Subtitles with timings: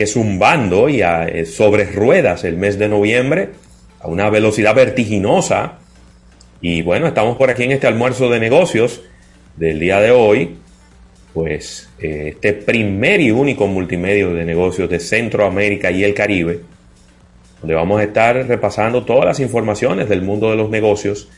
[0.00, 3.50] que zumbando y a, eh, sobre ruedas el mes de noviembre
[4.00, 5.74] a una velocidad vertiginosa.
[6.62, 9.02] Y bueno, estamos por aquí en este almuerzo de negocios
[9.56, 10.56] del día de hoy.
[11.34, 16.60] Pues eh, este primer y único multimedio de negocios de Centroamérica y el Caribe,
[17.60, 21.28] donde vamos a estar repasando todas las informaciones del mundo de los negocios,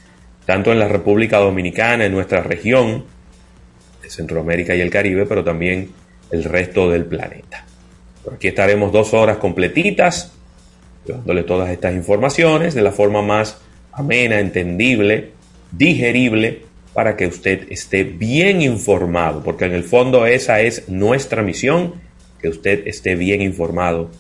[0.47, 3.07] tanto en la República Dominicana, en nuestra región
[4.03, 5.91] de Centroamérica y el Caribe, pero también
[6.31, 7.67] el resto del planeta.
[8.31, 10.33] Aquí estaremos dos horas completitas,
[11.07, 13.59] dándole todas estas informaciones de la forma más
[13.91, 15.33] amena, entendible,
[15.73, 16.63] digerible,
[16.95, 21.95] para que usted esté bien informado, porque en el fondo esa es nuestra misión,
[22.41, 24.11] que usted esté bien informado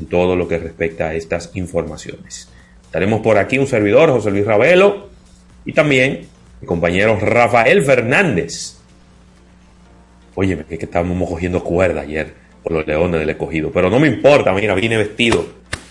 [0.00, 2.48] en todo lo que respecta a estas informaciones.
[2.84, 5.08] Estaremos por aquí un servidor, José Luis Ravelo,
[5.64, 6.26] y también
[6.60, 8.78] mi compañero Rafael Fernández.
[10.34, 13.70] Óyeme, que, que estábamos cogiendo cuerda ayer por los leones del escogido.
[13.70, 15.44] Pero no me importa, mira, vine vestido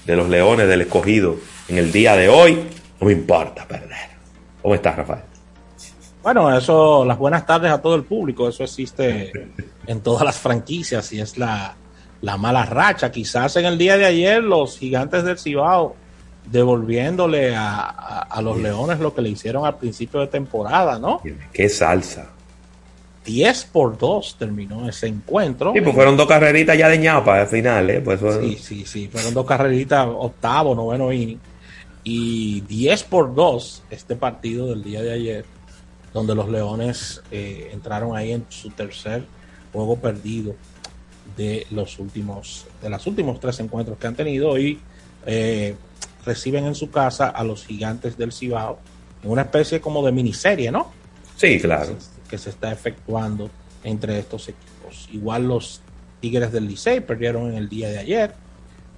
[0.06, 1.38] de los leones del escogido
[1.70, 2.60] en el día de hoy.
[3.00, 4.10] No me importa perder.
[4.62, 5.22] ¿Cómo estás, Rafael?
[6.24, 9.32] Bueno, eso, las buenas tardes a todo el público, eso existe
[9.86, 11.76] en todas las franquicias y es la,
[12.22, 13.12] la mala racha.
[13.12, 15.96] Quizás en el día de ayer los gigantes del Cibao
[16.50, 21.22] devolviéndole a, a, a los Leones lo que le hicieron al principio de temporada, ¿no?
[21.52, 22.30] Qué salsa.
[23.26, 25.74] 10 por 2 terminó ese encuentro.
[25.74, 28.02] Sí, pues fueron dos carreritas ya de ñapa al final, ¿eh?
[28.02, 28.20] Pues.
[28.42, 31.40] Sí, sí, sí, fueron dos carreritas, octavo, noveno inning.
[32.04, 35.46] Y 10 por 2 este partido del día de ayer,
[36.14, 39.24] donde los Leones eh, entraron ahí en su tercer
[39.72, 40.56] juego perdido
[41.38, 44.80] de los últimos, de los últimos tres encuentros que han tenido y
[45.26, 45.76] eh,
[46.26, 48.80] reciben en su casa a los gigantes del Cibao
[49.24, 50.92] en una especie como de miniserie, ¿no?
[51.38, 51.96] Sí, claro
[52.34, 53.52] que se está efectuando
[53.84, 55.08] entre estos equipos.
[55.14, 55.82] Igual los
[56.20, 58.34] Tigres del Licey perdieron en el día de ayer,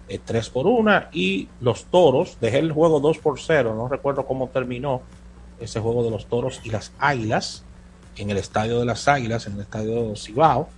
[0.07, 4.25] eh, 3 por 1, y los Toros, dejé el juego 2 por 0, no recuerdo
[4.25, 5.01] cómo terminó
[5.59, 7.65] ese juego de los Toros y las Águilas,
[8.15, 10.69] en el estadio de las Águilas, en el estadio Cibao.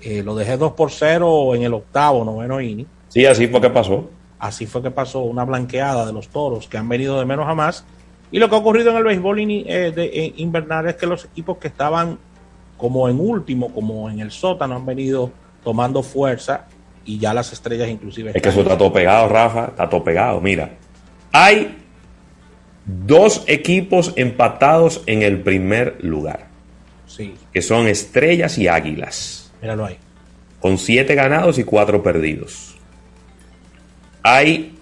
[0.00, 2.88] Eh, lo dejé 2 por 0 en el octavo, noveno inning.
[3.08, 4.08] Sí, así fue que pasó.
[4.38, 7.54] Así fue que pasó una blanqueada de los toros que han venido de menos a
[7.54, 7.84] más
[8.32, 11.26] y lo que ha ocurrido en el béisbol eh, de, eh, invernal es que los
[11.26, 12.18] equipos que estaban
[12.78, 15.30] como en último, como en el sótano, han venido
[15.62, 16.66] tomando fuerza
[17.04, 18.32] y ya las estrellas inclusive.
[18.34, 20.40] Es que eso está todo pegado, Rafa, está todo pegado.
[20.40, 20.70] Mira,
[21.30, 21.76] hay
[22.86, 26.48] dos equipos empatados en el primer lugar.
[27.06, 27.34] Sí.
[27.52, 29.52] Que son estrellas y águilas.
[29.60, 29.98] Míralo ahí.
[30.58, 32.76] Con siete ganados y cuatro perdidos.
[34.22, 34.78] Hay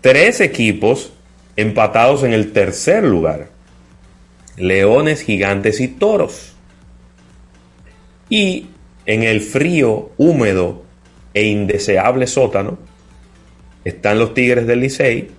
[0.00, 1.12] tres equipos
[1.58, 3.48] empatados en el tercer lugar.
[4.56, 6.52] Leones, gigantes y toros.
[8.30, 8.68] Y
[9.06, 10.84] en el frío, húmedo
[11.34, 12.78] e indeseable sótano
[13.84, 15.30] están los Tigres del Licey,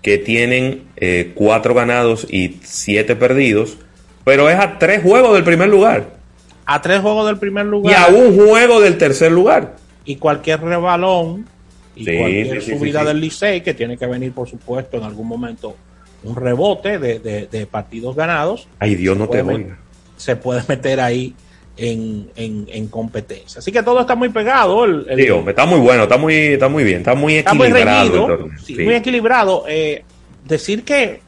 [0.00, 3.78] que tienen eh, cuatro ganados y siete perdidos,
[4.24, 6.18] pero es a tres juegos del primer lugar.
[6.66, 7.92] A tres juegos del primer lugar.
[7.92, 9.74] Y a un juego del tercer lugar.
[10.04, 11.46] Y cualquier rebalón
[11.94, 15.04] y sí, cualquier sí, subida sí, del Licey, que tiene que venir, por supuesto, en
[15.04, 15.76] algún momento
[16.24, 18.68] un rebote de, de, de partidos ganados.
[18.78, 19.78] Ay, Dios no te oiga.
[20.16, 21.34] Se puede meter ahí
[21.76, 23.58] en, en, en, competencia.
[23.58, 24.84] Así que todo está muy pegado.
[24.84, 28.04] El, el, Digo, está muy bueno, está muy, está muy bien, está muy equilibrado.
[28.04, 29.64] Está muy, reñido, sí, muy equilibrado.
[29.68, 30.04] Eh,
[30.44, 31.20] decir que,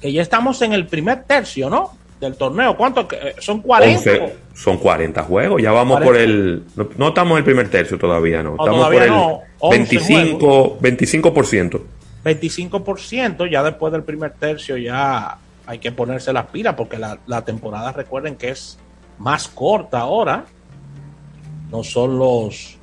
[0.00, 1.92] que ya estamos en el primer tercio, ¿no?
[2.22, 2.76] Del torneo.
[2.76, 3.08] ¿Cuánto?
[3.40, 3.98] Son 40.
[3.98, 5.60] 11, son 40 juegos.
[5.60, 6.06] Ya vamos 40.
[6.06, 6.62] por el.
[6.76, 8.50] No, no, estamos en el primer tercio todavía, no.
[8.50, 11.80] no estamos todavía por el no, 25, 25%.
[12.24, 13.50] 25%.
[13.50, 17.90] Ya después del primer tercio ya hay que ponerse las pilas porque la, la temporada,
[17.90, 18.78] recuerden que es
[19.18, 20.44] más corta ahora.
[21.72, 22.78] No son los,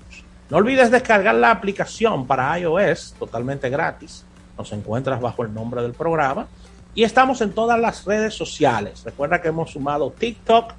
[0.49, 4.25] No olvides descargar la aplicación para iOS totalmente gratis.
[4.57, 6.47] Nos encuentras bajo el nombre del programa
[6.93, 9.03] y estamos en todas las redes sociales.
[9.05, 10.73] Recuerda que hemos sumado TikTok,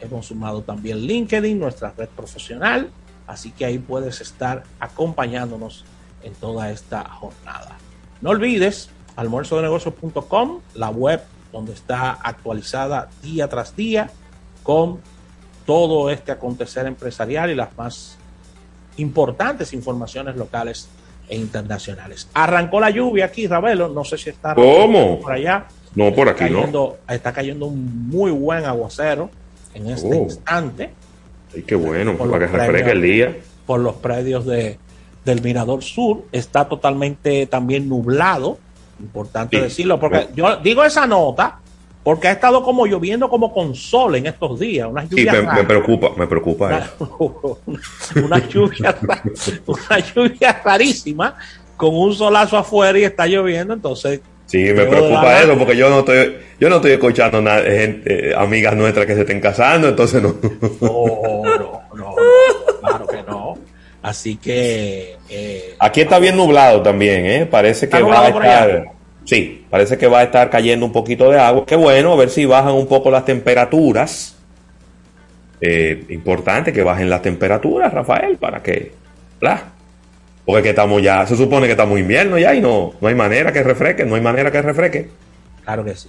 [0.00, 2.90] hemos sumado también LinkedIn, nuestra red profesional.
[3.26, 5.84] Así que ahí puedes estar acompañándonos
[6.28, 7.76] en toda esta jornada.
[8.20, 11.22] No olvides almuerzodenegocios.com, la web
[11.52, 14.10] donde está actualizada día tras día
[14.62, 15.00] con
[15.66, 18.16] todo este acontecer empresarial y las más
[18.98, 20.88] importantes informaciones locales
[21.28, 22.28] e internacionales.
[22.34, 25.20] Arrancó la lluvia aquí, Ravelo, no sé si está ¿Cómo?
[25.20, 25.66] por allá.
[25.94, 26.96] No, por aquí no.
[27.08, 29.30] Está cayendo un muy buen aguacero
[29.74, 30.22] en este Oh.
[30.24, 30.90] instante
[31.54, 33.36] Ay, qué bueno, Por para que refresque el día.
[33.66, 34.78] por los predios de,
[35.24, 36.24] del Mirador Sur.
[36.32, 38.58] Está totalmente también nublado,
[39.00, 39.62] importante Sí.
[39.62, 41.58] decirlo, porque yo digo esa nota
[42.02, 45.64] porque ha estado como lloviendo como con sol en estos días, unas Sí, lluvias me,
[45.64, 47.58] preocupa, me preocupa eso.
[48.24, 48.96] una lluvia
[49.66, 51.36] una lluvia rarísima
[51.76, 55.98] con un solazo afuera y está lloviendo entonces Sí, me preocupa eso porque yo no
[55.98, 59.88] estoy, yo no estoy escuchando nada de gente, eh, amigas nuestras que se estén casando,
[59.90, 60.34] entonces no.
[60.80, 62.14] no, no, no, no,
[62.80, 63.58] claro que no
[64.02, 67.46] así que eh, Aquí está bien nublado también, ¿eh?
[67.46, 68.84] Parece que ¿Está va a estar,
[69.24, 71.64] sí, parece que va a estar cayendo un poquito de agua.
[71.66, 74.36] Qué bueno, a ver si bajan un poco las temperaturas.
[75.60, 78.92] Eh, importante que bajen las temperaturas, Rafael, para que,
[79.40, 79.62] ¿verdad?
[80.44, 83.14] Porque que estamos ya, se supone que estamos en invierno ya y no, no hay
[83.14, 85.10] manera que refresque, no hay manera que refresque.
[85.64, 86.08] Claro que sí.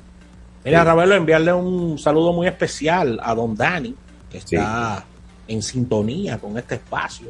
[0.64, 3.96] Mira, Ravelo, enviarle un saludo muy especial a don Dani,
[4.32, 5.04] que está
[5.48, 7.28] en sintonía con este espacio,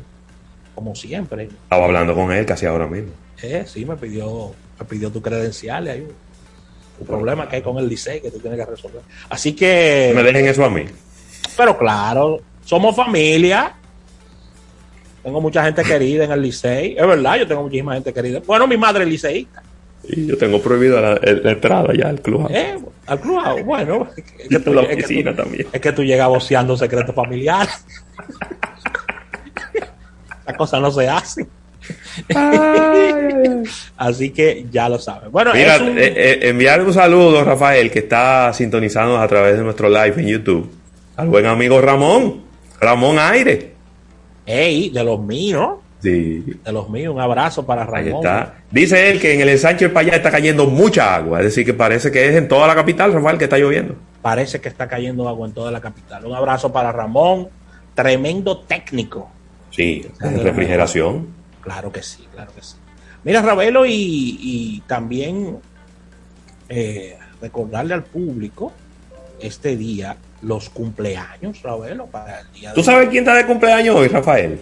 [0.80, 1.44] como siempre.
[1.44, 3.12] Estaba hablando con él casi ahora mismo.
[3.44, 6.12] Eh, sí, me pidió, me pidió tu credenciales, hay un,
[7.00, 9.02] un problema que hay con el Licey que tú tienes que resolver.
[9.30, 10.86] Así que, Me dejen eso a mí.
[11.58, 13.74] pero claro, somos familia.
[15.22, 16.96] Tengo mucha gente querida en el Licey.
[16.98, 18.42] Es verdad, yo tengo muchísima gente querida.
[18.46, 19.62] Bueno, mi madre es liceísta.
[20.04, 22.48] Y yo tengo prohibido la, la entrada ya al club.
[22.50, 25.68] Eh, al club, ah, bueno, es que, tú es que.
[25.74, 27.86] Es que tú llegas voceando secretos familiares.
[30.50, 31.48] Las cosas no se hacen.
[33.98, 35.31] Así que ya lo sabes.
[35.31, 39.63] Bueno, Mira, un- eh, eh, enviar un saludo, Rafael, que está sintonizándonos a través de
[39.63, 40.72] nuestro live en YouTube.
[41.18, 42.42] Al buen amigo Ramón.
[42.80, 43.74] Ramón Aire.
[44.46, 48.25] ey, de los míos, Sí, de los míos, un abrazo para ahí Ramón.
[48.25, 48.54] está.
[48.72, 51.40] Dice él que en el ensanche del Payá está cayendo mucha agua.
[51.40, 53.96] Es decir, que parece que es en toda la capital, Rafael, que está lloviendo.
[54.22, 56.25] Parece que está cayendo agua en toda la capital.
[56.25, 57.50] Un abrazo para Ramón,
[57.96, 59.30] tremendo técnico.
[59.80, 61.27] Sí, en refrigeración.
[61.62, 62.75] Claro que sí, claro que sí.
[63.24, 63.92] Mira, Ravelo, y,
[64.42, 65.58] y también
[66.68, 68.74] eh, recordarle al público
[69.39, 73.96] este día los cumpleaños, Ravelo, para el día de ¿Tú sabes quién está de cumpleaños
[73.96, 74.60] hoy, Rafael?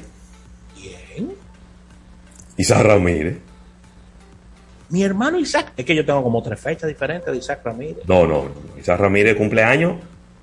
[0.80, 1.34] ¿Quién?
[2.56, 3.38] Isaac Ramírez.
[4.90, 5.74] Mi hermano Isaac.
[5.76, 8.06] Es que yo tengo como tres fechas diferentes de Isaac Ramírez.
[8.08, 8.80] No, no, no.
[8.80, 9.96] Isaac Ramírez cumpleaños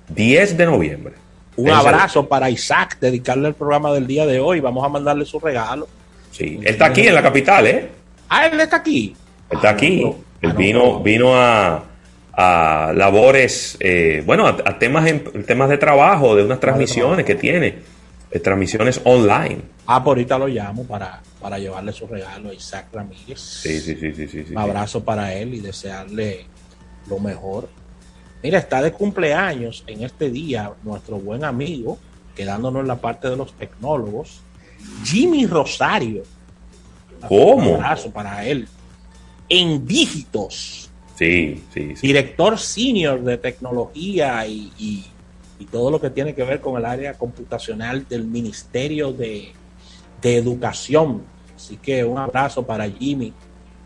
[0.09, 1.24] 10 de noviembre.
[1.57, 4.59] Un abrazo para Isaac, dedicarle el programa del día de hoy.
[4.59, 5.87] Vamos a mandarle su regalo.
[6.31, 7.89] Sí, él está aquí en la capital, ¿eh?
[8.29, 9.15] Ah, él está aquí.
[9.49, 10.01] Él está Ah, aquí.
[10.03, 10.99] no, Él ah, no, vino, no.
[11.01, 11.83] vino a,
[12.33, 17.35] a labores, eh, bueno, a, a temas, en- temas de trabajo, de unas transmisiones que
[17.35, 17.75] tiene,
[18.31, 19.61] eh, transmisiones online.
[19.87, 23.39] Ah, por ahorita lo llamo para, para llevarle su regalo a Isaac Ramírez.
[23.39, 24.43] Sí, sí, sí, sí, sí.
[24.47, 24.51] sí.
[24.51, 26.45] Un abrazo para él y desearle
[27.07, 27.69] lo mejor.
[28.45, 31.97] Mira, está de cumpleaños en este día nuestro buen amigo,
[32.35, 34.39] quedándonos en la parte de los tecnólogos,
[35.03, 36.21] Jimmy Rosario.
[37.27, 37.71] ¿Cómo?
[37.71, 38.67] Un abrazo para él.
[39.49, 42.05] En dígitos, Sí, sí, sí.
[42.05, 45.05] director senior de tecnología y, y-
[45.57, 49.53] y todo lo que tiene que ver con el área computacional del Ministerio de,
[50.21, 51.23] de Educación.
[51.55, 53.33] Así que un abrazo para Jimmy.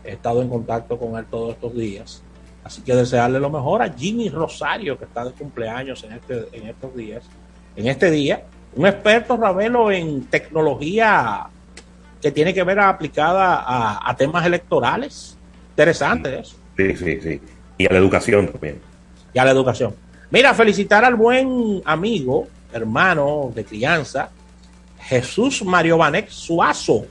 [0.04, 2.22] He estado en contacto con él todos estos días.
[2.70, 6.68] Así que desearle lo mejor a Jimmy Rosario, que está de cumpleaños en, este, en
[6.68, 7.24] estos días.
[7.74, 8.44] En este día,
[8.76, 11.48] un experto, Ravelo, en tecnología
[12.22, 13.64] que tiene que ver aplicada
[14.08, 15.36] a, temas electorales.
[15.70, 16.54] Interesante eso.
[16.76, 17.40] Sí, sí, sí.
[17.76, 18.80] Y a la educación también.
[19.34, 19.92] Y a la educación.
[20.30, 24.30] Mira, felicitar al buen amigo, hermano de crianza,
[25.00, 27.04] Jesús Mario Vanek Suazo,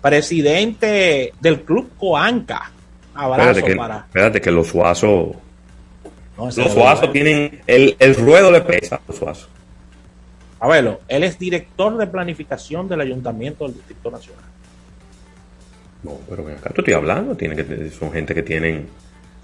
[0.00, 2.70] presidente del Club Coanca.
[3.18, 3.96] Abrazo espérate que, para.
[3.98, 5.32] Espérate que los Suazo.
[6.38, 7.60] los Suazo tienen.
[7.66, 9.48] El, el ruedo le pesa los Suazo.
[10.60, 14.44] A verlo, él es director de planificación del Ayuntamiento del Distrito Nacional.
[16.02, 18.88] No, pero acá tú estoy hablando, tiene que, son gente que tienen,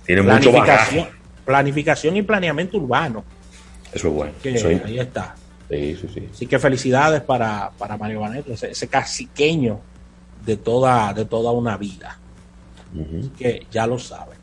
[0.06, 1.08] tienen mucho bagaje.
[1.44, 3.24] Planificación y planeamiento urbano.
[3.92, 4.32] Eso es bueno.
[4.84, 5.34] Ahí está.
[5.68, 6.28] Sí, sí, sí.
[6.32, 9.80] Así que felicidades para, Mario Baneto, ese, caciqueño
[10.44, 12.18] de toda, de toda una vida.
[13.38, 14.38] Que ya lo saben.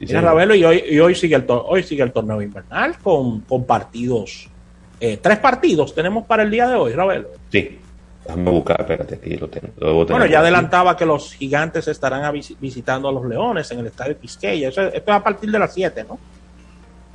[0.00, 3.64] Mira, Ravelo, y hoy, y hoy, sigue el, hoy sigue el torneo invernal con, con
[3.64, 4.50] partidos
[4.98, 7.28] eh, tres partidos tenemos para el día de hoy, Ravelo.
[7.50, 7.78] Sí,
[8.24, 10.06] déjame buscar, espérate, aquí lo tengo.
[10.06, 14.68] bueno, ya adelantaba que los gigantes estarán visitando a los leones en el estadio Quisqueya.
[14.68, 16.18] esto es a partir de las 7, ¿no?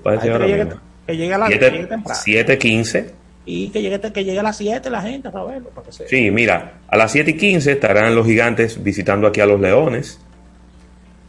[0.04, 3.12] que, llegue, a las 7.15.
[3.46, 5.70] Y que llegue, que llegue a las 7 la gente, Ravelo.
[5.70, 9.48] Para que Sí, mira, a las 7 y 15 estarán los gigantes visitando aquí a
[9.48, 10.20] los leones.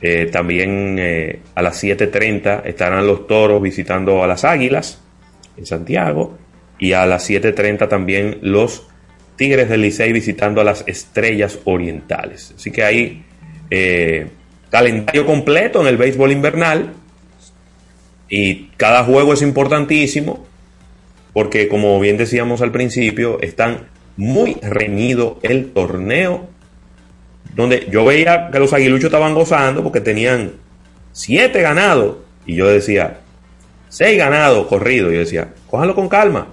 [0.03, 5.01] Eh, también eh, a las 7.30 estarán los toros visitando a las águilas
[5.57, 6.37] en Santiago
[6.79, 8.89] y a las 7.30 también los
[9.37, 12.53] Tigres del Licey visitando a las Estrellas Orientales.
[12.57, 13.25] Así que hay
[13.71, 14.27] eh,
[14.71, 16.95] calendario completo en el béisbol invernal
[18.29, 20.47] y cada juego es importantísimo
[21.33, 26.49] porque como bien decíamos al principio, están muy reñido el torneo
[27.55, 30.53] donde yo veía que los aguiluchos estaban gozando porque tenían
[31.13, 33.19] siete ganados y yo decía,
[33.89, 36.49] seis ganados corridos, yo decía, cójalo con calma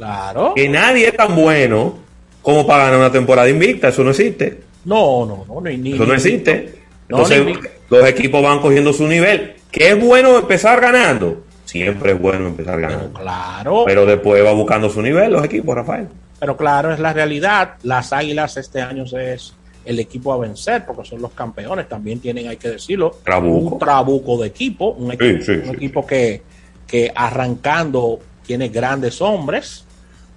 [0.00, 0.54] Claro.
[0.54, 1.98] Que nadie es tan bueno
[2.40, 4.62] como para ganar una temporada invicta, eso no existe.
[4.86, 6.80] No, no, no, no, Eso no existe.
[7.06, 7.58] Entonces,
[7.90, 9.56] los equipos van cogiendo su nivel.
[9.70, 11.44] ¿Qué es bueno empezar ganando?
[11.66, 13.12] Siempre es bueno empezar ganando.
[13.20, 13.84] claro.
[13.84, 16.08] Pero después va buscando su nivel los equipos, Rafael.
[16.38, 17.74] Pero claro, es la realidad.
[17.82, 21.88] Las Águilas este año es el equipo a vencer porque son los campeones.
[21.88, 24.90] También tienen, hay que decirlo, un trabuco de equipo.
[24.90, 26.42] Un equipo, un equipo que,
[26.86, 29.84] que arrancando tiene grandes hombres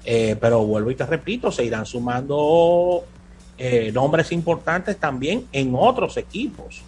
[0.06, 3.06] eh, pero vuelvo y te repito, se irán sumando
[3.58, 6.82] eh, nombres importantes también en otros equipos.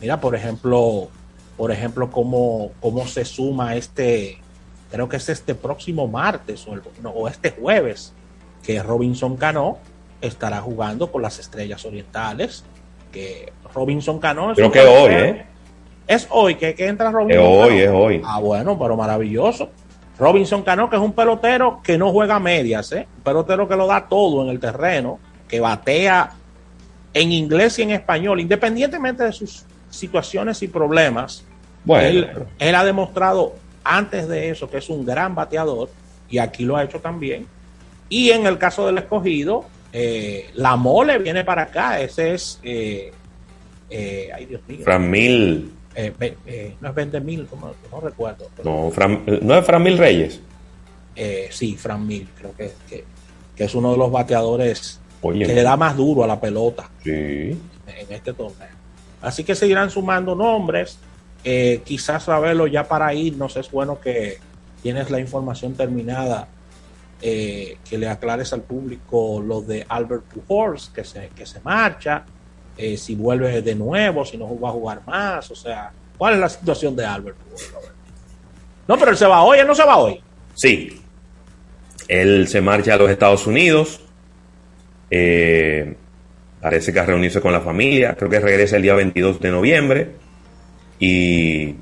[0.00, 1.08] Mira, por ejemplo,
[1.56, 4.38] por ejemplo, cómo, cómo se suma este,
[4.90, 6.66] creo que es este próximo martes
[7.04, 8.12] o, este jueves,
[8.62, 9.78] que Robinson Cano
[10.20, 12.64] estará jugando con las Estrellas Orientales.
[13.12, 15.46] Que Robinson Cano es creo que hoy, ¿eh?
[16.06, 17.44] Es hoy que, entra Robinson.
[17.44, 18.22] Es hoy, es hoy.
[18.24, 19.70] Ah, bueno, pero maravilloso.
[20.18, 23.06] Robinson Cano, que es un pelotero que no juega medias, ¿eh?
[23.16, 26.32] un pelotero que lo da todo en el terreno, que batea
[27.14, 31.44] en inglés y en español, independientemente de sus situaciones y problemas.
[31.84, 32.26] Bueno,
[32.58, 35.88] él, ha demostrado antes de eso que es un gran bateador
[36.28, 37.46] y aquí lo ha hecho también.
[38.08, 42.00] Y en el caso del escogido, eh, la mole viene para acá.
[42.00, 43.12] Ese es, eh,
[43.90, 44.80] eh, ay Dios mío.
[44.84, 45.72] Fran Mil.
[45.94, 46.12] Eh,
[46.46, 47.48] eh, no es 20 mil,
[47.90, 48.48] no recuerdo.
[48.64, 48.92] no,
[49.42, 50.40] ¿No es Fran Mil Reyes?
[51.50, 55.96] Sí, Fran Mil, creo que, que, es uno de los bateadores que le da más
[55.96, 57.58] duro a la pelota en
[58.08, 58.68] este torneo.
[59.20, 60.98] Así que seguirán sumando nombres.
[61.84, 64.38] quizás saberlo ya para irnos es bueno que
[64.82, 66.48] tienes la información terminada.
[67.20, 72.24] Que le aclares al público lo de Albert Pujols, que se, que se marcha,
[72.82, 76.40] eh, si vuelve de nuevo, si no va a jugar más, o sea, ¿cuál es
[76.40, 77.36] la situación de Albert?
[78.88, 80.18] No, pero él se va hoy, él no se va hoy.
[80.54, 80.98] Sí,
[82.08, 84.00] él se marcha a los Estados Unidos,
[85.10, 85.94] eh,
[86.58, 90.10] parece que a reunirse con la familia, creo que regresa el día 22 de noviembre,
[90.98, 91.74] y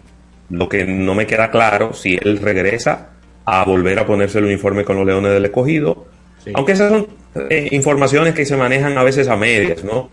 [0.51, 3.11] lo que no me queda claro, si él regresa
[3.51, 6.07] a volver a ponerse el uniforme con los Leones del Escogido,
[6.55, 7.07] aunque esas son
[7.51, 10.11] eh, informaciones que se manejan a veces a medias, ¿no?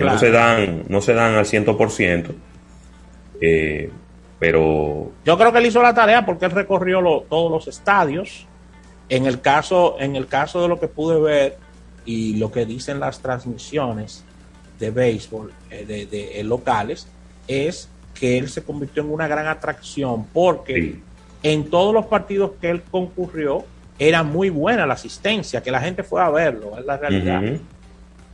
[0.00, 2.26] no se dan, no se dan al 100%.
[3.40, 3.90] Eh,
[4.38, 8.46] pero yo creo que él hizo la tarea porque él recorrió todos los estadios.
[9.08, 11.56] En el caso, en el caso de lo que pude ver
[12.04, 14.24] y lo que dicen las transmisiones
[14.78, 17.08] de béisbol eh, de, locales
[17.46, 20.98] es que él se convirtió en una gran atracción porque
[21.42, 23.64] en todos los partidos que él concurrió
[23.98, 27.42] era muy buena la asistencia, que la gente fue a verlo, es la realidad.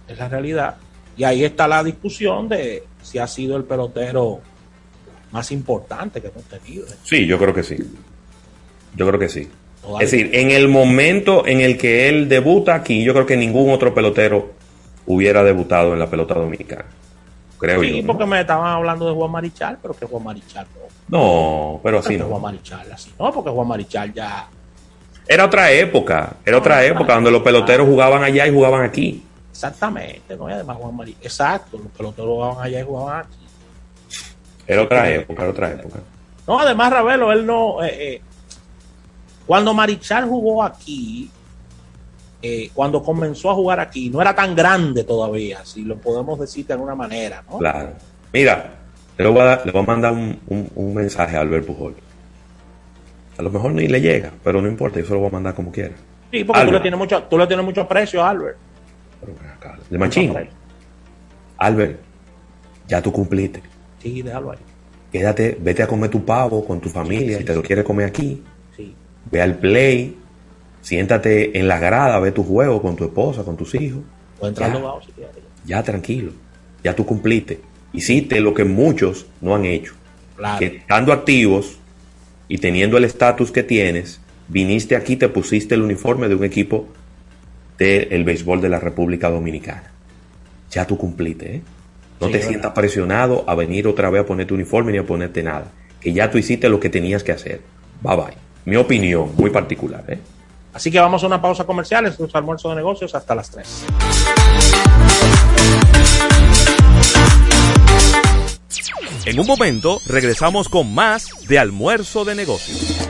[0.09, 0.77] Es la realidad.
[1.17, 4.41] Y ahí está la discusión de si ha sido el pelotero
[5.31, 6.87] más importantes que hemos tenido.
[7.03, 7.77] Sí, yo creo que sí.
[8.95, 9.49] Yo creo que sí.
[10.01, 13.71] Es decir, en el momento en el que él debuta aquí, yo creo que ningún
[13.71, 14.53] otro pelotero
[15.07, 16.87] hubiera debutado en la pelota dominicana.
[17.59, 18.07] Creo sí, yo.
[18.07, 20.67] porque me estaban hablando de Juan Marichal, pero que Juan Marichal
[21.09, 21.19] no.
[21.19, 22.27] No, pero así no.
[22.27, 24.49] Juan Marichal así no, porque Juan Marichal ya.
[25.27, 29.25] Era otra época, era otra época donde los peloteros jugaban allá y jugaban aquí.
[29.51, 30.49] Exactamente, ¿no?
[30.49, 31.23] Y además Juan Marichal.
[31.25, 33.37] Exacto, los peloteros jugaban allá y jugaban aquí.
[34.67, 35.99] Era otra época, era otra época.
[36.47, 37.83] No, además, Ravelo, él no.
[37.85, 38.23] eh, eh,
[39.47, 41.31] cuando Marichal jugó aquí,
[42.47, 46.67] eh, cuando comenzó a jugar aquí, no era tan grande todavía, si lo podemos decir
[46.67, 47.57] de alguna manera, ¿no?
[47.59, 47.93] Claro.
[48.35, 48.75] Mira,
[49.17, 51.95] le voy a, dar- le voy a mandar un, un- un mensaje a Albert Pujol.
[53.39, 55.55] A lo mejor ni le llega, pero no importa, yo se lo voy a mandar
[55.55, 55.95] como quiera.
[56.31, 58.57] Sí, porque tú le, tienes mucho, tú le tienes mucho aprecio, Albert.
[59.21, 60.35] Pero acá, De machín.
[61.59, 61.99] Albert,
[62.89, 63.63] ya tú cumpliste.
[64.03, 64.59] Sí, déjalo ahí.
[65.11, 68.43] Quédate, vete a comer tu pavo con tu familia, si te lo quieres comer aquí.
[68.77, 68.95] Sí.
[69.31, 70.17] Ve al play,
[70.85, 74.03] siéntate en la grada, ve tu juego con tu esposa, con tus hijos.
[74.41, 74.79] Entrar Ya.
[75.05, 75.13] Si.
[75.67, 76.33] Ya tranquilo,
[76.85, 77.59] ya tú cumpliste.
[77.95, 79.95] Hiciste lo que muchos no han hecho.
[80.37, 80.59] Claro.
[80.59, 81.79] Que estando activos
[82.49, 86.87] y teniendo el estatus que tienes, viniste aquí, te pusiste el uniforme de un equipo
[87.79, 89.91] del béisbol de la República Dominicana.
[90.71, 91.63] Ya tú cumpliste, ¿eh?
[92.21, 92.75] No Sí, te sientas verdad.
[92.75, 95.73] presionado a venir otra vez a poner tu uniforme ni a ponerte nada.
[96.01, 97.61] Que ya tú hiciste lo que tenías que hacer.
[98.03, 98.35] Bye bye.
[98.67, 100.19] Mi opinión, muy particular, ¿eh?
[100.75, 103.85] Así que vamos a una pausa comercial, es un almuerzo de negocios hasta las 3.
[109.27, 113.09] En un momento regresamos con más de almuerzo de negocios.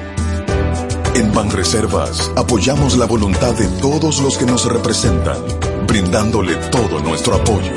[1.14, 5.38] En Banreservas apoyamos la voluntad de todos los que nos representan,
[5.86, 7.72] brindándole todo nuestro apoyo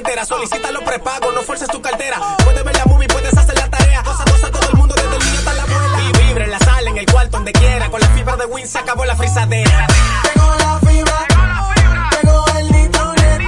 [0.00, 0.24] entera.
[0.24, 2.18] Solicita los prepagos, no fuerces tu cartera.
[2.44, 4.02] Puedes ver la movie, puedes hacer la tarea.
[4.02, 6.02] Cosa, cosa, todo el mundo desde el niño hasta la abuela.
[6.02, 7.90] Y vibre en la sala, en el cuarto, donde quiera.
[7.90, 9.86] Con la fibra de Win se acabó la frisadera.
[10.34, 11.26] Llegó la fibra.
[12.22, 13.40] Llegó el nitronet,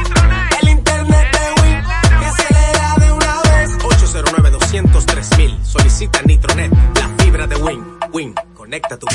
[0.62, 1.82] el internet de Win
[2.20, 3.70] que acelera de una vez.
[3.84, 5.28] 809 203
[5.64, 7.98] Solicita Nitronet, la fibra de Win.
[8.12, 9.06] Win, conecta tu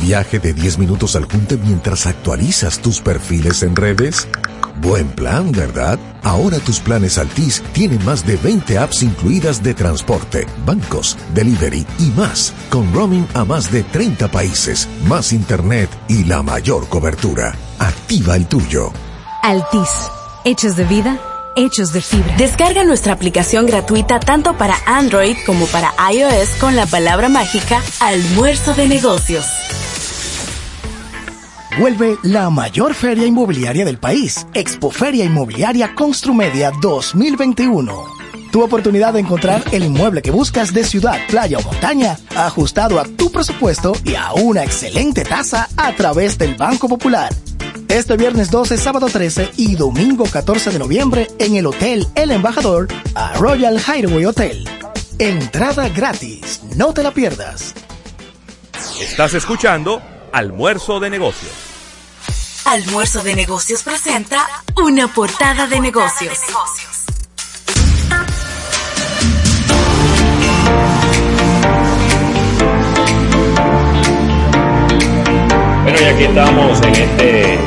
[0.00, 4.28] ¿Viaje de 10 minutos al junte mientras actualizas tus perfiles en redes?
[4.82, 5.96] Buen plan, ¿verdad?
[6.24, 12.06] Ahora tus planes Altis tienen más de 20 apps incluidas de transporte, bancos, delivery y
[12.16, 17.54] más, con roaming a más de 30 países, más internet y la mayor cobertura.
[17.78, 18.92] Activa el tuyo.
[19.44, 20.10] Altis.
[20.44, 21.20] Hechos de vida,
[21.54, 22.34] hechos de fibra.
[22.36, 28.74] Descarga nuestra aplicación gratuita tanto para Android como para iOS con la palabra mágica Almuerzo
[28.74, 29.46] de Negocios.
[31.78, 38.04] Vuelve la mayor feria inmobiliaria del país, Expoferia Inmobiliaria Construmedia 2021.
[38.50, 43.04] Tu oportunidad de encontrar el inmueble que buscas de ciudad, playa o montaña, ajustado a
[43.04, 47.32] tu presupuesto y a una excelente tasa a través del Banco Popular.
[47.88, 52.88] Este viernes 12, sábado 13 y domingo 14 de noviembre en el Hotel El Embajador
[53.14, 54.68] a Royal Hideaway Hotel.
[55.18, 57.74] Entrada gratis, no te la pierdas.
[59.00, 61.52] Estás escuchando Almuerzo de Negocios.
[62.64, 64.48] Almuerzo de Negocios presenta
[64.82, 66.38] una portada de negocios.
[75.82, 77.58] Bueno, y aquí estamos en este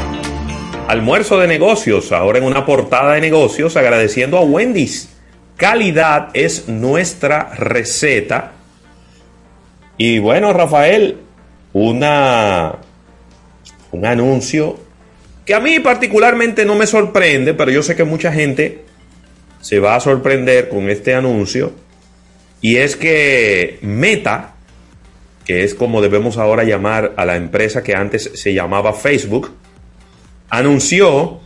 [0.88, 5.10] almuerzo de negocios, ahora en una portada de negocios, agradeciendo a Wendy's.
[5.56, 8.54] Calidad es nuestra receta.
[9.98, 11.25] Y bueno, Rafael,
[11.78, 12.78] una
[13.92, 14.80] un anuncio
[15.46, 18.86] que a mí particularmente no me sorprende, pero yo sé que mucha gente
[19.60, 21.74] se va a sorprender con este anuncio.
[22.62, 24.56] Y es que Meta,
[25.44, 29.52] que es como debemos ahora llamar a la empresa que antes se llamaba Facebook,
[30.50, 31.42] anunció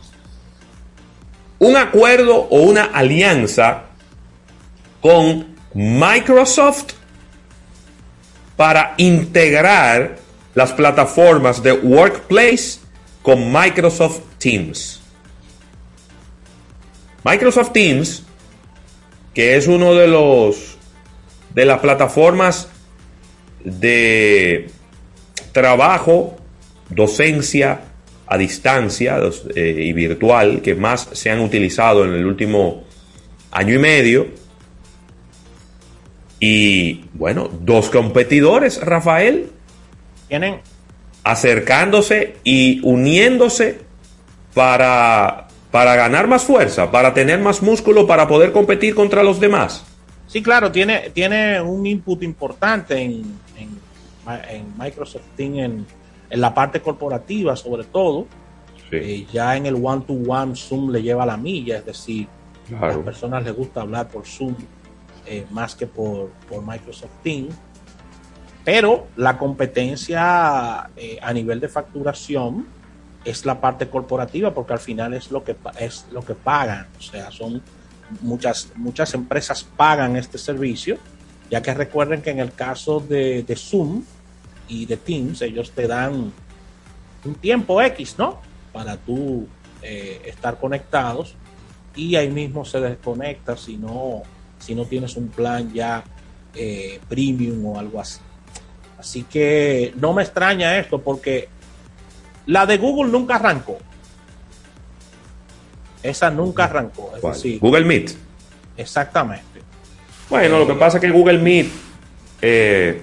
[1.58, 3.86] un acuerdo o una alianza
[5.00, 6.99] con Microsoft
[8.60, 10.18] para integrar
[10.54, 12.80] las plataformas de Workplace
[13.22, 15.00] con Microsoft Teams.
[17.24, 18.22] Microsoft Teams,
[19.32, 20.76] que es uno de los
[21.54, 22.68] de las plataformas
[23.64, 24.68] de
[25.52, 26.36] trabajo,
[26.90, 27.80] docencia
[28.26, 29.20] a distancia
[29.56, 32.84] eh, y virtual que más se han utilizado en el último
[33.52, 34.39] año y medio.
[36.40, 39.50] Y bueno, dos competidores, Rafael,
[40.26, 40.60] Tienen,
[41.22, 43.80] acercándose y uniéndose
[44.54, 49.84] para, para ganar más fuerza, para tener más músculo, para poder competir contra los demás.
[50.26, 53.22] sí, claro, tiene, tiene un input importante en,
[53.58, 53.78] en,
[54.48, 55.86] en Microsoft Teams, en,
[56.30, 58.26] en la parte corporativa sobre todo.
[58.92, 62.26] Eh, ya en el one-to-one Zoom le lleva la milla, es decir,
[62.80, 64.56] a las personas les gusta hablar por Zoom
[65.30, 67.54] eh, más que por, por Microsoft Teams.
[68.64, 72.66] Pero la competencia eh, a nivel de facturación
[73.24, 77.00] es la parte corporativa porque al final es lo que es lo que pagan, o
[77.00, 77.62] sea, son
[78.22, 80.98] muchas muchas empresas pagan este servicio,
[81.48, 84.02] ya que recuerden que en el caso de, de Zoom
[84.66, 86.32] y de Teams ellos te dan
[87.24, 88.40] un tiempo X, ¿no?
[88.72, 89.46] Para tú
[89.80, 91.36] eh, estar conectados
[91.94, 94.22] y ahí mismo se desconecta si no,
[94.60, 96.04] si no tienes un plan ya
[96.54, 98.20] eh, premium o algo así.
[98.98, 101.48] Así que no me extraña esto porque
[102.46, 103.78] la de Google nunca arrancó.
[106.02, 107.10] Esa nunca arrancó.
[107.14, 107.34] Es ¿Cuál?
[107.34, 108.10] decir, Google Meet.
[108.76, 109.44] exactamente.
[110.28, 111.66] Bueno, lo que pasa es que Google Meet,
[112.42, 113.00] eh,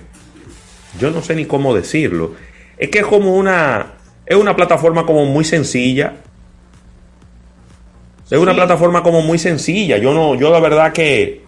[0.99, 2.35] yo no sé ni cómo decirlo.
[2.77, 3.93] Es que es como una,
[4.25, 6.13] es una plataforma como muy sencilla.
[8.29, 9.97] Es una plataforma como muy sencilla.
[9.97, 11.46] Yo no, yo la verdad que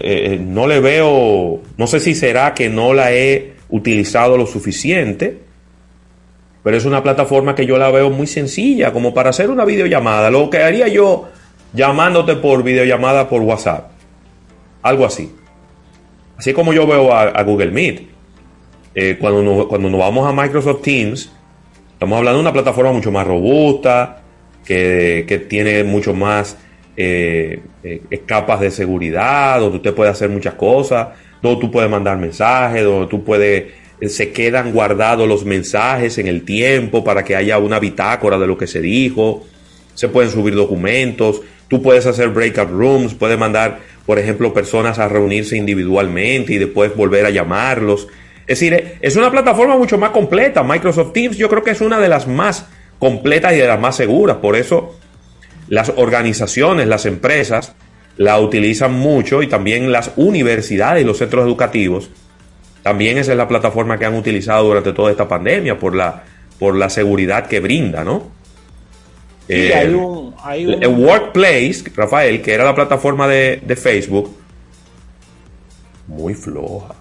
[0.00, 5.38] eh, no le veo, no sé si será que no la he utilizado lo suficiente,
[6.62, 10.30] pero es una plataforma que yo la veo muy sencilla, como para hacer una videollamada.
[10.30, 11.28] Lo que haría yo
[11.74, 13.90] llamándote por videollamada por WhatsApp.
[14.82, 15.30] Algo así.
[16.36, 18.08] Así como yo veo a, a Google Meet.
[18.94, 21.30] Eh, cuando, nos, cuando nos vamos a Microsoft Teams,
[21.92, 24.22] estamos hablando de una plataforma mucho más robusta,
[24.64, 26.56] que, que tiene mucho más
[26.96, 31.08] eh, eh, capas de seguridad, donde usted puede hacer muchas cosas,
[31.42, 33.64] donde tú puedes mandar mensajes, donde tú puedes,
[34.00, 38.46] eh, se quedan guardados los mensajes en el tiempo para que haya una bitácora de
[38.46, 39.44] lo que se dijo,
[39.94, 45.08] se pueden subir documentos, tú puedes hacer breakout rooms, puedes mandar, por ejemplo, personas a
[45.08, 48.06] reunirse individualmente y después volver a llamarlos.
[48.46, 50.62] Es decir, es una plataforma mucho más completa.
[50.62, 52.66] Microsoft Teams yo creo que es una de las más
[52.98, 54.36] completas y de las más seguras.
[54.36, 54.96] Por eso
[55.74, 57.74] las organizaciones, las empresas
[58.16, 62.10] la utilizan mucho y también las universidades y los centros educativos.
[62.82, 66.22] También esa es la plataforma que han utilizado durante toda esta pandemia por la,
[66.58, 68.30] por la seguridad que brinda, ¿no?
[69.48, 73.76] Sí, Eh, hay un, hay un- el Workplace, Rafael, que era la plataforma de, de
[73.76, 74.34] Facebook,
[76.06, 76.94] muy floja.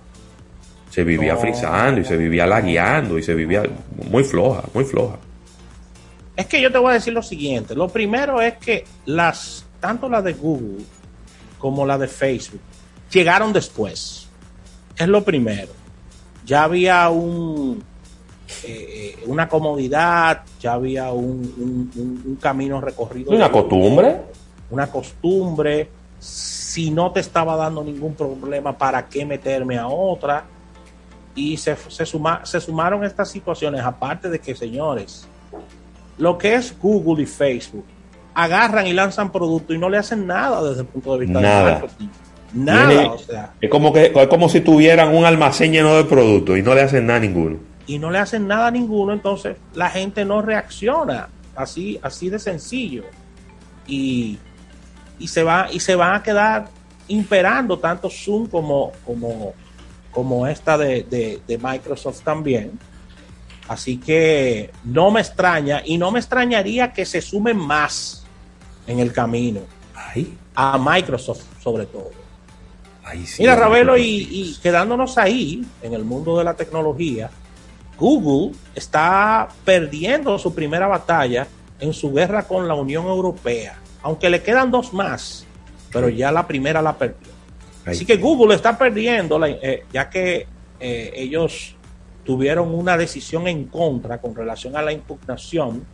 [0.90, 1.40] Se vivía No.
[1.40, 3.64] frizando y se vivía lagueando y se vivía
[4.10, 5.18] muy floja, muy floja.
[6.36, 7.76] Es que yo te voy a decir lo siguiente.
[7.76, 10.84] Lo primero es que las, tanto la de Google
[11.60, 12.62] como la de Facebook,
[13.12, 14.28] llegaron después.
[14.98, 15.72] Es lo primero.
[16.46, 17.84] Ya había un
[18.66, 23.32] eh, una comodidad, ya había un, un- un- un camino recorrido.
[23.32, 24.22] Una costumbre.
[24.70, 25.90] una costumbre.
[26.20, 30.46] Si no te estaba dando ningún problema, ¿para qué meterme a otra?
[31.36, 35.28] Y se, se, suma- se sumaron estas situaciones, aparte de que, señores,
[36.18, 37.86] lo que es Google y Facebook,
[38.34, 41.66] agarran y lanzan productos y no le hacen nada desde el punto de vista Nada.
[41.66, 42.08] de marketing.
[42.56, 46.58] Nada, o sea, Es como, que, es como si tuvieran un almacén lleno de productos
[46.58, 47.58] y no le hacen nada a ninguno.
[47.88, 51.30] y no le hacen nada a ninguno, entonces la gente no reacciona.
[51.56, 53.04] Así, así de sencillo.
[53.88, 54.38] Y,
[55.20, 56.68] y se va, y se van a quedar
[57.08, 59.54] imperando tanto Zoom como, como,
[60.12, 62.72] como esta de, de- de Microsoft también.
[63.68, 68.26] Así que no me extraña y no me extrañaría que se sumen más
[68.88, 69.62] en el camino
[70.56, 72.12] a Microsoft sobre todo.
[73.06, 73.42] ay, sí.
[73.42, 77.30] Mira, Ravelo, y, y quedándonos ahí en el mundo de la tecnología,
[77.98, 81.48] Google está perdiendo su primera batalla
[81.80, 85.46] en su guerra con la Unión Europea, aunque le quedan dos más,
[85.92, 87.32] pero ya la primera la perdió.
[87.86, 90.48] Así que Google está perdiendo, la- eh, ya que
[90.80, 91.76] eh, ellos
[92.24, 95.86] tuvieron una decisión en contra con relación a la impugnación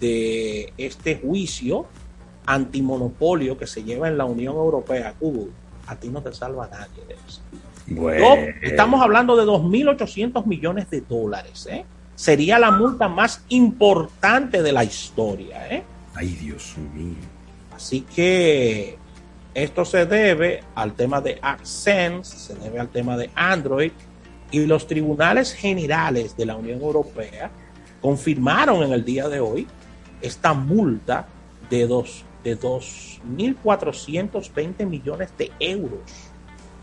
[0.00, 1.86] de este juicio
[2.46, 5.14] antimonopolio que se lleva en la Unión Europea.
[5.20, 5.50] Google,
[5.86, 7.42] a ti no te salva nadie de eso.
[7.88, 11.66] Bueno, No, estamos hablando de 2.800 millones de dólares.
[11.70, 11.84] ¿eh?
[12.14, 15.74] Sería la multa más importante de la historia.
[15.74, 15.82] ¿eh?
[16.14, 17.16] Ay, Dios mío.
[17.74, 18.98] Así que
[19.54, 23.92] esto se debe al tema de AdSense, se debe al tema de Android
[24.50, 27.50] y los tribunales generales de la Unión Europea
[28.00, 29.66] confirmaron en el día de hoy
[30.20, 31.28] esta multa
[31.70, 36.00] de dos de 2.420 millones de euros,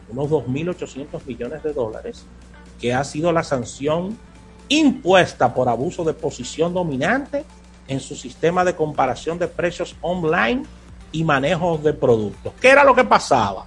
[0.09, 2.25] unos 2.800 millones de dólares,
[2.79, 4.15] que ha sido la sanción
[4.67, 7.45] impuesta por abuso de posición dominante
[7.87, 10.63] en su sistema de comparación de precios online
[11.11, 12.53] y manejo de productos.
[12.59, 13.65] ¿Qué era lo que pasaba?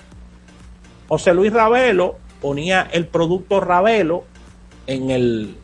[1.09, 4.25] José Luis Ravelo ponía el producto Ravelo
[4.87, 5.57] en el,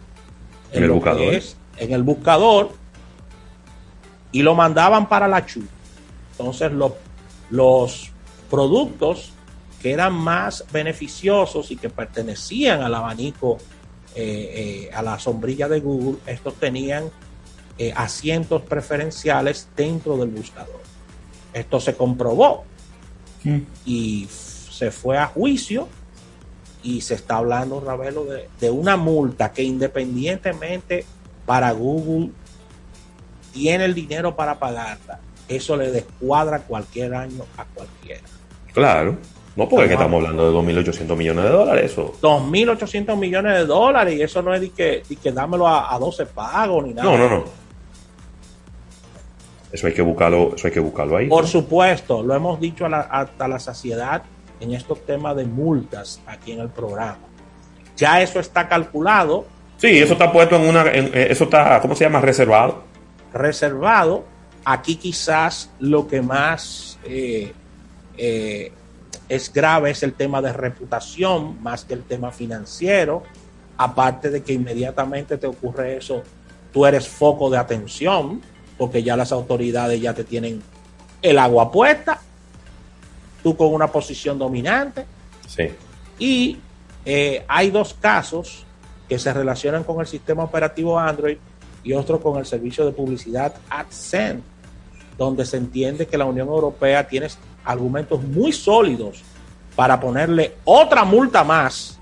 [0.73, 1.35] En el lo que buscador.
[1.35, 2.71] es- en el buscador
[4.33, 5.63] y lo mandaban para la chu.
[6.33, 6.97] Entonces lo-
[7.51, 8.11] los
[8.51, 9.33] productos
[9.81, 13.59] que eran más beneficiosos y que pertenecían al abanico,
[14.15, 17.11] eh, eh, a la sombrilla de Google, estos tenían
[17.77, 20.81] eh, asientos preferenciales dentro del buscador.
[21.53, 22.63] Esto se comprobó
[23.85, 25.89] y f- se fue a juicio
[26.85, 31.05] y se está hablando, Ravelo, de, de una multa que independientemente
[31.47, 32.31] para Google
[33.53, 35.19] tiene el dinero para pagarla,
[35.49, 38.23] eso le descuadra cualquier año a cualquiera.
[38.73, 39.17] Claro.
[39.57, 41.93] No, porque que estamos hablando de 2.800 millones de dólares.
[41.93, 42.13] Eso.
[42.21, 45.99] 2.800 millones de dólares y eso no es de que, de que dámelo a, a
[45.99, 47.09] 12 pagos ni nada.
[47.11, 47.45] No, no, no.
[49.73, 51.29] Eso hay que buscarlo, eso hay que buscarlo ahí.
[51.29, 54.23] Por supuesto, lo hemos dicho a la- hasta la saciedad
[54.65, 57.19] en estos temas de multas aquí en el programa.
[57.97, 59.47] Ya eso está calculado,
[59.77, 60.83] Sí, eso está puesto en una.
[60.93, 62.21] en- eh, eso está, ¿cómo se llama?
[62.21, 62.85] Reservado.
[63.33, 64.25] reservado.
[64.65, 67.53] Aquí quizás lo que más eh,
[68.17, 68.73] eh,
[69.29, 73.23] es grave es el tema de reputación más que el tema financiero.
[73.77, 76.23] Aparte de que inmediatamente te ocurre eso,
[76.73, 78.41] tú eres foco de atención
[78.79, 80.63] porque ya las autoridades ya te tienen
[81.21, 82.21] el agua puesta,
[83.45, 85.05] tú con una posición dominante.
[85.47, 85.69] Sí.
[86.19, 86.59] Y
[87.05, 88.65] eh, hay dos casos
[89.09, 91.37] que se relacionan con el sistema operativo Android
[91.85, 94.43] y otro con el servicio de publicidad AdSense,
[95.19, 97.29] donde se entiende que la Unión Europea tiene
[97.65, 99.23] argumentos muy sólidos
[99.77, 101.99] para ponerle otra multa más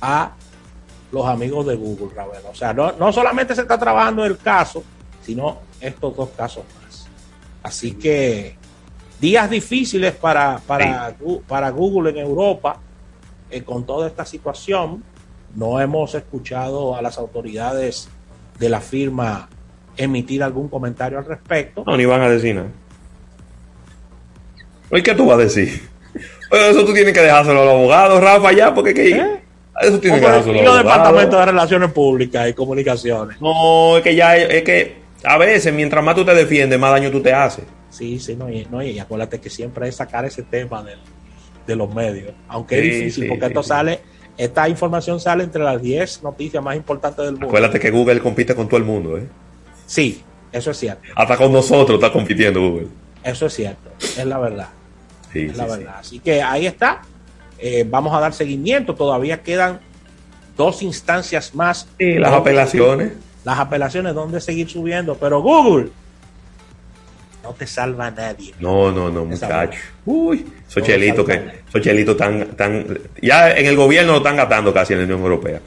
[0.00, 0.32] a
[1.12, 2.50] los amigos de Google, Ravelo.
[2.50, 4.82] O sea, no, no solamente se está trabajando el caso,
[5.22, 7.06] sino estos dos casos más.
[7.62, 8.56] Así que
[9.20, 11.14] días difíciles para, para,
[11.46, 12.80] para Google en Europa
[13.50, 15.02] eh, con toda esta situación.
[15.54, 18.08] No hemos escuchado a las autoridades
[18.58, 19.48] de la firma
[19.96, 21.84] emitir algún comentario al respecto.
[21.86, 22.68] No, ni van a decir nada.
[24.90, 25.88] Oye, ¿qué tú vas a decir?
[26.50, 29.10] Eso tú tienes que dejárselo a los abogados, Rafa, ya, porque que.
[29.10, 29.40] ¿Eh?
[29.80, 31.46] Eso tienes que dejárselo y a los los departamentos de abogados.
[31.46, 33.40] Relaciones Públicas y Comunicaciones.
[33.40, 37.10] No, es que ya, es que A veces, mientras más tú te defiendes, más daño
[37.10, 37.64] tú te haces.
[37.94, 40.98] Sí, sí, no, y, no, y acuérdate que siempre es sacar ese tema del-
[41.66, 42.32] de los medios.
[42.48, 43.68] Aunque Sí, es difícil, sí, porque sí, esto sí.
[43.68, 44.00] sale,
[44.36, 47.46] esta información sale entre las 10 noticias más importantes del mundo.
[47.46, 49.28] Acuérdate que Google compite con todo el mundo, ¿eh?
[49.86, 51.02] Sí, eso es cierto.
[51.14, 52.88] Hasta con nosotros está compitiendo Google.
[53.22, 53.90] Eso es cierto.
[54.00, 54.68] Es la verdad.
[55.32, 55.70] Sí, es sí, la sí.
[55.70, 55.94] verdad.
[55.98, 57.02] Así que ahí está.
[57.58, 58.94] Eh, vamos a dar seguimiento.
[58.94, 59.78] Todavía quedan
[60.56, 61.88] dos instancias más.
[61.98, 63.08] Y las apelaciones.
[63.12, 65.16] seguir- Las apelaciones, donde seguir subiendo.
[65.16, 65.90] Pero Google
[67.44, 68.54] no te salva a nadie.
[68.58, 69.78] No, no, no, muchacho.
[70.06, 74.36] Uy, esos No, chelitos que, esos chelitos tan, tan, ya en el gobierno lo están
[74.36, 75.60] gastando casi en la Unión Europea.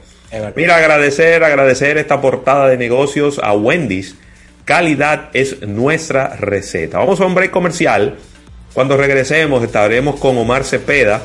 [0.56, 4.16] Mira, agradecer, agradecer esta portada de negocios a Wendy's.
[4.64, 6.98] Calidad es nuestra receta.
[6.98, 8.16] Vamos a un break comercial.
[8.74, 11.22] Cuando regresemos estaremos con Omar Cepeda,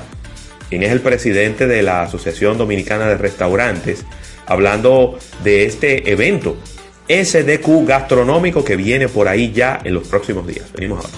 [0.70, 4.06] quien es el presidente de la Asociación Dominicana de Restaurantes,
[4.46, 6.56] hablando de este evento
[7.08, 10.72] SDQ gastronómico que viene por ahí ya en los próximos días.
[10.74, 11.18] Venimos ahora.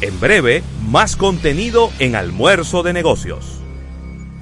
[0.00, 3.60] En breve, más contenido en Almuerzo de Negocios.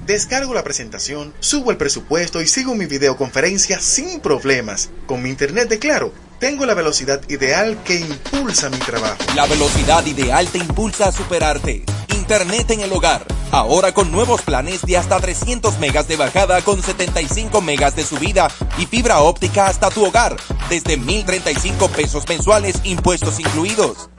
[0.05, 4.89] Descargo la presentación, subo el presupuesto y sigo mi videoconferencia sin problemas.
[5.05, 9.17] Con mi internet de Claro, tengo la velocidad ideal que impulsa mi trabajo.
[9.35, 11.83] La velocidad ideal te impulsa a superarte.
[12.15, 13.25] Internet en el hogar.
[13.51, 18.47] Ahora con nuevos planes de hasta 300 megas de bajada con 75 megas de subida
[18.77, 20.37] y fibra óptica hasta tu hogar
[20.69, 24.09] desde 1035 pesos mensuales impuestos incluidos.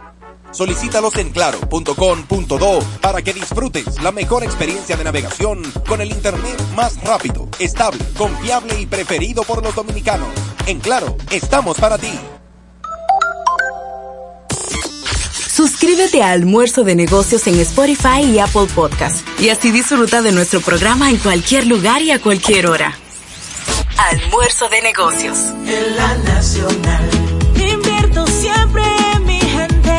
[0.50, 7.00] Solicítalos en claro.com.do para que disfrutes la mejor experiencia de navegación con el internet más
[7.04, 10.28] rápido, estable, confiable y preferido por los dominicanos.
[10.70, 12.12] En Claro, estamos para ti.
[15.52, 20.60] Suscríbete a Almuerzo de Negocios en Spotify y Apple Podcast y así disfruta de nuestro
[20.60, 22.96] programa en cualquier lugar y a cualquier hora.
[24.12, 25.38] Almuerzo de Negocios.
[25.66, 27.10] En la nacional,
[27.56, 29.96] Invierto siempre en mi gente.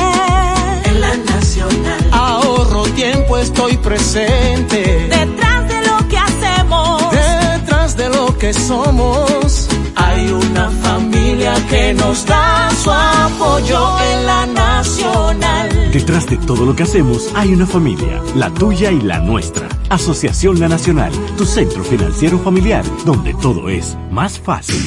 [0.86, 2.10] en la nacional.
[2.14, 5.10] Ahorro tiempo, estoy presente.
[5.10, 7.12] Detrás de lo que hacemos.
[7.12, 9.68] Detrás de lo que somos.
[9.96, 15.92] Hay una familia que nos da su apoyo en la nacional.
[15.92, 19.68] Detrás de todo lo que hacemos hay una familia, la tuya y la nuestra.
[19.90, 24.82] Asociación La Nacional, tu centro financiero familiar, donde todo es más fácil.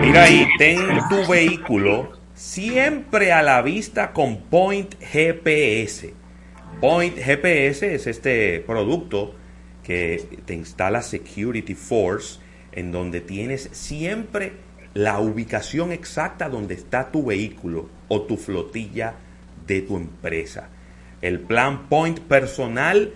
[0.00, 0.78] Mira ahí, ten
[1.10, 6.19] tu vehículo siempre a la vista con Point GPS.
[6.80, 9.34] Point GPS es este producto
[9.82, 12.40] que te instala Security Force,
[12.72, 14.52] en donde tienes siempre
[14.94, 19.16] la ubicación exacta donde está tu vehículo o tu flotilla
[19.66, 20.70] de tu empresa.
[21.20, 23.12] El plan Point personal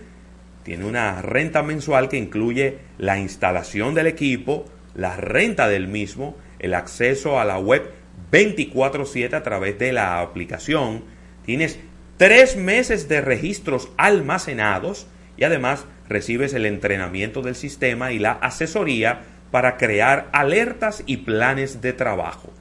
[0.61, 6.75] tiene una renta mensual que incluye la instalación del equipo, la renta del mismo, el
[6.75, 7.89] acceso a la web
[8.31, 11.03] 24/7 a través de la aplicación.
[11.43, 11.79] Tienes
[12.17, 19.21] tres meses de registros almacenados y además recibes el entrenamiento del sistema y la asesoría
[19.51, 22.51] para crear alertas y planes de trabajo.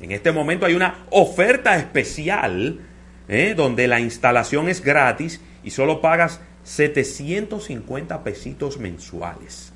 [0.00, 2.80] En este momento hay una oferta especial
[3.28, 3.54] ¿eh?
[3.56, 9.72] donde la instalación es gratis y solo pagas 750 pesitos mensuales.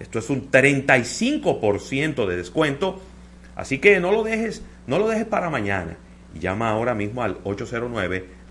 [0.00, 3.00] Esto es un 35% de descuento,
[3.54, 5.96] así que no lo dejes, no lo dejes para mañana.
[6.34, 7.38] Llama ahora mismo al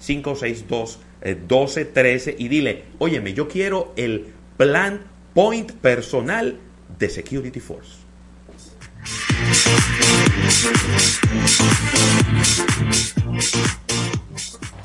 [0.02, 5.02] 809-562-1213 y dile, óyeme, yo quiero el plan
[5.34, 6.60] Point personal
[7.00, 8.02] de Security Force.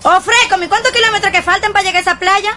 [0.09, 2.57] Oh, Freco, ¿y cuántos kilómetros que faltan para llegar a esa playa?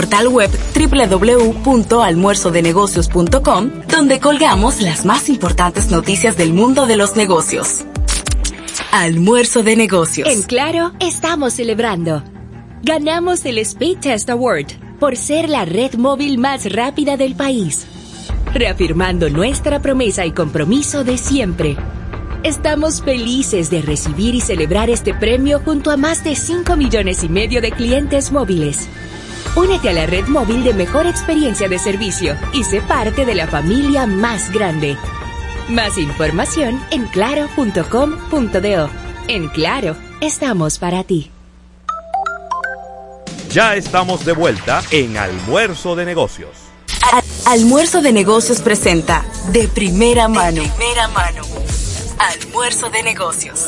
[0.29, 7.81] web www.almuerzodenegocios.com, donde colgamos las más importantes noticias del mundo de los negocios.
[8.91, 10.27] Almuerzo de negocios.
[10.27, 12.23] En Claro, estamos celebrando.
[12.83, 14.67] Ganamos el Speed Test Award
[14.99, 17.87] por ser la red móvil más rápida del país,
[18.53, 21.77] reafirmando nuestra promesa y compromiso de siempre.
[22.43, 27.29] Estamos felices de recibir y celebrar este premio junto a más de 5 millones y
[27.29, 28.89] medio de clientes móviles.
[29.55, 33.47] Únete a la red móvil de mejor experiencia de servicio y sé parte de la
[33.47, 34.97] familia más grande.
[35.67, 38.89] Más información en claro.com.do.
[39.27, 41.31] En Claro, estamos para ti.
[43.49, 46.51] Ya estamos de vuelta en Almuerzo de Negocios.
[47.45, 50.63] Almuerzo de Negocios presenta De Primera Mano.
[50.63, 51.41] primera mano.
[52.17, 53.67] Almuerzo de Negocios.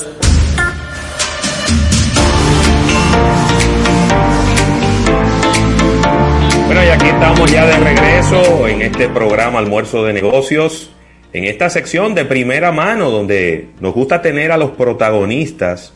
[6.73, 10.89] Bueno, y aquí estamos ya de regreso en este programa Almuerzo de Negocios,
[11.31, 15.93] en esta sección de primera mano donde nos gusta tener a los protagonistas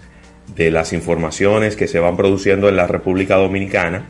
[0.56, 4.06] de las informaciones que se van produciendo en la República Dominicana,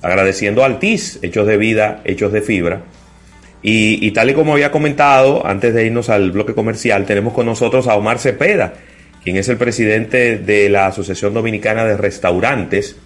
[0.00, 2.82] agradeciendo al TIS, Hechos de Vida, Hechos de Fibra.
[3.60, 7.46] Y, y tal y como había comentado, antes de irnos al bloque comercial, tenemos con
[7.46, 8.74] nosotros a Omar Cepeda,
[9.24, 12.96] quien es el presidente de la Asociación Dominicana de Restaurantes,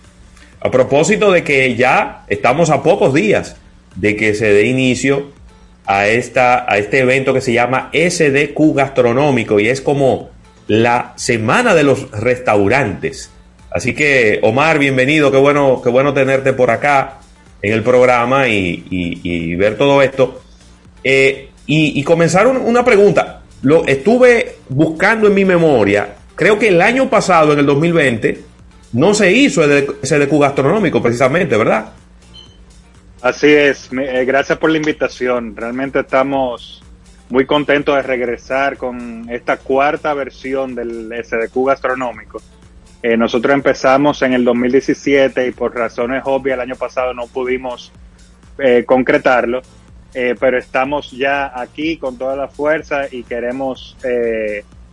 [0.61, 3.57] a propósito de que ya estamos a pocos días
[3.97, 5.31] de que se dé inicio
[5.87, 10.31] a, esta, a este evento que se llama SDQ Gastronómico y es como
[10.67, 13.31] la semana de los restaurantes.
[13.71, 17.19] Así que, Omar, bienvenido, qué bueno, qué bueno tenerte por acá
[17.63, 20.41] en el programa y, ver todo esto.
[21.05, 23.43] Eh, y, comenzar una pregunta.
[23.63, 26.15] Lo estuve buscando en mi memoria.
[26.35, 28.41] Creo que el año pasado, en el 2020,
[28.97, 31.92] no se hizo ese DQ gastronómico precisamente, ¿verdad?
[33.20, 35.55] Así es, eh, gracias por la invitación.
[35.55, 36.82] Realmente estamos
[37.28, 42.40] muy contentos de regresar con esta cuarta versión del SDQ gastronómico.
[43.03, 47.92] Eh, nosotros empezamos en el 2017 y por razones obvias el año pasado no pudimos
[48.59, 49.61] eh, concretarlo,
[50.40, 53.99] pero estamos ya aquí con toda la fuerza y queremos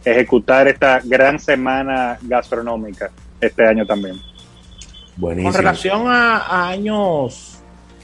[0.03, 3.09] ejecutar esta gran semana gastronómica
[3.45, 4.19] este año también.
[5.19, 7.59] Con relación a, años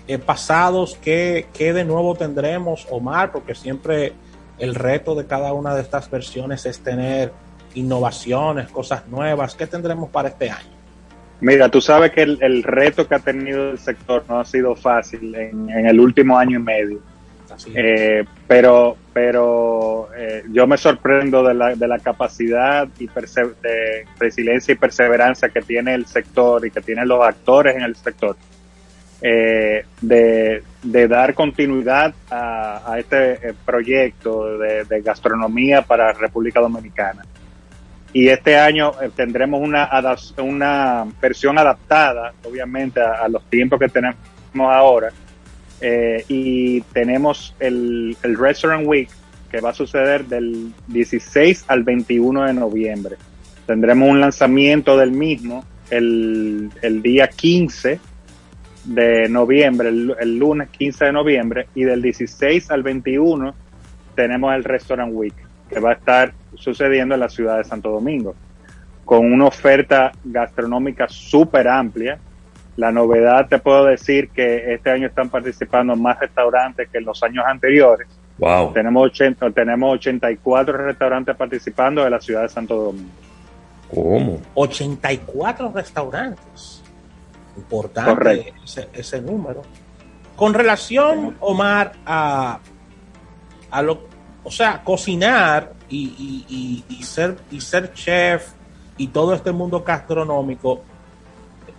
[0.07, 3.31] eh, pasados, ¿qué, ¿qué, de nuevo tendremos, Omar?
[3.31, 4.13] Porque siempre
[4.59, 7.31] el reto de cada una de estas versiones es tener
[7.73, 9.55] innovaciones, cosas nuevas.
[9.55, 10.79] ¿Qué tendremos para este año?
[11.41, 15.33] Mira, tú sabes que el, reto que ha tenido el sector no ha sido fácil
[15.33, 16.99] en, en el último año y medio.
[17.75, 24.71] Eh, pero pero eh, yo me sorprendo de la, de la capacidad y de resiliencia
[24.71, 28.37] y perseverancia que tiene el sector y que tienen los actores en el sector
[29.21, 37.23] eh, de, dar continuidad a, este proyecto de, gastronomía para República Dominicana.
[38.13, 39.89] Y este año tendremos una,
[40.37, 44.17] una versión adaptada, obviamente, a los tiempos que tenemos
[44.55, 45.11] ahora,
[45.81, 49.09] eh, y tenemos el, el Restaurant Week
[49.49, 53.15] que va a suceder del 16 al 21 de noviembre.
[53.65, 57.99] Tendremos un lanzamiento del mismo el, el día 15
[58.85, 63.53] de noviembre, el, lunes 15 de noviembre, y del 16 al 21
[64.15, 65.35] tenemos el Restaurant Week,
[65.69, 68.35] que va a estar sucediendo en la ciudad de Santo Domingo,
[69.05, 72.19] con una oferta gastronómica súper amplia,
[72.79, 77.21] la novedad te puedo decir que este año están participando más restaurantes que en los
[77.23, 78.07] años anteriores.
[78.37, 78.71] Wow.
[78.71, 83.09] Tenemos 80, tenemos 84 restaurantes participando de la ciudad de Santo Domingo.
[83.93, 84.39] ¿Cómo?
[84.53, 86.81] 84 restaurantes.
[87.57, 88.53] Importante
[88.93, 89.61] ese, número.
[90.37, 92.59] Con relación, Omar, a,
[93.71, 94.07] a lo,
[94.41, 98.53] o sea, cocinar y, y, ser, y ser chef
[98.95, 100.81] y todo este mundo gastronómico,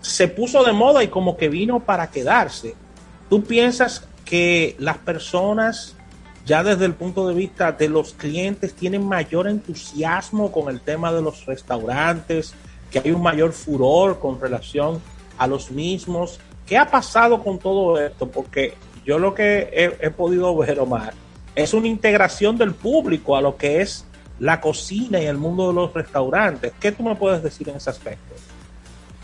[0.00, 2.74] se puso de moda y como que vino para quedarse.
[3.28, 5.94] ¿Tú piensas que las personas,
[6.46, 11.12] ya desde el punto de vista de los clientes, tienen mayor entusiasmo con el tema
[11.12, 12.54] de los restaurantes,
[12.90, 15.00] que hay un mayor furor con relación
[15.38, 16.40] a los mismos?
[16.66, 18.28] ¿Qué ha pasado con todo esto?
[18.28, 18.74] Porque
[19.04, 21.14] yo lo que he, podido ver, Omar,
[21.54, 24.04] es una integración del público a lo que es
[24.38, 26.72] la cocina y el mundo de los restaurantes.
[26.80, 28.29] ¿Qué tú me puedes decir en ese aspecto?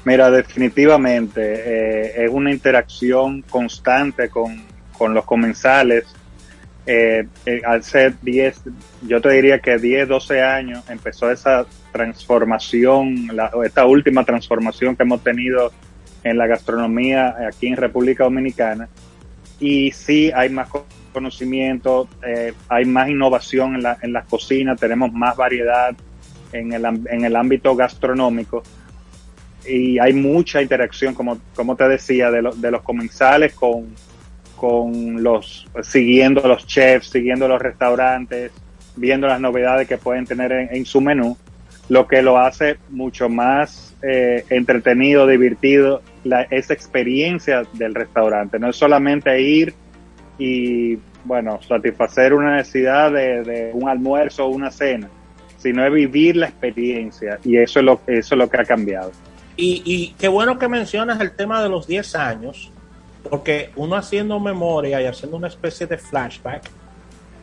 [0.06, 4.64] Mira, definitivamente eh, es una interacción constante con,
[5.12, 6.04] los comensales.
[6.86, 8.62] Eh, eh, al ser 10,
[9.08, 13.30] yo te diría que 10, 12 años empezó esa transformación,
[13.64, 15.72] esta última transformación que hemos tenido
[16.22, 18.88] en la gastronomía aquí en República Dominicana.
[19.58, 20.68] Y sí hay más
[21.12, 22.08] conocimiento,
[22.68, 25.96] hay más innovación en, la, en las cocinas, tenemos más variedad
[26.52, 28.62] en el, en el ámbito gastronómico
[29.68, 33.94] y hay mucha interacción, como, como te decía, de, de los comensales con,
[34.56, 38.50] con los, siguiendo los chefs, siguiendo los restaurantes,
[38.96, 41.36] viendo las novedades que pueden tener en, su menú.
[41.88, 48.58] lo que lo hace mucho más eh, entretenido, divertido, la, esa experiencia del restaurante.
[48.58, 49.74] No es solamente ir
[50.38, 55.08] y, bueno, satisfacer una necesidad de, de un almuerzo o una cena,
[55.58, 59.12] sino es vivir la experiencia y eso es lo, eso es lo que ha cambiado.
[59.56, 62.70] Y, y qué bueno que mencionas el tema de los 10 años,
[63.28, 66.70] porque uno haciendo memoria y haciendo una especie de flashback,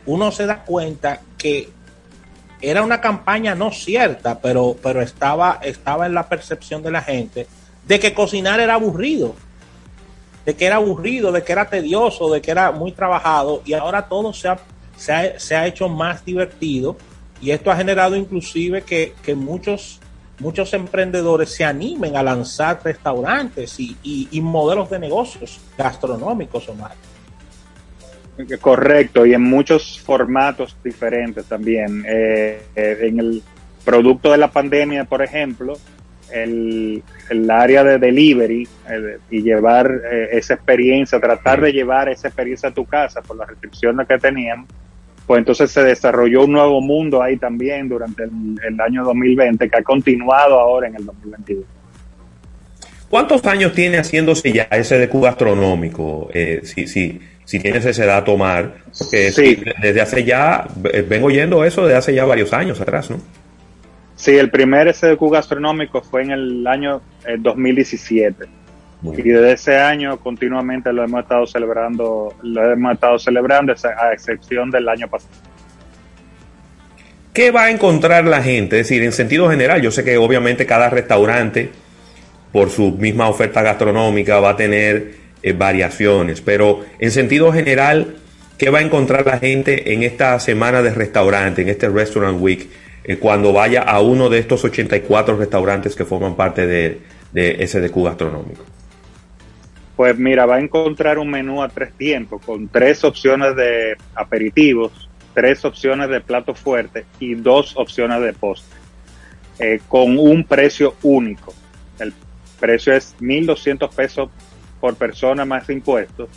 [0.06, 1.70] uno se da cuenta que
[2.60, 7.46] era una campaña no cierta, pero, pero estaba, estaba en la percepción de la gente
[7.86, 9.34] de que cocinar era aburrido,
[10.44, 14.08] de que era aburrido, de que era tedioso, de que era muy trabajado, y ahora
[14.08, 14.58] todo se ha,
[14.96, 16.96] se ha, se ha hecho más divertido,
[17.40, 20.00] y esto ha generado inclusive que, que muchos,
[20.44, 26.92] muchos emprendedores se animen a lanzar restaurantes y, y, y modelos de negocios gastronómicos, Omar.
[28.60, 32.04] Correcto, y en muchos formatos diferentes también.
[32.06, 33.42] Eh, eh, en el
[33.84, 35.78] producto de la pandemia, por ejemplo,
[36.30, 42.28] el, el área de delivery eh, y llevar eh, esa experiencia, tratar de llevar esa
[42.28, 44.68] experiencia a tu casa por las restricciones que teníamos,
[45.26, 48.30] pues entonces se desarrolló un nuevo mundo ahí también durante el,
[48.66, 51.62] el año 2020 que ha continuado ahora en el 2021.
[53.08, 56.28] ¿Cuántos años tiene haciéndose ya ese DQ gastronómico?
[56.34, 58.74] Eh, si, si, si tienes ese dato, Omar.
[58.98, 59.62] Porque Sí.
[59.80, 63.18] desde hace ya, eh, vengo oyendo eso desde hace ya varios años atrás, ¿no?
[64.16, 68.46] Sí, el primer SDQ gastronómico fue en el año eh, 2017.
[69.12, 74.70] Y desde ese año continuamente lo hemos estado celebrando, lo hemos estado celebrando a excepción
[74.70, 75.32] del año pasado.
[77.34, 78.80] ¿Qué va a encontrar la gente?
[78.80, 81.70] Es decir, en sentido general, yo sé que obviamente cada restaurante,
[82.52, 88.14] por su misma oferta gastronómica, va a tener eh, variaciones, pero en sentido general,
[88.56, 92.68] ¿qué va a encontrar la gente en esta semana de restaurante, en este Restaurant Week,
[93.02, 97.00] eh, cuando vaya a uno de estos 84 restaurantes que forman parte de,
[97.32, 98.73] de SDQ gastronómico?
[99.96, 105.08] Pues mira, va a encontrar un menú a tres tiempos con tres opciones de aperitivos,
[105.34, 108.76] tres opciones de plato fuerte y dos opciones de postre,
[109.60, 111.54] eh, con un precio único.
[112.00, 112.12] El
[112.58, 114.30] precio es 1.200 pesos
[114.80, 116.28] por persona más impuestos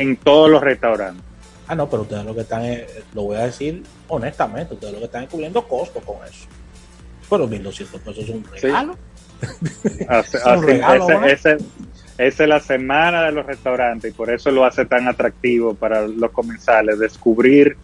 [0.00, 1.24] en todos los restaurantes.
[1.66, 4.98] Ah, no, pero ustedes lo que están, es- lo voy a decir honestamente, ustedes lo
[5.00, 6.46] que están es cubriendo costos con eso.
[7.28, 8.96] Pero 1.200 pesos es un regalo.
[10.08, 11.26] Así- Es un regalo, ese- ¿no?
[11.26, 11.56] ese-
[12.20, 16.06] esa es la semana de los restaurantes y por eso lo hace tan atractivo para
[16.06, 17.78] los comensales, descubrir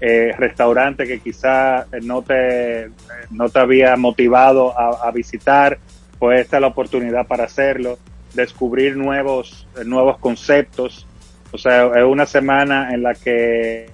[0.00, 2.90] eh, restaurantes que quizá eh, no te, eh,
[3.30, 5.78] no te había motivado a, visitar,
[6.18, 7.98] pues esta es la oportunidad para hacerlo,
[8.32, 11.06] descubrir nuevos, nuevos conceptos.
[11.52, 13.90] O sea, es una semana en la que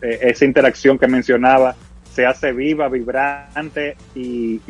[0.00, 1.76] esa interacción que mencionaba
[2.10, 4.60] se hace viva, vibrante y,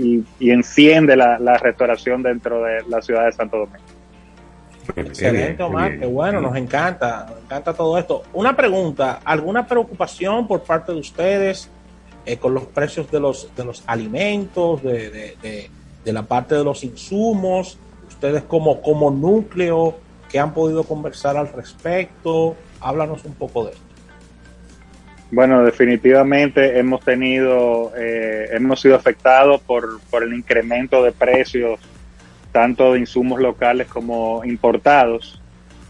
[0.41, 4.04] enciende la restauración dentro de la ciudad de Santo Domingo.
[4.97, 8.23] Excelente, Omar, qué bueno, nos encanta, nos encanta todo esto.
[8.33, 11.71] Una pregunta, ¿alguna preocupación por parte de ustedes
[12.27, 15.71] eh, con los precios de los, de los alimentos, de, de- de-
[16.05, 17.79] de la parte de los insumos?
[18.09, 19.97] Ustedes como, como núcleo
[20.31, 23.83] que han podido conversar al respecto, háblanos un poco de esto.
[25.31, 31.81] Bueno, definitivamente hemos tenido, eh, hemos sido afectados por, por el incremento de precios
[32.55, 35.43] tanto de insumos locales como importados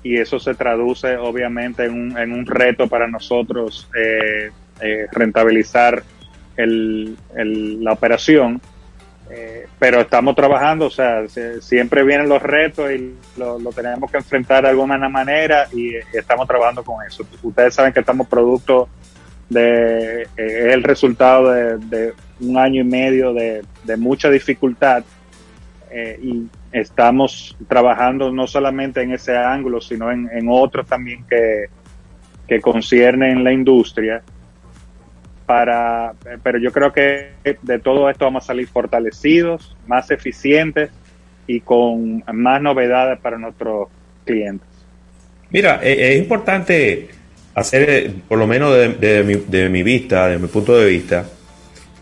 [0.02, 4.50] y eso se traduce obviamente en un, en un reto para nosotros eh,
[4.80, 6.02] eh, rentabilizar
[6.56, 8.62] el- la operación.
[9.30, 14.16] Eh, pero estamos trabajando, o sea, se- siempre vienen los retos y lo, tenemos que
[14.18, 17.26] enfrentar de alguna manera y, estamos trabajando con eso.
[17.42, 18.88] Ustedes saben que estamos producto
[19.50, 25.04] de el resultado de, de un año y medio de, de mucha dificultad
[25.96, 31.66] eh, y estamos trabajando no solamente en ese ángulo, sino en, otros también que,
[32.48, 34.20] que conciernen la industria.
[35.46, 40.90] Para, pero yo creo que de todo esto vamos a salir fortalecidos, más eficientes
[41.46, 43.88] y con más novedades para nuestros
[44.24, 44.66] clientes.
[45.50, 47.08] Mira, eh, es importante
[47.54, 51.24] hacer, eh, por lo menos de mi, de mi vista, de mi punto de vista,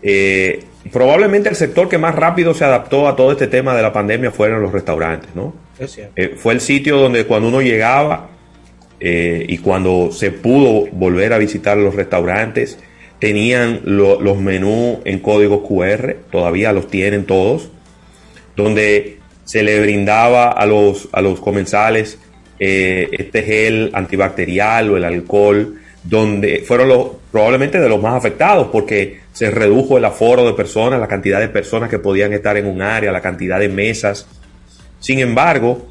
[0.01, 3.93] eh, probablemente el sector que más rápido se adaptó a todo este tema de la
[3.93, 5.53] pandemia fueron los restaurantes, ¿no?
[5.79, 6.13] Es cierto.
[6.15, 8.29] Eh, fue el sitio donde cuando uno llegaba
[8.99, 12.77] eh, y cuando se pudo volver a visitar los restaurantes,
[13.19, 17.69] tenían lo- los menús en código QR, todavía los tienen todos,
[18.55, 22.19] donde se le brindaba a los, a los comensales
[22.59, 28.67] eh, este gel antibacterial o el alcohol, donde fueron los, probablemente de los más afectados,
[28.71, 32.67] porque se redujo el aforo de personas, la cantidad de personas que podían estar en
[32.67, 34.27] un área, la cantidad de mesas.
[34.99, 35.89] Sin embargo,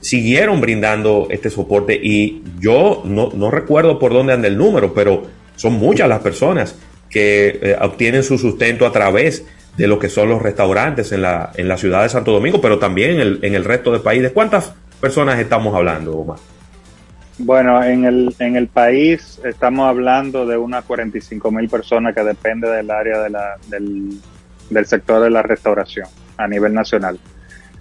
[0.00, 5.24] siguieron brindando este soporte y yo no, recuerdo por dónde anda el número, pero
[5.56, 6.76] son muchas las personas
[7.08, 9.44] que eh, obtienen su sustento a través
[9.76, 12.78] de lo que son los restaurantes en la, en la ciudad de Santo Domingo, pero
[12.78, 14.22] también en el, en el resto del país.
[14.22, 16.38] ¿De cuántas personas estamos hablando, Omar?
[17.38, 22.68] Bueno, en el, en el país estamos hablando de unas 45 mil personas que depende
[22.68, 24.18] del área de la, del,
[24.70, 26.08] del sector de la restauración
[26.38, 27.18] a nivel nacional.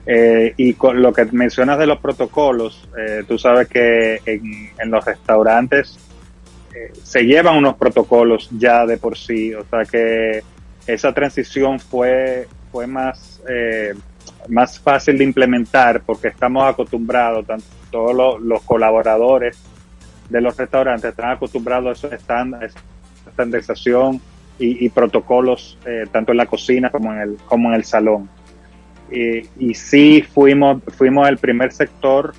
[0.06, 4.92] Eh, y con lo que mencionas de los protocolos, eh, tú sabes que en, en
[4.92, 5.98] los restaurantes
[6.76, 10.44] eh, se llevan unos protocolos ya de por sí, o sea que
[10.86, 13.94] esa transición fue, fue más, eh,
[14.50, 19.58] más fácil de implementar porque estamos acostumbrados, tanto todos los, los colaboradores
[20.30, 22.74] de los restaurantes están acostumbrados a estándares,
[23.28, 24.22] estandarización
[24.58, 28.30] y, y protocolos eh, tanto en la cocina como en el, como en el salón.
[29.12, 32.34] Y, y sí fuimos, fuimos el primer sector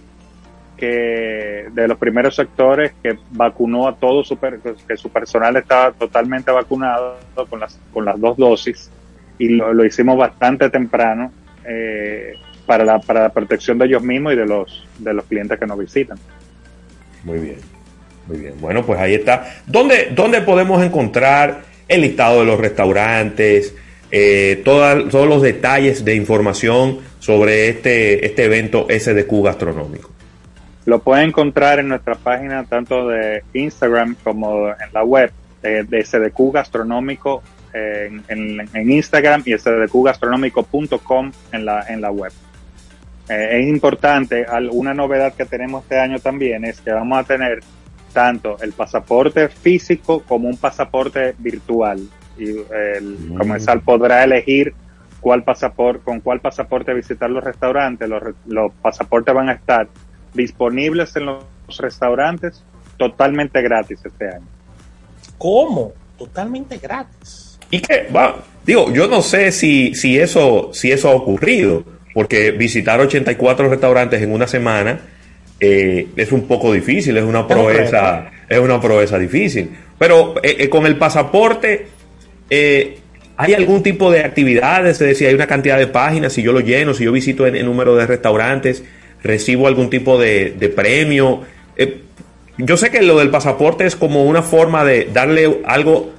[0.76, 6.51] que de los primeros sectores que vacunó a todo su que su personal estaba totalmente
[6.51, 7.16] vacunado
[7.49, 8.90] con las con las dos dosis
[9.38, 11.32] y lo, lo hicimos bastante temprano
[11.64, 12.34] eh,
[12.67, 15.67] para la para la protección de ellos mismos y de los de los clientes que
[15.67, 16.19] nos visitan
[17.25, 17.57] Muy bien,
[18.27, 18.55] muy bien.
[18.61, 19.47] Bueno, pues ahí está.
[19.67, 23.75] ¿Dónde, dónde podemos encontrar el listado de los restaurantes,
[24.11, 30.11] eh, toda- todos los detalles de información sobre este, este evento SDQ gastronómico?
[30.85, 35.33] Lo pueden encontrar en nuestra página tanto de Instagram como en la web
[35.64, 37.43] eh, de SDQ Gastronómico
[37.75, 42.33] eh, en, en- en Instagram y sdqgastronómico.com en la, en la web.
[43.29, 47.24] Eh, es importante, al- una novedad que tenemos este año también es que vamos a
[47.24, 47.61] tener
[48.12, 52.01] tanto el pasaporte físico como un pasaporte virtual.
[52.39, 54.74] Y el comensal podrá elegir
[55.20, 58.09] cuál pasaporte, con cuál pasaporte visitar los restaurantes.
[58.09, 59.89] Los, los pasaportes van a estar
[60.35, 61.45] disponibles en los
[61.79, 62.62] restaurantes
[62.97, 64.47] totalmente gratis este año.
[65.39, 65.93] ¿Cómo?
[66.18, 67.59] Totalmente gratis.
[67.70, 71.85] Y que, va, digo, yo no sé si, si, eso, si eso ha ocurrido,
[72.17, 75.01] porque visitar 84 restaurantes en una semana
[75.61, 79.69] eh, es un poco difícil, es una proeza, es una proeza difícil.
[79.99, 81.89] Pero eh, eh, con el pasaporte,
[82.49, 83.01] eh,
[83.37, 84.99] ¿hay algún tipo de actividades?
[84.99, 87.55] Es decir, hay una cantidad de páginas, si yo lo lleno, si yo visito el,
[87.55, 88.83] el número de restaurantes,
[89.23, 91.43] recibo algún tipo de, de premio.
[92.57, 96.14] Yo sé que lo del pasaporte es como una forma de darle algo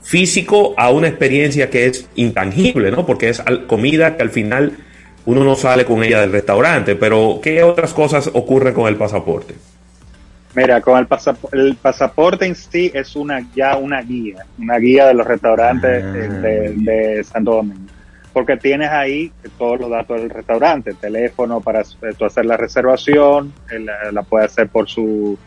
[0.00, 3.04] físico a una experiencia que es intangible, ¿no?
[3.04, 4.74] Porque es comida que al final
[5.26, 9.54] uno no sale con ella del restaurante, pero ¿qué otras cosas ocurren con el pasaporte?
[10.54, 15.06] Mira, con el, pasap- el pasaporte en sí es una ya una guía, una guía
[15.06, 17.90] de los restaurantes eh, de, de Santo Domingo.
[18.32, 21.84] Porque tienes ahí todos los datos del restaurante, teléfono para eh,
[22.16, 25.38] tú hacer la reservación, eh, la, la puedes hacer por su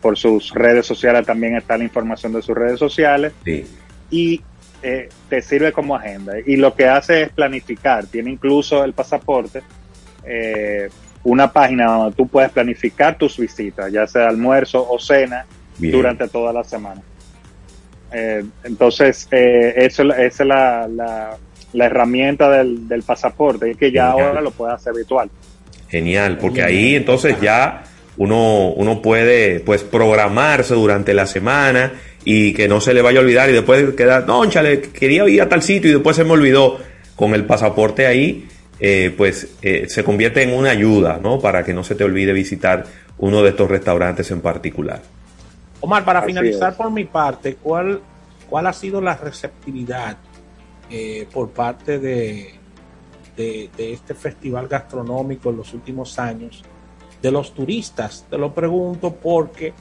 [0.00, 3.66] por sus redes sociales, también está la información de sus redes sociales Sí.
[4.10, 4.40] y
[4.84, 6.34] eh, te sirve como agenda.
[6.46, 8.06] Y lo que hace es planificar.
[8.06, 9.62] Tiene incluso el pasaporte
[10.24, 10.88] eh,
[11.24, 15.46] una página donde tú puedes planificar tus visitas, ya sea almuerzo o cena,
[15.78, 15.92] Bien.
[15.92, 17.00] durante toda la semana.
[18.12, 21.36] Eh, entonces, eh, eso, esa es la, la,
[21.72, 24.28] la herramienta del, del pasaporte, y que ya Genial.
[24.28, 25.30] ahora lo puedes hacer virtual.
[25.88, 27.84] Genial, porque ahí entonces ya
[28.16, 31.92] uno, uno puede pues programarse durante la semana
[32.24, 35.42] y que no se le vaya a olvidar y después quedar, no, chale, quería ir
[35.42, 36.78] a tal sitio y después se me olvidó.
[37.16, 38.48] Con el pasaporte ahí,
[38.80, 41.38] eh, pues eh, se convierte en una ayuda, ¿no?
[41.38, 42.84] Para que no se te olvide visitar
[43.18, 45.00] uno de estos restaurantes en particular.
[45.80, 46.76] Omar, para Así finalizar es.
[46.76, 48.00] por mi parte, ¿cuál,
[48.50, 50.16] cuál ha sido la receptividad
[50.90, 52.54] eh, por parte de,
[53.36, 56.64] de, de este festival gastronómico en los últimos años
[57.22, 58.26] de los turistas?
[58.28, 59.72] Te lo pregunto porque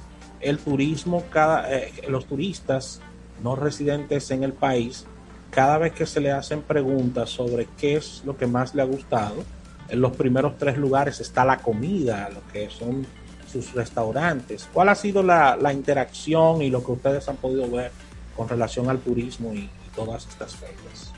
[0.44, 3.02] el turismo, cada, eh, los turistas
[3.42, 5.06] no residentes en el país,
[5.52, 8.86] cada vez que se le hacen preguntas sobre qué es lo que más le ha
[8.86, 9.44] gustado,
[9.90, 13.06] en los primeros tres lugares está la comida, lo que son
[13.52, 14.68] sus restaurantes.
[14.74, 17.92] ¿Cuál ha sido la, la interacción y lo que ustedes han podido ver
[18.36, 21.12] con relación al turismo y, y todas estas ferias?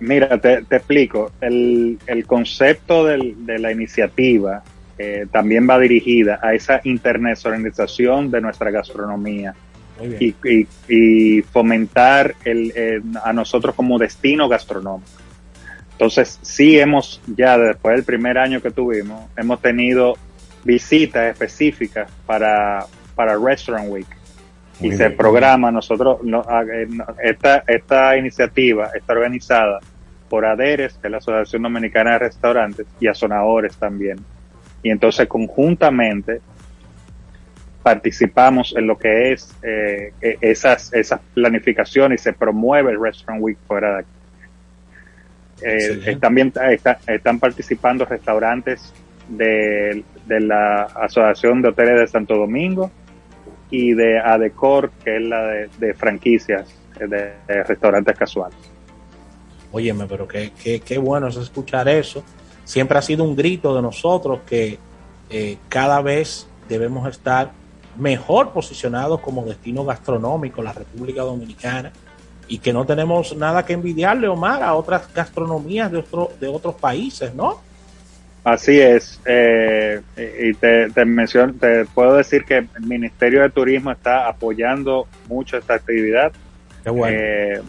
[0.00, 1.32] Mira, te, te explico.
[1.40, 4.62] El, el concepto del- de la iniciativa
[4.98, 9.54] eh, también va dirigida a esa internacionalización de nuestra gastronomía
[10.20, 15.10] y, y- y fomentar el, eh, a nosotros como destino gastronómico.
[15.92, 20.14] Entonces, sí hemos, ya después del primer año que tuvimos, hemos tenido
[20.64, 22.84] visitas específicas para,
[23.16, 24.06] para Restaurant Week.
[24.80, 25.72] y se programa.
[25.72, 26.86] Nosotros, no, eh,
[27.24, 29.80] esta, esta iniciativa está organizada
[30.28, 34.18] por ADERES, que es la Asociación Dominicana de Restaurantes, y Azonadores también.
[34.82, 36.40] Y entonces conjuntamente
[37.82, 43.42] participamos en lo que es eh, e, esas, esas planificaciones y se promueve el Restaurant
[43.42, 44.10] Week fuera de aquí.
[45.60, 46.52] Eh, también
[47.06, 48.92] están participando restaurantes
[49.28, 52.92] de, de, la Asociación de Hoteles de Santo Domingo
[53.70, 55.42] y de ADECOR, que es la
[55.78, 56.68] de, franquicias
[56.98, 57.32] de,
[57.64, 58.58] restaurantes casuales.
[59.72, 60.52] Óyeme, pero qué,
[60.84, 62.24] qué, bueno es escuchar eso.
[62.68, 64.78] Siempre ha sido un grito de nosotros que
[65.30, 67.52] eh, cada vez debemos estar
[67.96, 71.92] mejor posicionados como destino gastronómico la República Dominicana
[72.46, 76.74] y que no tenemos nada que envidiarle, Omar, a otras gastronomías de, otro, de otros
[76.74, 77.62] países, ¿no?
[78.44, 80.02] Así es, eh,
[80.38, 85.56] y te, te, menciono, te puedo decir que el Ministerio de Turismo está apoyando mucho
[85.56, 86.32] esta actividad
[86.84, 87.62] eh,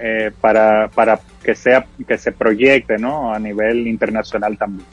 [0.00, 3.32] eh, para, para que sea que se proyecte, ¿no?
[3.32, 4.86] A nivel internacional también.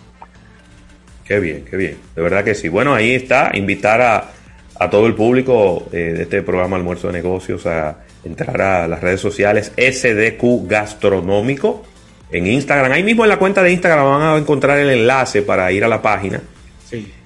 [1.26, 2.68] Qué bien, qué bien, de verdad que sí.
[2.68, 4.32] Bueno, ahí está, invitar a,
[4.80, 9.22] a todo el público de este programa Almuerzo de Negocios a entrar a las redes
[9.22, 11.84] sociales SDQ Gastronómico
[12.32, 12.92] en Instagram.
[12.92, 15.88] Ahí mismo en la cuenta de Instagram van a encontrar el enlace para ir a
[15.88, 16.42] la página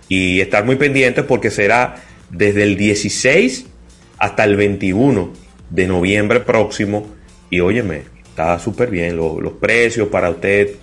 [0.07, 1.95] y estar muy pendientes porque será
[2.29, 3.65] desde el 16
[4.17, 5.33] hasta el 21
[5.69, 7.07] de noviembre próximo.
[7.49, 10.75] Y óyeme, está súper bien los precios para usted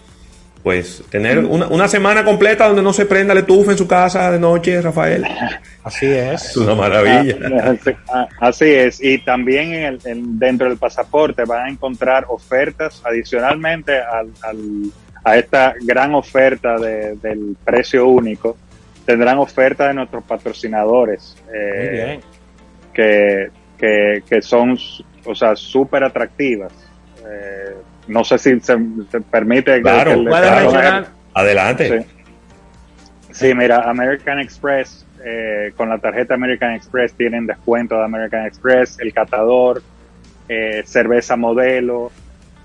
[0.62, 4.38] pues tener una, semana completa donde no se prenda la estufa en su casa de
[4.38, 5.24] noche, Rafael.
[5.82, 6.50] Así es.
[6.50, 7.36] Es una maravilla.
[8.08, 9.02] Ah, así es.
[9.02, 14.30] Y también en el, dentro del pasaporte van a encontrar ofertas adicionalmente al,
[15.24, 18.56] a esta gran oferta del precio único.
[19.04, 21.36] Tendrán ofertas de nuestros patrocinadores.
[21.52, 22.20] Eh,
[22.94, 24.78] que, que, que son,
[25.24, 26.72] o sea, súper atractivas.
[27.24, 27.74] Eh,
[28.08, 28.76] no sé si se,
[29.30, 29.80] permite.
[29.80, 30.24] Claro,
[31.34, 32.04] Adelante.
[33.30, 33.54] Sí.
[33.54, 39.12] mira, American Express, eh, con la tarjeta American Express tienen descuento de American Express, el
[39.12, 39.82] catador,
[40.48, 42.10] eh, cerveza modelo,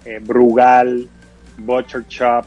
[0.03, 1.07] eh, Brugal,
[1.57, 2.45] Butcher Shop,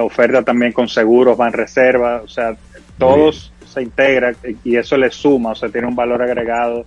[0.00, 2.56] oferta también con seguros, van reserva, o sea,
[2.98, 6.84] todos se integran y eso le suma, o sea, tiene un valor agregado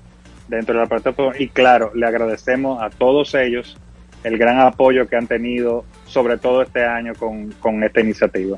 [0.47, 1.33] dentro de la plataforma.
[1.39, 3.77] Y claro, le agradecemos a todos ellos
[4.23, 8.57] el gran apoyo que han tenido, sobre todo este año, con, con esta iniciativa.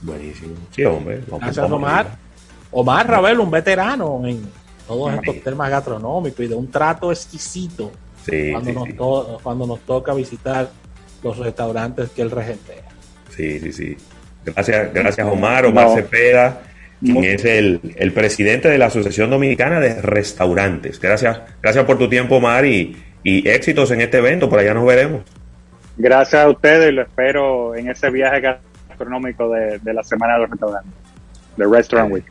[0.00, 0.54] Buenísimo.
[0.70, 1.20] Sí, hombre.
[1.26, 2.06] Gracias, Omar.
[2.70, 4.42] Omar Rabel, un veterano en
[4.86, 7.90] todos estos temas gastronómicos y de un trato exquisito
[8.52, 10.70] cuando, nos cuando nos toca visitar
[11.22, 12.84] los restaurantes que él regentea.
[13.34, 13.96] Sí, sí, sí.
[14.44, 16.62] Gracias, gracias Omar, Omar Cepeda
[17.00, 21.00] quien es el, el, presidente de la Asociación Dominicana de Restaurantes.
[21.00, 24.48] Gracias, gracias por tu tiempo, Omar, y, éxitos en este evento.
[24.48, 25.22] Por allá nos veremos.
[25.96, 30.50] Gracias a ustedes y lo espero en ese viaje gastronómico de, la Semana de los
[30.50, 30.92] Restaurantes,
[31.56, 32.24] de Restaurant Week.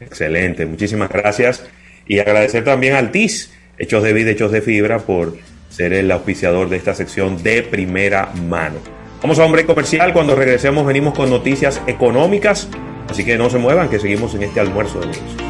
[0.00, 1.66] Excelente, muchísimas gracias.
[2.06, 5.36] Y agradecer también al TIS, Hechos de Vida, Hechos de Fibra, por
[5.70, 8.76] ser el auspiciador de esta sección de primera mano.
[9.22, 10.12] Vamos a un break comercial.
[10.12, 12.68] Cuando regresemos, venimos con noticias económicas
[13.08, 15.44] Así que no se muevan, que seguimos en este almuerzo de negocios.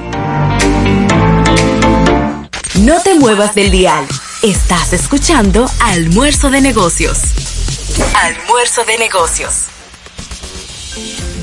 [2.81, 4.05] No te muevas del dial.
[4.43, 7.23] Estás escuchando Almuerzo de Negocios.
[8.15, 9.67] Almuerzo de Negocios.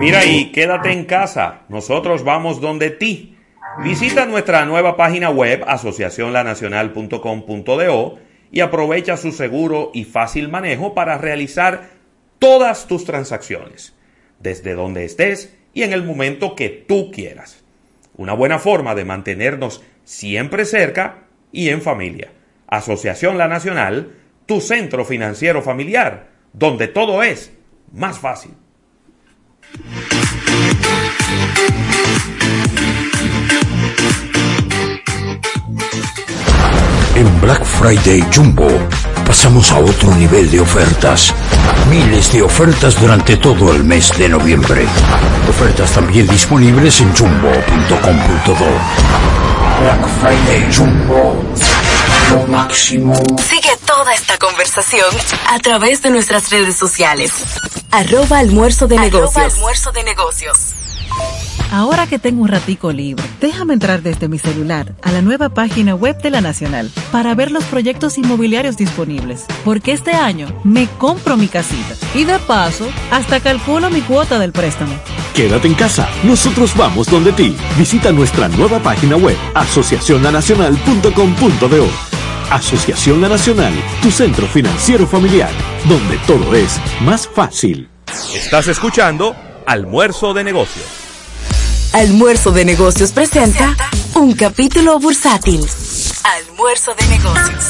[0.00, 1.64] Mira y quédate en casa.
[1.68, 3.36] Nosotros vamos donde ti.
[3.84, 8.18] Visita nuestra nueva página web asociacionlanacional.com.do
[8.50, 11.90] y aprovecha su seguro y fácil manejo para realizar
[12.38, 13.94] todas tus transacciones,
[14.38, 17.62] desde donde estés y en el momento que tú quieras.
[18.16, 22.32] Una buena forma de mantenernos siempre cerca y en familia.
[22.68, 24.14] Asociación La Nacional,
[24.46, 27.52] tu centro financiero familiar, donde todo es
[27.92, 28.52] más fácil.
[37.14, 38.68] En Black Friday Jumbo
[39.26, 41.34] pasamos a otro nivel de ofertas.
[41.88, 44.86] Miles de ofertas durante todo el mes de noviembre.
[45.48, 48.54] Ofertas también disponibles en jumbo.com.do.
[49.80, 51.44] Black Friday Jumbo.
[52.30, 53.14] Lo máximo.
[53.48, 55.14] Sigue toda esta conversación
[55.48, 57.32] a través de nuestras redes sociales.
[57.92, 59.54] Arroba almuerzo de Arroba negocios.
[59.54, 60.56] almuerzo de negocios.
[61.72, 65.94] Ahora que tengo un ratico libre, déjame entrar desde mi celular a la nueva página
[65.94, 71.36] web de la Nacional para ver los proyectos inmobiliarios disponibles, porque este año me compro
[71.36, 74.94] mi casita y de paso hasta calculo mi cuota del préstamo.
[75.34, 77.56] Quédate en casa, nosotros vamos donde ti.
[77.76, 82.19] Visita nuestra nueva página web asociacionlanacional.com.do.
[82.50, 83.72] Asociación La Nacional,
[84.02, 85.50] tu centro financiero familiar,
[85.88, 87.88] donde todo es más fácil.
[88.34, 89.36] Estás escuchando
[89.66, 90.84] Almuerzo de Negocios.
[91.92, 93.76] Almuerzo de negocios presenta
[94.16, 95.64] un capítulo bursátil.
[96.24, 97.64] Almuerzo de negocios.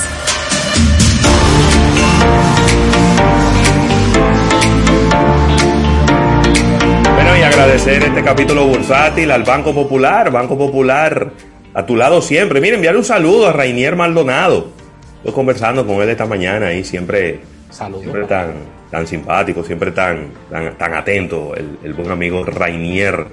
[7.14, 12.60] Bueno, y agradecer este capítulo bursátil al Banco Popular, Banco Popular a tu lado siempre.
[12.60, 14.70] Miren, enviar un saludo a Rainier Maldonado.
[15.18, 17.40] Estoy conversando con él esta mañana y siempre,
[17.70, 18.54] siempre tan,
[18.90, 23.26] tan simpático, siempre tan, tan, tan atento, el, el buen amigo Rainier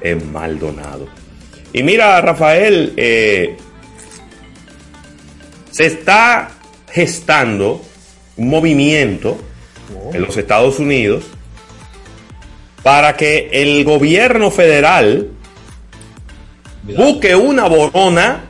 [0.00, 1.06] eh, Maldonado.
[1.72, 3.56] Y mira, Rafael, eh,
[5.70, 6.50] se está
[6.90, 7.82] gestando
[8.36, 9.38] un movimiento
[10.12, 11.24] en los Estados Unidos
[12.82, 15.28] para que el gobierno federal
[16.82, 18.44] busque una borona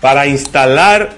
[0.00, 1.10] para instalar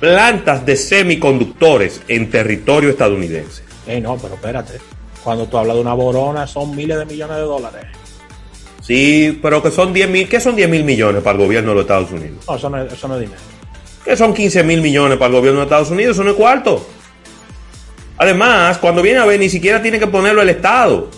[0.00, 3.62] plantas de semiconductores en territorio estadounidense.
[3.86, 4.74] Eh, no, pero espérate.
[5.22, 7.86] Cuando tú hablas de una borona, son miles de millones de dólares.
[8.80, 11.74] Sí, pero que son 10 mil, ¿qué son 10 mil millones para el gobierno de
[11.76, 12.44] los Estados Unidos?
[12.48, 13.40] No, eso no, es- eso no es dinero.
[14.04, 16.16] ¿Qué son 15 mil millones para el gobierno de Estados Unidos?
[16.16, 16.84] Eso no es cuarto.
[18.18, 21.08] Además, cuando viene a ver, ni siquiera tiene que ponerlo el Estado.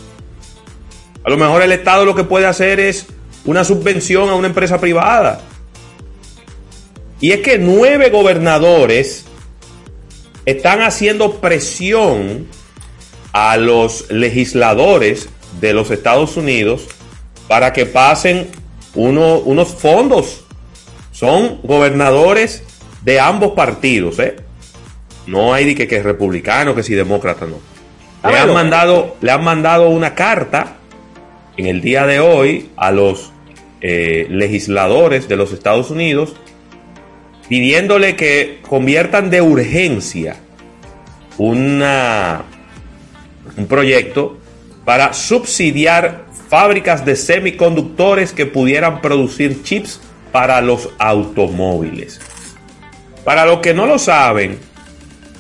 [1.25, 3.07] A lo mejor el Estado lo que puede hacer es
[3.45, 5.41] una subvención a una empresa privada.
[7.21, 9.25] Y es que nueve gobernadores
[10.45, 12.47] están haciendo presión
[13.33, 15.29] a los legisladores
[15.61, 16.87] de los Estados Unidos
[17.49, 18.49] para que pasen
[18.95, 20.45] uno- unos fondos.
[21.13, 22.63] Son gobernadores
[23.03, 24.37] de ambos partidos, ¿eh?
[25.27, 27.57] No hay de que, que es republicano, que si demócrata, no.
[28.31, 30.77] Le han, mandado, le han mandado una carta
[31.57, 33.31] en el día de hoy a los
[33.87, 36.35] eh, legisladores de los Estados Unidos
[37.51, 40.37] pidiéndole que conviertan de urgencia
[41.37, 41.83] un
[43.69, 44.39] proyecto
[44.87, 50.01] para subsidiar fábricas de semiconductores que pudieran producir chips
[50.33, 52.23] para los automóviles.
[53.23, 54.57] Para los que no lo saben,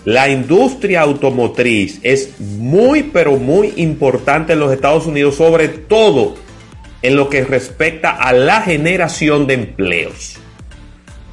[0.04, 6.43] la industria automotriz es muy pero muy importante en los Estados Unidos, sobre todo
[7.04, 10.38] en lo que respecta a la generación de empleos.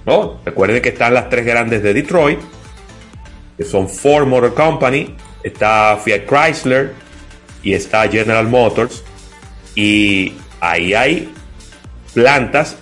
[0.06, 0.42] ¿No?
[0.44, 2.40] Recuerden que están las tres grandes de Detroit,
[3.58, 6.92] que son Ford Motor Company, está Fiat Chrysler
[7.64, 9.02] y está General Motors.
[9.74, 11.32] Y ahí hay
[12.14, 12.76] plantas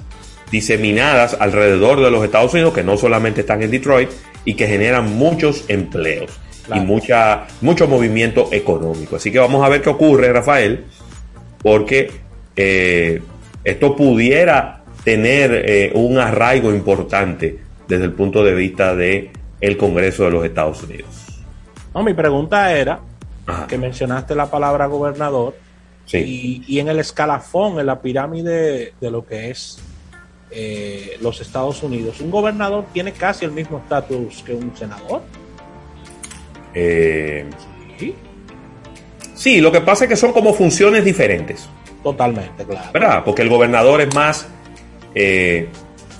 [0.49, 4.09] diseminadas alrededor de los Estados Unidos que no solamente están en Detroit
[4.45, 6.31] y que generan muchos empleos
[6.73, 9.17] y mucha, mucho movimiento económico.
[9.17, 10.85] Así que vamos a ver qué ocurre, Rafael,
[11.61, 12.28] porque
[12.61, 13.21] eh,
[13.63, 17.57] esto pudiera tener eh, un arraigo importante
[17.87, 19.31] desde el punto de vista de
[19.61, 21.41] el Congreso de los Estados Unidos.
[21.93, 22.99] No, mi pregunta era
[23.69, 25.55] que mencionaste la palabra gobernador
[26.11, 29.81] y, y en el escalafón, en la pirámide de lo que es
[30.51, 35.21] eh, los Estados Unidos, un gobernador tiene casi el mismo estatus que un senador.
[36.73, 37.45] Eh,
[39.33, 41.69] sí, lo que pasa es que son como funciones diferentes.
[42.11, 42.89] Totalmente, claro.
[42.93, 43.23] ¿verdad?
[43.23, 44.47] Porque el gobernador es más
[45.15, 45.67] eh,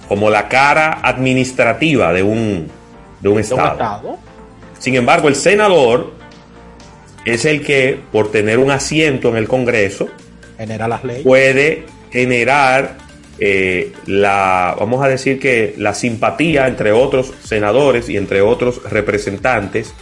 [0.08, 2.68] como la cara administrativa de un,
[3.20, 3.72] de un estado.
[3.72, 4.18] estado.
[4.78, 6.14] Sin embargo, el senador
[7.26, 10.10] es el que, por tener un asiento en el Congreso,
[10.58, 11.24] Genera las leyes.
[11.24, 12.98] puede generar
[13.40, 19.94] eh, la, vamos a decir que la simpatía entre otros senadores y entre otros representantes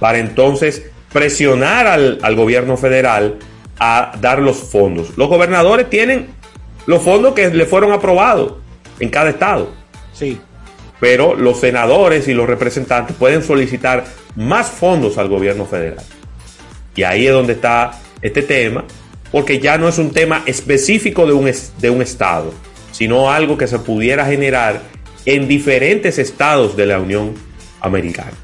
[0.00, 3.38] para entonces presionar al, al gobierno federal
[3.84, 5.16] a dar los fondos.
[5.16, 6.28] Los gobernadores tienen
[6.86, 8.54] los fondos que le fueron aprobados
[9.00, 9.70] en cada estado.
[10.12, 10.40] Sí.
[11.00, 14.04] Pero los senadores y los representantes pueden solicitar
[14.36, 16.04] más fondos al gobierno federal.
[16.94, 18.84] Y ahí es donde está este tema,
[19.32, 22.54] porque ya no es un tema específico de un, de un estado,
[22.92, 24.80] sino algo que se pudiera generar
[25.26, 27.34] en diferentes estados de la Unión
[27.80, 28.34] Americana.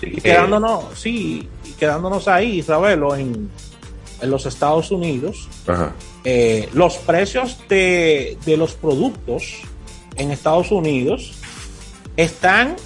[0.00, 3.50] y quedándonos, sí, y quedándonos ahí, Isabelo, en,
[4.20, 5.48] en los Estados Unidos,
[6.24, 9.62] eh, los precios de, de los productos
[10.16, 11.34] en Estados Unidos
[12.16, 12.76] están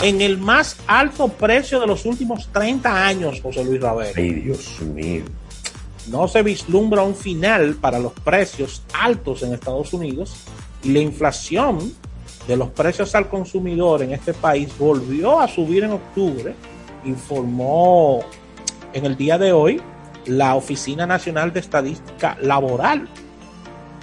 [0.00, 4.12] en el más alto precio de los últimos 30 años, José Luis Ravelo.
[4.16, 5.24] Ay, Dios mío.
[6.08, 10.34] No se vislumbra un final para los precios altos en Estados Unidos
[10.82, 11.92] y la inflación
[12.48, 16.54] de los precios al consumidor en este país volvió a subir en octubre,
[17.04, 18.20] informó
[18.92, 19.80] en el día de hoy
[20.26, 23.08] la Oficina Nacional de Estadística Laboral.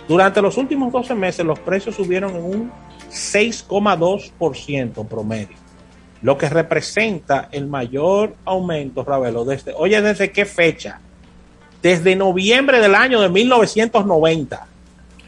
[0.08, 2.72] Durante los últimos 12 meses los precios subieron en un
[3.12, 5.58] 6,2% promedio,
[6.22, 11.00] lo que representa el mayor aumento, Ravelo, desde, oye, ¿desde qué fecha?
[11.82, 14.68] Desde noviembre del año de 1990.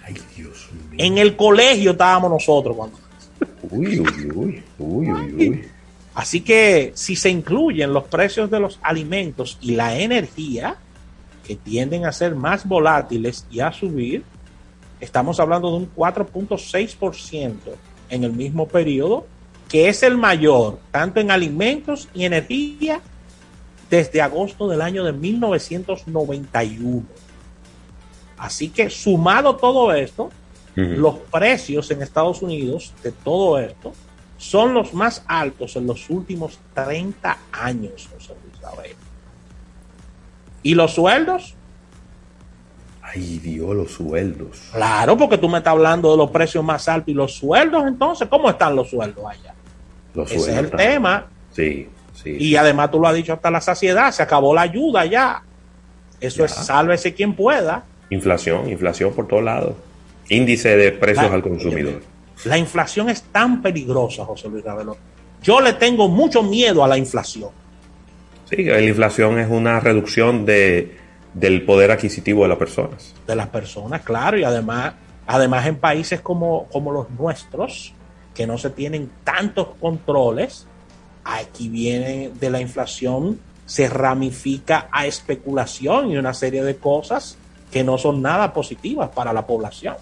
[0.04, 1.06] Ay, Dios mío.
[1.06, 2.98] En el colegio estábamos nosotros cuando...
[3.70, 5.71] Uy, uy, uy, uy, uy, uy.
[6.14, 10.76] Así que si se incluyen los precios de los alimentos y la energía,
[11.46, 14.24] que tienden a ser más volátiles y a subir,
[15.00, 17.56] estamos hablando de un 4.6%
[18.10, 19.26] en el mismo periodo,
[19.70, 23.02] que es el mayor, tanto en alimentos y energía,
[23.90, 27.04] desde agosto del año de 1991.
[28.38, 30.30] Así que sumado todo esto,
[30.76, 33.92] los precios en Estados Unidos de todo esto
[34.42, 38.96] son los más altos en los últimos 30 años, José Luis Ravelo.
[40.64, 41.54] ¿Y los sueldos?
[43.04, 44.70] Ay, Dios, los sueldos.
[44.74, 48.28] Claro, porque tú me estás hablando de los precios más altos y los sueldos, entonces,
[48.30, 49.54] ¿cómo están los sueldos allá?
[50.16, 50.90] Los Ese es sueldos el también.
[50.94, 51.28] tema.
[51.52, 51.90] Sí,
[52.24, 52.38] sí.
[52.40, 55.44] Y además tú lo has dicho hasta la saciedad, se acabó la ayuda ya.
[56.20, 57.84] Eso es sálvese quien pueda.
[58.10, 59.76] Inflación, inflación por todos lados.
[60.30, 62.02] Índice de precios Ah, al consumidor.
[62.46, 64.98] La inflación es tan peligrosa, José Luis Ravelo.
[65.44, 67.50] Yo le tengo mucho miedo a la inflación.
[68.50, 70.98] Sí, la inflación es una reducción de,
[71.34, 73.14] del poder adquisitivo de las personas.
[73.26, 74.94] de las personas, claro, y además,
[75.26, 77.94] además en países como, como los nuestros,
[78.34, 80.68] que no se tienen tantos controles,
[81.24, 87.38] aquí viene de la inflación, se ramifica a especulación y una serie de cosas
[87.72, 89.96] que no son nada positivas para la población.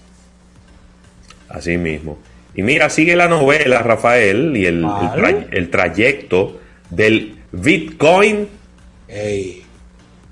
[1.50, 2.18] Así mismo.
[2.56, 5.22] Y mira, sigue la novela, Rafael, y el, el Vale.
[5.22, 8.48] tra- el trayecto del Bitcoin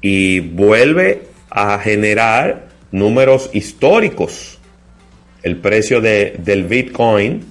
[0.01, 4.57] y vuelve a generar números históricos.
[5.43, 7.43] El precio de- del Bitcoin,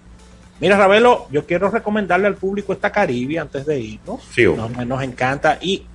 [0.60, 4.22] Mira, Ravelo, yo quiero recomendarle al público esta Caribe antes de irnos.
[4.32, 5.58] Sí, nos, nos encanta.
[5.62, 5.86] Y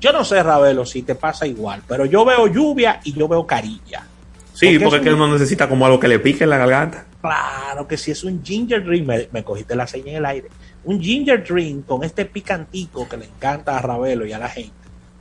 [0.00, 3.46] Yo no sé, Ravelo, si te pasa igual, pero yo veo lluvia y yo veo
[3.46, 4.06] carilla.
[4.52, 7.06] Sí, porque, Porque es que uno necesita como algo que le pique en la garganta.
[7.20, 10.48] Claro que si es un ginger drink, me, me cogiste la señal en el aire.
[10.84, 14.74] Un ginger drink con este picantico que le encanta a Ravelo y a la gente.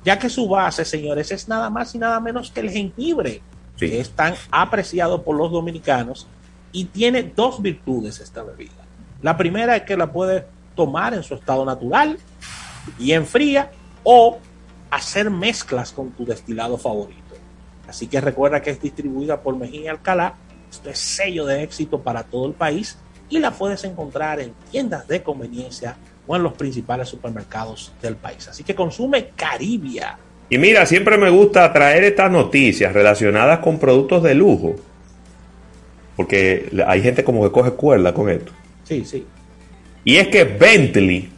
[0.03, 3.41] Ya que su base, señores, es nada más y nada menos que el jengibre,
[3.77, 6.27] que es tan apreciado por los dominicanos
[6.71, 8.80] y tiene dos virtudes esta bebida.
[9.21, 10.45] La primera es que la puede
[10.75, 12.17] tomar en su estado natural
[12.97, 13.71] y en fría
[14.03, 14.39] o
[14.89, 17.21] hacer mezclas con tu destilado favorito.
[17.87, 20.35] Así que recuerda que es distribuida por Mejía Alcalá.
[20.69, 22.97] Esto es sello de éxito para todo el país
[23.29, 28.47] y la puedes encontrar en tiendas de conveniencia o en los principales supermercados del país.
[28.47, 30.17] Así que consume Caribia.
[30.49, 34.75] Y mira, siempre me gusta traer estas noticias relacionadas con productos de lujo.
[36.15, 38.51] Porque hay gente como que coge cuerda con esto.
[38.91, 39.25] Sí, sí.
[40.03, 41.29] Y es que Bentley,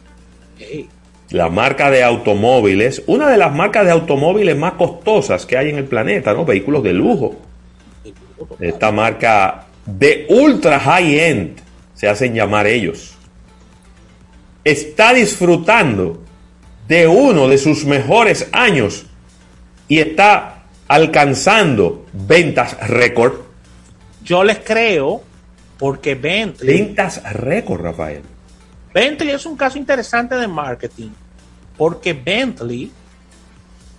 [0.58, 0.88] Ey,
[1.30, 5.76] la marca de automóviles, una de las marcas de automóviles más costosas que hay en
[5.76, 6.44] el planeta, ¿no?
[6.44, 7.36] Vehículos de lujo.
[8.58, 11.60] Esta marca de ultra high-end,
[11.94, 13.14] se hacen llamar ellos,
[14.64, 16.24] está disfrutando
[16.88, 19.06] de uno de sus mejores años
[19.86, 23.34] y está alcanzando ventas récord.
[24.24, 25.22] Yo les creo
[25.78, 26.78] porque Bentley...
[26.78, 28.22] Ventas récord, Rafael.
[28.92, 31.10] Bentley es un caso interesante de marketing
[31.76, 32.92] porque Bentley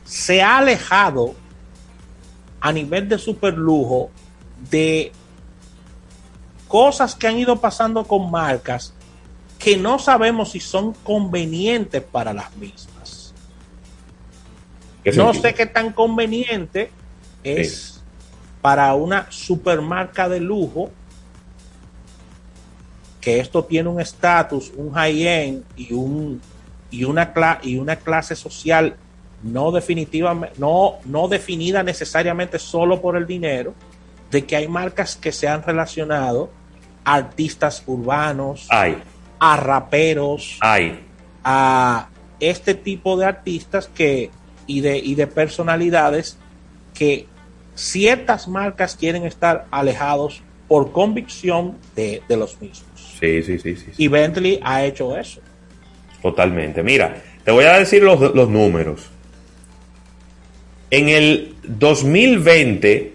[0.05, 1.35] se ha alejado
[2.61, 4.09] a nivel de superlujo
[4.69, 5.11] de
[6.67, 8.93] cosas que han ido pasando con marcas
[9.59, 13.33] que no sabemos si son convenientes para las mismas.
[15.03, 16.91] ¿Qué No sé qué tan conveniente
[17.43, 18.01] es
[18.61, 20.91] para una supermarca de lujo
[23.25, 26.39] que esto tiene un estatus, un high-end y, un,
[26.91, 28.95] y, una y una clase social
[29.41, 33.73] no definitivamente, no, no definida necesariamente solo por el dinero,
[34.29, 36.51] de que hay marcas que se han relacionado
[37.03, 39.01] a artistas urbanos, Hay,
[39.39, 41.03] a raperos, hay.
[41.43, 42.09] a
[42.39, 44.29] este tipo de artistas que
[44.67, 46.37] y de, y de personalidades
[46.93, 47.25] que
[47.73, 52.94] ciertas marcas quieren estar alejados por convicción de, de los mismos.
[53.19, 53.91] Sí, sí, sí, sí.
[53.97, 55.41] Y Bentley ha hecho eso.
[56.21, 56.83] Totalmente.
[56.83, 59.09] Mira, te voy a decir los, los números.
[60.91, 63.13] En el 2020,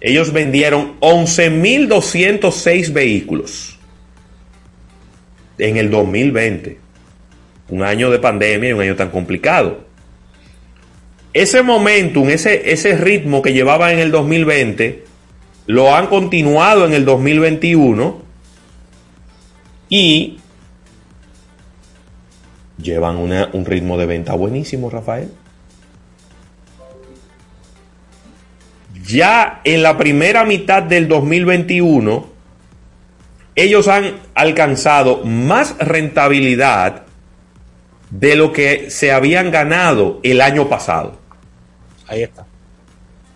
[0.00, 3.78] ellos vendieron 11.206 vehículos.
[5.58, 6.78] En el 2020.
[7.68, 9.84] Un año de pandemia y un año tan complicado.
[11.32, 15.04] Ese momentum, ese, ese ritmo que llevaba en el 2020,
[15.66, 18.22] lo han continuado en el 2021
[19.94, 20.38] y
[22.78, 25.30] llevan una- un ritmo de venta buenísimo, Rafael.
[29.06, 32.26] Ya en la primera mitad del 2021,
[33.54, 37.02] ellos han alcanzado más rentabilidad
[38.08, 41.18] de lo que se habían ganado el año pasado.
[42.06, 42.46] Ahí está.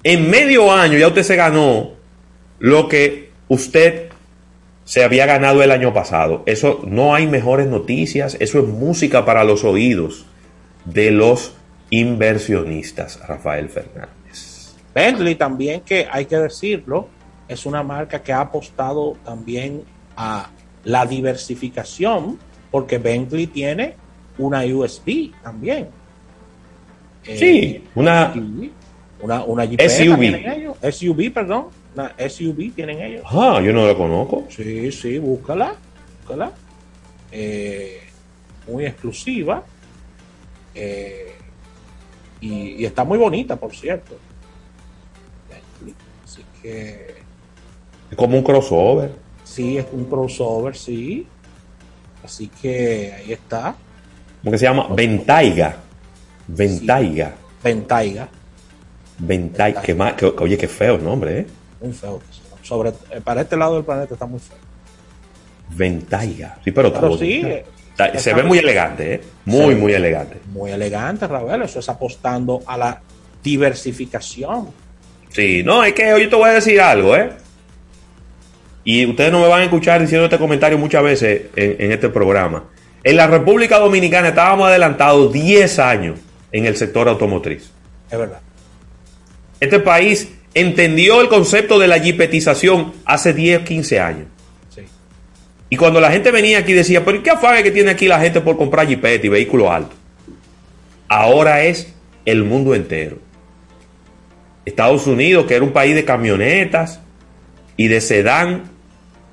[0.02, 1.90] En medio año ya usted se ganó
[2.60, 4.05] lo que usted
[4.86, 6.44] se había ganado el año pasado.
[6.46, 10.26] Eso no hay mejores noticias, eso es música para los oídos
[10.84, 11.54] de los
[11.90, 14.72] inversionistas, Rafael Fernández.
[14.94, 17.08] Bentley también, que hay que decirlo,
[17.48, 19.82] es una marca que ha apostado también
[20.16, 20.50] a
[20.84, 22.38] la diversificación,
[22.70, 23.94] porque Bentley tiene
[24.38, 25.88] una USB también.
[27.24, 28.32] Eh, Sí, una
[29.20, 30.92] una, una Jeepeta SUV.
[30.92, 31.66] SUV, perdón.
[31.96, 33.24] Una SUV tienen ellos.
[33.24, 34.46] Ah, yo no la conozco.
[34.50, 35.74] Sí, sí, búscala.
[36.20, 36.52] búscala.
[37.32, 38.00] Eh,
[38.68, 39.64] muy exclusiva.
[40.74, 41.32] Eh,
[42.42, 44.14] y, y está muy bonita, por cierto.
[46.22, 47.14] Así que
[48.10, 49.12] Es como un crossover.
[49.42, 51.26] sí, es un crossover, sí.
[52.22, 53.74] Así que ahí está.
[54.42, 54.88] ¿Cómo que se llama?
[54.94, 55.76] Ventaiga.
[56.46, 57.34] Ventaiga.
[57.64, 58.28] Ventaiga.
[59.18, 59.80] Ventaiga.
[59.80, 61.46] Que más, que- oye, qué feo el nombre, ¿eh?
[61.80, 62.20] Muy feo.
[62.62, 64.56] Sobre, eh, para este lado del planeta está muy feo.
[65.70, 66.58] Ventaiga.
[66.64, 69.20] Sí, pero, sí, eh, Está- se está ve muy- elegante, ¿eh?
[69.44, 70.38] Muy, muy elegante.
[70.52, 71.62] Muy elegante, Ravel.
[71.62, 73.00] Eso es apostando a la
[73.42, 74.68] diversificación.
[75.30, 77.30] Sí, no, es que yo te voy a decir algo, ¿eh?
[78.84, 82.08] Y ustedes no me van a escuchar diciendo este comentario muchas veces en, en este
[82.08, 82.64] programa.
[83.02, 86.18] En la República Dominicana estábamos adelantados 10 años
[86.52, 87.70] en el sector automotriz.
[88.10, 88.40] Es verdad.
[89.58, 94.26] Este país entendió el concepto de la jipetización hace 10, 15 años.
[94.74, 94.80] Sí.
[95.68, 98.40] Y cuando la gente venía aquí decía, pero ¿qué afague que tiene aquí la gente
[98.40, 99.94] por comprar jipeta y vehículos altos?
[101.08, 101.92] Ahora es
[102.24, 103.18] el mundo entero.
[104.64, 107.00] Estados Unidos, que era un país de camionetas
[107.76, 108.62] y de sedán,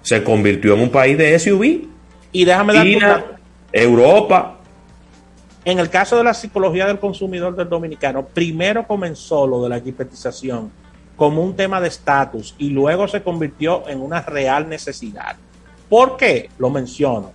[0.01, 1.87] se convirtió en un país de SUV.
[2.33, 3.25] Y déjame dar China,
[3.71, 4.59] Europa.
[5.63, 9.79] En el caso de la psicología del consumidor del dominicano, primero comenzó lo de la
[9.79, 10.82] jipetización
[11.15, 15.35] como un tema de estatus y luego se convirtió en una real necesidad.
[15.89, 16.49] ¿Por qué?
[16.57, 17.31] Lo menciono.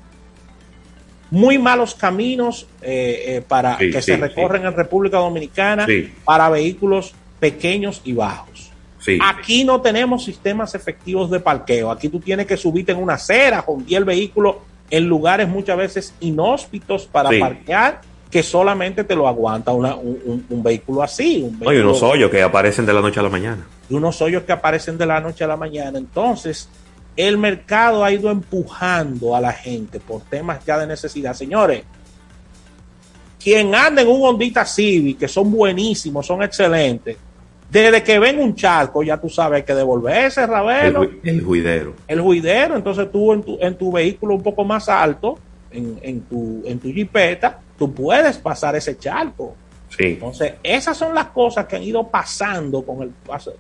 [1.31, 5.87] Muy malos caminos eh, eh, para Sí, que sí, se recorren en República Dominicana
[6.25, 8.73] para vehículos pequeños y bajos.
[9.23, 11.91] Aquí no tenemos sistemas efectivos de parqueo.
[11.91, 16.15] Aquí tú tienes que subirte en una acera, juntar el vehículo en lugares muchas veces
[16.21, 18.01] inhóspitos para parquear,
[18.31, 21.43] que solamente te lo aguanta una- un, un- un vehículo así.
[21.43, 23.67] Un No, y unos vehículo- hoyos que aparecen de la noche a la mañana.
[23.91, 25.99] y unos hoyos que aparecen de la noche a la mañana.
[25.99, 26.69] Entonces,
[27.17, 31.33] el mercado ha ido empujando a la gente por temas ya de necesidad.
[31.35, 31.83] Señores,
[33.43, 37.17] quien anda en un Hondita Civic, que son buenísimos, son excelentes,
[37.71, 41.95] desde que ven un charco, ya tú sabes que devolverse, El, Ravelo, ju- el juidero.
[42.07, 42.77] el juidero.
[42.77, 45.39] Entonces, tú en tu, en tu vehículo un poco más alto,
[45.71, 49.55] en, en tu, en tu jipeta, tú puedes pasar ese charco.
[49.97, 50.05] Sí.
[50.05, 53.13] Entonces, esas son las cosas que han ido pasando con el,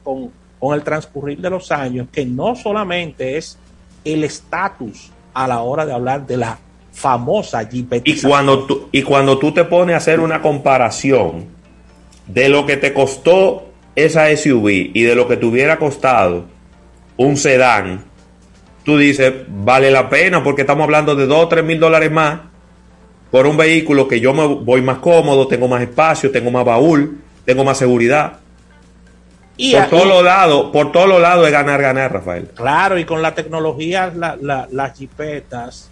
[0.03, 3.59] con, con el transcurrir de los años, que no solamente es
[4.05, 6.59] el estatus a la hora de hablar de la
[6.93, 8.31] famosa Y jipetización.
[8.31, 11.47] cuando, tú, y cuando tú te pones a hacer una comparación
[12.27, 16.45] de lo que te costó esa SUV y de lo que te hubiera costado
[17.17, 18.05] un sedán,
[18.89, 22.41] tú dices, vale la pena porque estamos hablando de 2 o 3 mil dólares más
[23.31, 27.19] por un vehículo que yo me voy más cómodo, tengo más espacio, tengo más baúl,
[27.45, 28.39] tengo más seguridad.
[29.59, 32.49] Y por todos los lados, por todos los lados es ganar, ganar, Rafael.
[32.55, 35.91] Claro, y con la tecnología, la- la- las jipetas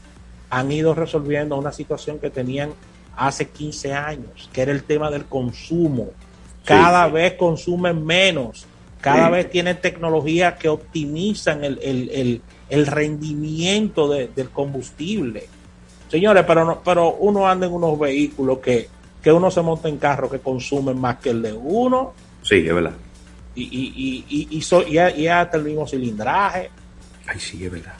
[0.49, 2.71] han ido resolviendo una situación que tenían
[3.15, 6.07] hace 15 años, que era el tema del consumo.
[6.65, 8.65] Cada vez consumen menos,
[9.03, 9.33] cada Sí.
[9.33, 12.41] vez tienen tecnologías que optimizan el, el- el-
[12.71, 15.45] el rendimiento de- del combustible.
[16.11, 18.89] Señores, pero, no- pero uno anda en unos vehículos que,
[19.23, 22.13] que uno se monta en carro que consumen más que el de uno
[22.43, 22.93] Sí, es verdad.
[23.55, 26.71] y, y, y, y, y so- y hasta el mismo cilindraje.
[27.27, 27.95] Ay, sí, es verdad.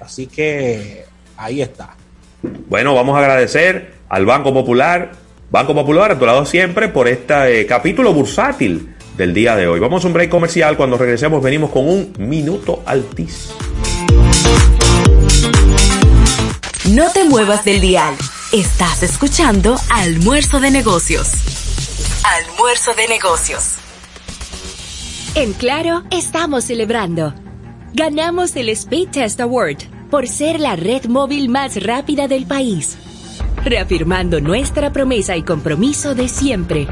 [0.00, 1.04] Así que
[1.36, 1.94] ahí está.
[2.68, 5.12] Bueno, vamos a agradecer al Banco Popular,
[5.50, 9.78] Banco Popular a tu lado siempre por este eh, capítulo bursátil del día de hoy.
[9.80, 10.76] Vamos a un break comercial.
[10.76, 13.52] Cuando regresemos venimos con un minuto altis.
[16.94, 18.14] No te muevas del dial.
[18.52, 21.30] Estás escuchando Almuerzo de Negocios.
[22.24, 23.74] Almuerzo de Negocios.
[25.36, 27.32] En Claro, estamos celebrando.
[27.94, 29.78] Ganamos el Speed Test Award
[30.10, 32.98] por ser la red móvil más rápida del país,
[33.64, 36.88] reafirmando nuestra promesa y compromiso de siempre.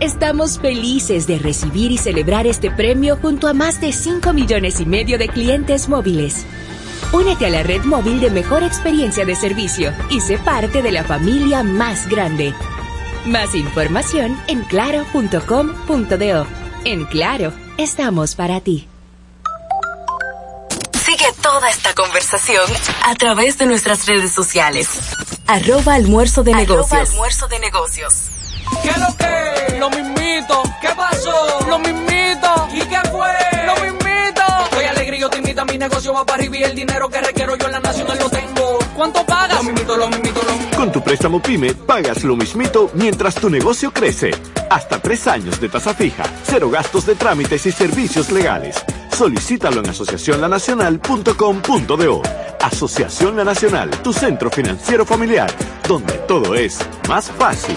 [0.00, 4.86] Estamos felices de recibir y celebrar este premio junto a más de 5 millones y
[4.86, 6.46] medio de clientes móviles.
[7.12, 11.04] Únete a la red móvil de mejor experiencia de servicio y sé parte de la
[11.04, 12.54] familia más grande.
[13.24, 16.46] Más información en claro.com.do.
[16.84, 18.88] En Claro, estamos para ti.
[21.04, 22.64] Sigue toda esta conversación
[23.04, 24.88] a través de nuestras redes sociales.
[25.46, 27.10] Arroba Almuerzo de Negocios.
[27.10, 28.14] Almuerzo de Negocios.
[28.82, 29.78] ¿Qué lo que?
[29.78, 30.62] Lo mismito.
[30.80, 31.60] ¿Qué pasó?
[31.68, 32.05] Lo mismito.
[35.76, 38.30] Mi negocio va para arriba y el dinero que requiero yo en la nacional lo
[38.30, 38.78] tengo.
[38.96, 39.58] ¿Cuánto pagas?
[39.58, 40.76] Lo mismito, lo mismito, lo mismito.
[40.78, 44.30] Con tu préstamo PYME pagas lo mismito mientras tu negocio crece.
[44.70, 48.82] Hasta tres años de tasa fija, cero gastos de trámites y servicios legales.
[49.14, 52.22] Solicítalo en asociacionlanacional.com.do.
[52.62, 55.52] Asociación La Nacional, tu centro financiero familiar,
[55.86, 57.76] donde todo es más fácil.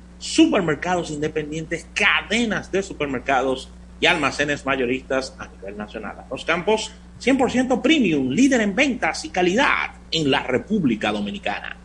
[0.21, 3.69] supermercados independientes, cadenas de supermercados
[3.99, 6.15] y almacenes mayoristas a nivel nacional.
[6.29, 6.91] Los campos
[7.21, 11.75] 100% premium, líder en ventas y calidad en la República Dominicana.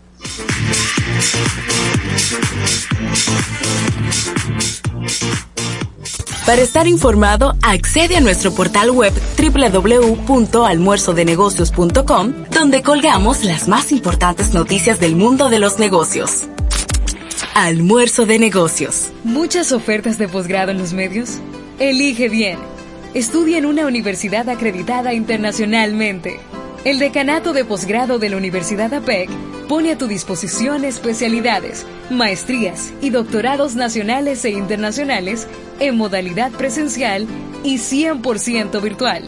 [6.47, 15.01] Para estar informado, accede a nuestro portal web www.almuerzodenegocios.com, donde colgamos las más importantes noticias
[15.01, 16.47] del mundo de los negocios.
[17.59, 19.09] Almuerzo de negocios.
[19.25, 21.39] ¿Muchas ofertas de posgrado en los medios?
[21.79, 22.59] Elige bien.
[23.15, 26.39] Estudia en una universidad acreditada internacionalmente.
[26.85, 29.31] El Decanato de Posgrado de la Universidad APEC
[29.71, 35.47] pone a tu disposición especialidades, maestrías y doctorados nacionales e internacionales
[35.81, 37.27] en modalidad presencial
[37.65, 39.25] y 100% virtual,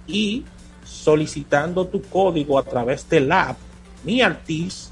[0.07, 0.43] y
[0.83, 3.57] solicitando tu código a través del app
[4.03, 4.89] Mi Altiz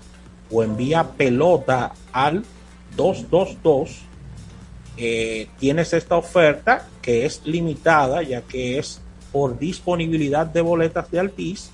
[0.52, 2.44] o envía pelota al
[2.96, 4.07] 222.
[4.98, 9.00] Eh, tienes esta oferta que es limitada ya que es
[9.32, 11.70] por disponibilidad de boletas de Altiz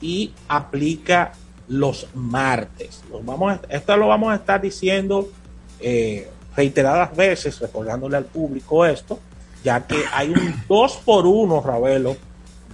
[0.00, 1.32] y aplica
[1.68, 3.02] los martes.
[3.10, 5.28] Los vamos a- esto lo vamos a estar diciendo
[5.80, 9.18] eh, reiteradas veces, recordándole al público esto,
[9.62, 12.16] ya que hay un 2 por 1 Ravelo,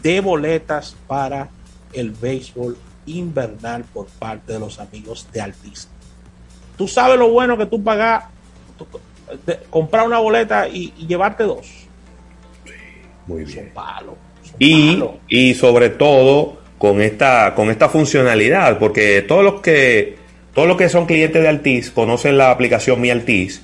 [0.02, 1.48] de boletas para
[1.92, 5.88] el béisbol invernal por parte de los amigos de Altiz.
[6.78, 8.24] Tú sabes lo bueno que tú pagas,
[9.46, 11.66] de- comprar una boleta y, y llevarte dos.
[13.26, 13.70] Muy bien.
[13.74, 14.16] Palo.
[14.58, 20.16] Y, y sobre todo con esta, con esta funcionalidad, porque todos los que
[20.54, 23.62] todos los que son clientes de Altiz conocen la aplicación Mi Altiz,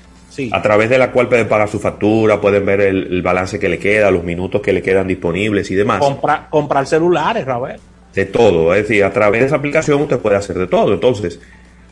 [0.53, 3.69] a través de la cual pueden pagar su factura, pueden ver el, el balance que
[3.69, 5.99] le queda, los minutos que le quedan disponibles y demás.
[6.01, 7.81] Compra- comprar celulares, Ravelo.
[8.15, 8.73] de todo.
[8.75, 10.93] Es decir, a través de esa aplicación usted puede hacer de todo.
[10.95, 11.41] Entonces,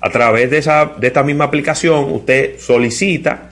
[0.00, 3.50] a través de, esa, de esta misma aplicación, usted solicita,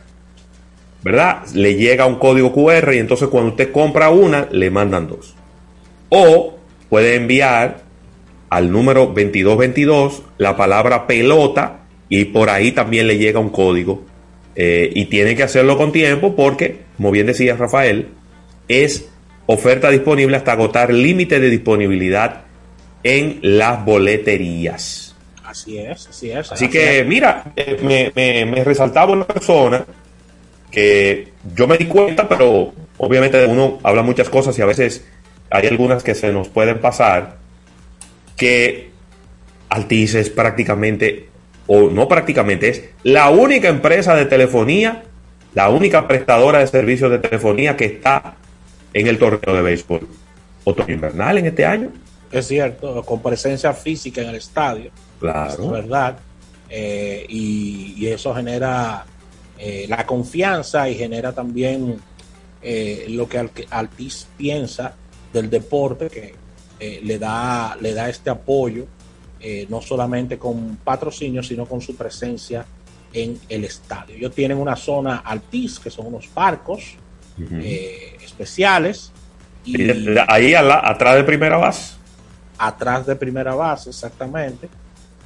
[1.03, 1.43] ¿verdad?
[1.55, 5.35] Le llega un código QR y entonces cuando usted compra una, le mandan dos.
[6.09, 6.59] O
[6.89, 7.81] puede enviar
[8.51, 14.03] al número 2222 la palabra pelota y por ahí también le llega un código.
[14.55, 18.09] Eh, y tiene que hacerlo con tiempo porque, como bien decía Rafael,
[18.69, 19.09] es
[19.47, 22.43] oferta disponible hasta agotar límite de disponibilidad
[23.03, 25.16] en las boleterías.
[25.45, 26.53] Así es, así es.
[26.53, 27.45] Así que, mira,
[27.83, 29.85] me, me- me resaltaba una persona
[30.73, 35.05] que yo me di cuenta, pero obviamente uno habla muchas cosas y a veces
[35.51, 37.36] hay algunas que se nos pueden pasar,
[38.36, 38.90] que
[39.69, 41.28] Altice es prácticamente,
[41.66, 45.05] o no prácticamente, es la única empresa de telefonía,
[45.55, 48.35] la única prestadora de servicios de telefonía que está
[48.94, 50.09] en el torneo de béisbol
[50.65, 51.90] otoño invernal en este año.
[52.31, 54.90] Es cierto, con presencia física en el estadio.
[55.20, 55.65] Claro.
[55.65, 56.19] Es verdad.
[56.70, 59.05] Eh, y, y eso genera
[59.65, 61.97] eh, la confianza y genera también
[62.63, 64.95] eh, lo que Al- Altiz piensa
[65.33, 66.35] del deporte, que
[66.81, 68.87] eh, le, da, le da este apoyo,
[69.69, 72.65] no solamente con patrocinio, sino con su presencia
[73.13, 74.15] en el estadio.
[74.17, 76.95] Ellos tienen una zona Altiz, que son unos barcos
[77.61, 79.11] eh, especiales.
[79.65, 79.77] Sí,
[80.29, 81.95] ahí a la- atrás de primera base.
[82.59, 84.69] atrás de primera base, exactamente.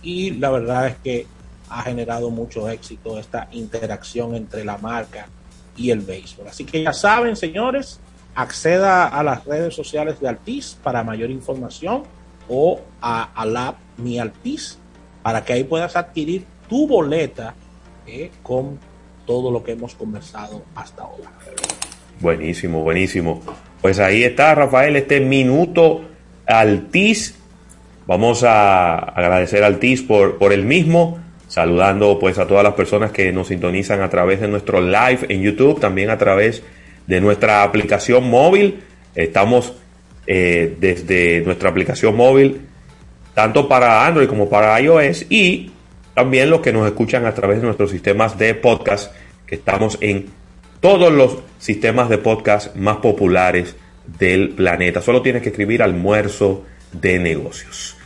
[0.03, 1.27] Y la verdad es que
[1.68, 5.28] ha generado mucho éxito esta interacción entre la marca
[5.76, 6.48] y el béisbol.
[6.48, 8.01] Así que ya saben, señores,
[8.34, 12.05] acceda a las redes sociales de Altis para mayor información
[12.48, 14.78] o a, a la Mi Altis
[15.22, 17.55] para que ahí puedas adquirir tu boleta
[18.06, 18.78] eh, con
[19.26, 21.32] todo lo que hemos conversado hasta ahora.
[22.20, 23.43] Buenísimo, buenísimo.
[23.82, 26.02] Pues ahí está, Rafael, este minuto
[26.47, 27.34] Altis.
[28.06, 31.18] Vamos a agradecer a Altis por, por el mismo,
[31.48, 35.43] saludando pues a todas las personas que nos sintonizan a través de nuestro live en
[35.43, 36.62] YouTube, también a través
[37.06, 38.82] de nuestra aplicación móvil.
[39.14, 39.74] Estamos
[40.27, 42.60] eh, desde nuestra aplicación móvil,
[43.35, 45.70] tanto para Android como para iOS, y
[46.14, 49.12] también los que nos escuchan a través de nuestros sistemas de podcast,
[49.47, 50.27] que estamos en
[50.81, 53.77] todos los sistemas de podcast más populares
[54.18, 55.01] del planeta.
[55.01, 57.97] Solo tienes que escribir almuerzo de negocios.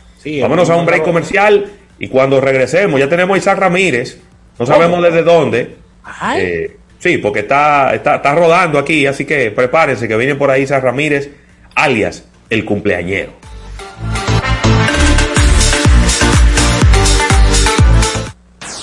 [0.41, 1.65] Vámonos a un break comercial
[2.01, 4.17] y cuando regresemos, ya tenemos a Isaac Ramírez,
[4.57, 5.75] no sabemos desde dónde.
[6.35, 10.63] Eh, sí, porque está, está, está rodando aquí, así que prepárense que viene por ahí
[10.63, 11.29] Isaac Ramírez,
[11.75, 13.33] alias el cumpleañero.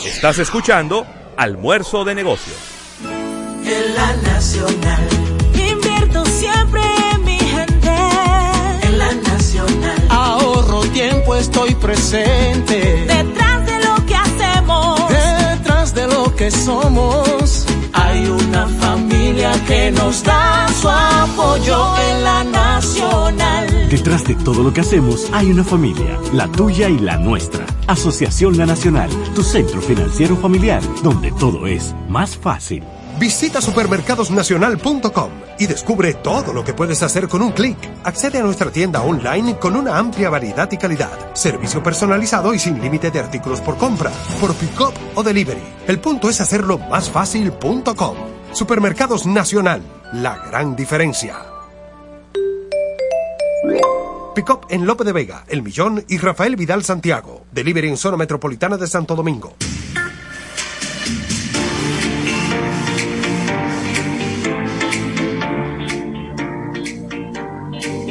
[0.06, 1.04] Estás escuchando
[1.36, 2.56] Almuerzo de Negocios.
[3.02, 5.08] En la Nacional.
[5.54, 6.82] Invierto siempre
[7.14, 7.96] en mi gente.
[8.84, 10.06] En la Nacional.
[10.08, 13.07] Ahorro tiempo, estoy presente.
[16.38, 17.66] Que somos.
[17.92, 23.88] Hay una familia que nos da su apoyo en la Nacional.
[23.90, 27.66] Detrás de todo lo que hacemos hay una familia, la tuya y la nuestra.
[27.88, 32.84] Asociación La Nacional, tu centro financiero familiar, donde todo es más fácil.
[33.18, 37.76] Visita supermercadosnacional.com y descubre todo lo que puedes hacer con un clic.
[38.04, 41.34] Accede a nuestra tienda online con una amplia variedad y calidad.
[41.34, 45.62] Servicio personalizado y sin límite de artículos por compra, por pick-up o delivery.
[45.88, 48.16] El punto es hacerlo más fácil.com.
[48.52, 49.82] Supermercados Nacional,
[50.12, 51.36] la gran diferencia.
[54.36, 57.44] Pick-up en Lope de Vega, El Millón y Rafael Vidal Santiago.
[57.50, 59.56] Delivery en zona metropolitana de Santo Domingo.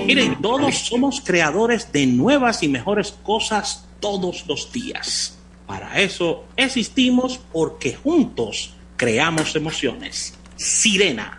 [0.08, 5.38] Miren, todos somos creadores de nuevas y mejores cosas todos los días.
[5.66, 10.34] Para eso existimos porque juntos creamos emociones.
[10.56, 11.37] Sirena.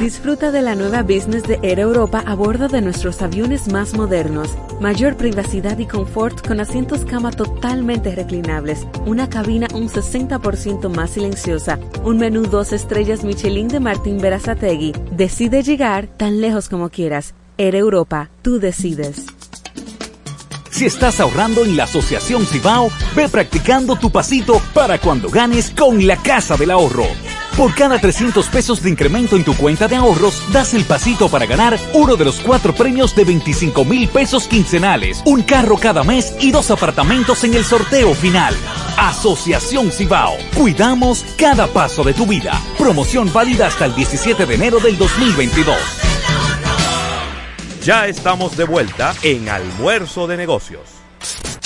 [0.00, 4.56] Disfruta de la nueva business de Air Europa a bordo de nuestros aviones más modernos.
[4.80, 11.78] Mayor privacidad y confort con asientos cama totalmente reclinables, una cabina un 60% más silenciosa,
[12.02, 14.94] un menú dos estrellas Michelin de Martín Berazategui.
[15.12, 17.34] Decide llegar tan lejos como quieras.
[17.58, 19.26] Air Europa, tú decides.
[20.70, 26.06] Si estás ahorrando en la Asociación Cibao, ve practicando tu pasito para cuando ganes con
[26.06, 27.04] la Casa del Ahorro.
[27.56, 31.46] Por cada 300 pesos de incremento en tu cuenta de ahorros, das el pasito para
[31.46, 36.34] ganar uno de los cuatro premios de 25 mil pesos quincenales, un carro cada mes
[36.40, 38.54] y dos apartamentos en el sorteo final.
[38.96, 40.36] Asociación Cibao.
[40.56, 42.60] Cuidamos cada paso de tu vida.
[42.78, 45.76] Promoción válida hasta el 17 de enero del 2022.
[47.82, 50.99] Ya estamos de vuelta en Almuerzo de Negocios.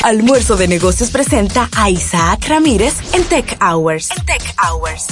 [0.05, 4.11] Almuerzo de Negocios presenta a Isaac Ramírez en Tech Hours.
[4.11, 5.07] En Tech Hours.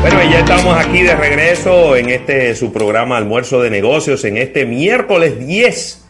[0.00, 4.36] Bueno, y ya estamos aquí de regreso en este su programa Almuerzo de Negocios en
[4.36, 6.04] este miércoles 10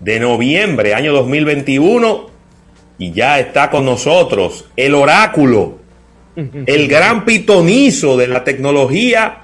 [0.00, 2.30] de noviembre, año 2021.
[2.96, 5.76] Y ya está con nosotros el oráculo,
[6.36, 9.42] el gran pitonizo de la tecnología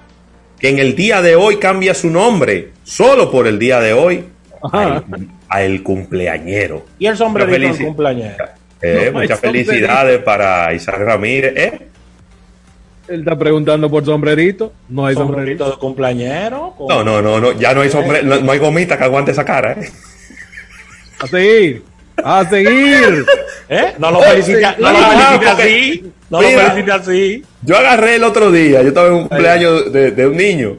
[0.58, 4.24] que en el día de hoy cambia su nombre, solo por el día de hoy,
[4.72, 6.86] a el, a el cumpleañero.
[6.98, 8.44] Y el sombrerito del cumpleañero.
[8.80, 9.70] Eh, No muchas sombrerito.
[9.72, 11.52] felicidades para Isaac Ramírez.
[11.56, 11.80] ¿eh?
[13.08, 14.72] Él está preguntando por sombrerito.
[14.88, 15.70] No hay sombrerito.
[15.70, 16.74] de cumpleañero.
[16.88, 19.44] No, no, no, no, ya no hay sombre- no, no hay gomita que aguante esa
[19.44, 19.72] cara.
[19.72, 19.90] ¿eh?
[21.20, 21.82] A seguir.
[22.22, 23.26] A seguir.
[23.68, 23.94] ¿Eh?
[23.98, 26.12] No lo felicite, no lo felicite así.
[26.30, 27.44] No lo Mira, felicite así.
[27.62, 30.76] Yo agarré el otro día, yo estaba en un cumpleaños de, de un niño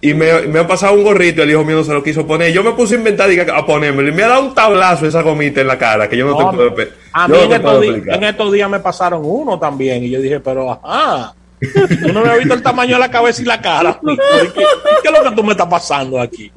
[0.00, 2.26] y me, me han pasado un gorrito y el hijo mío no se lo quiso
[2.26, 2.52] poner.
[2.52, 5.22] Yo me puse a inventar diga, a ponérmelo y me ha dado un tablazo esa
[5.22, 8.24] gomita en la cara que yo no, No, te puedo, A yo mí no en
[8.24, 12.38] estos, días me pasaron uno también y yo dije, pero ajá, tú no me has
[12.38, 13.98] visto el tamaño de la cabeza y la cara.
[14.04, 14.16] ¿Qué,
[15.02, 16.52] qué es lo que tú me estás pasando aquí?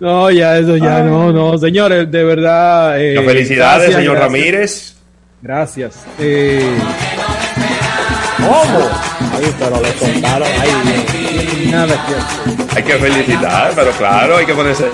[0.00, 1.58] No, ya, eso ya, no, no.
[1.58, 3.00] Señores, de verdad.
[3.00, 4.32] eh, felicidades, gracias, señor gracias.
[4.32, 4.94] Ramírez.
[5.42, 5.94] Gracias.
[6.18, 6.78] Eh,
[8.38, 8.88] ¿Cómo?
[9.36, 11.68] Ahí, pero le soltaron ahí.
[11.70, 14.86] Nada que Hay que felicitar, pero claro, hay que ponerse.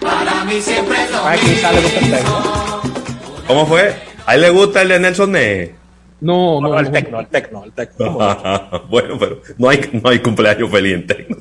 [0.00, 1.80] Para mí siempre lo Aquí sale.
[3.46, 3.94] ¿Cómo fue?
[4.26, 5.72] ¿A él le gusta el de Nelson Ney?
[6.20, 8.18] No, No, el Tecno, el Tecno, el Tecno.
[8.88, 11.36] bueno, pero no hay, no hay cumpleaños feliz en Tecno.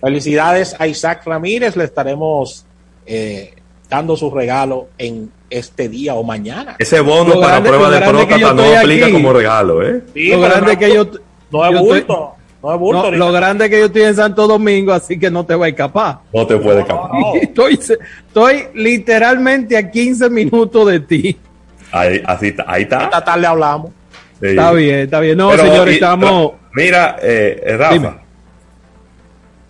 [0.00, 2.64] Felicidades a Isaac Ramírez, le estaremos
[3.06, 3.54] eh,
[3.88, 6.76] dando su regalo en este día o mañana.
[6.78, 9.12] Ese bono Lo para grande- prueba de próstata no aplica aquí.
[9.12, 10.02] como regalo, ¿eh?
[10.14, 11.10] Sí, lo grande no- que yo,
[11.50, 13.10] No es bulto, no es bulto.
[13.10, 15.70] no, lo grande que yo estoy en Santo Domingo, así que no te voy a
[15.70, 16.18] escapar.
[16.32, 17.10] No te puede escapar.
[17.42, 21.36] Estoy, estoy literalmente a 15 minutos de ti.
[21.90, 23.02] Ahí, así está, ahí está.
[23.02, 23.90] Esta tarde hablamos.
[24.40, 24.46] Sí.
[24.48, 25.36] Está bien, está bien.
[25.36, 26.52] No, Pero, y- estamos.
[26.72, 27.92] Mira, eh, Rafa.
[27.92, 28.10] Dime.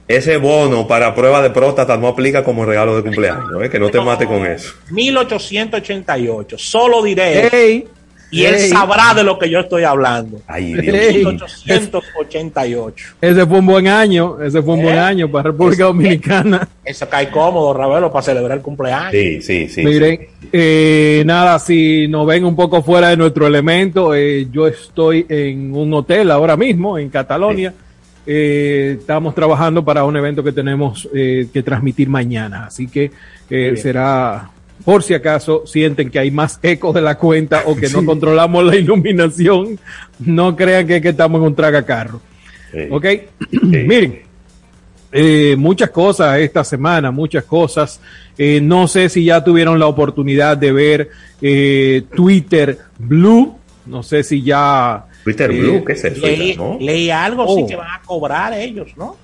[0.07, 3.71] Ese bono para prueba de próstata no aplica como regalo de cumpleaños, ¿eh?
[3.71, 4.75] que no te mate con eso.
[4.91, 7.49] 1888, solo diré.
[7.53, 7.89] Ey,
[8.31, 8.69] y él ey.
[8.69, 10.41] sabrá de lo que yo estoy hablando.
[10.47, 11.19] Ay, Dios Ey.
[11.19, 11.31] mío.
[11.31, 13.07] 1888.
[13.21, 15.01] Ese fue un buen año, ese fue un buen ¿Eh?
[15.01, 16.69] año para República Dominicana.
[16.85, 19.13] Eso cae cómodo, Ravelo, para celebrar el cumpleaños.
[19.13, 19.85] Sí, sí, sí.
[19.85, 20.21] Miren,
[20.53, 25.75] eh, nada, si nos ven un poco fuera de nuestro elemento, eh, yo estoy en
[25.75, 27.73] un hotel ahora mismo en Catalonia.
[28.27, 33.11] Eh, estamos trabajando para un evento que tenemos eh, que transmitir mañana, así que
[33.49, 34.51] eh, será,
[34.85, 38.65] por si acaso sienten que hay más eco de la cuenta o que no controlamos
[38.65, 39.79] la iluminación,
[40.21, 42.21] no crean que, que estamos en un tragacarro.
[42.73, 42.79] Sí.
[42.91, 43.07] Ok,
[43.63, 44.23] miren,
[45.13, 48.01] eh, muchas cosas esta semana, muchas cosas.
[48.39, 51.11] Eh, no sé si ya tuvieron la oportunidad de ver
[51.43, 53.57] eh, Twitter Blue.
[53.87, 55.05] No sé si ya.
[55.25, 56.25] Twitter eh, Blue, ¿qué es eso?
[56.27, 56.79] Leí, ¿no?
[56.81, 57.67] leí algo, sí Oh.
[57.67, 59.17] que van a cobrar ellos, ¿no?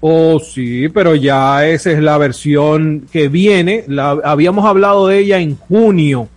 [0.00, 3.84] Oh, sí, pero ya esa es la versión que viene.
[3.86, 6.28] La, habíamos hablado de ella en junio,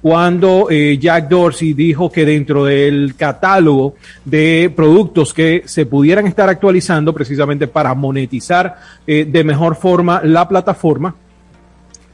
[0.00, 3.94] cuando eh, Jack Dorsey dijo que dentro del catálogo
[4.24, 8.76] de productos que se pudieran estar actualizando precisamente para monetizar
[9.06, 11.14] eh, de mejor forma la plataforma,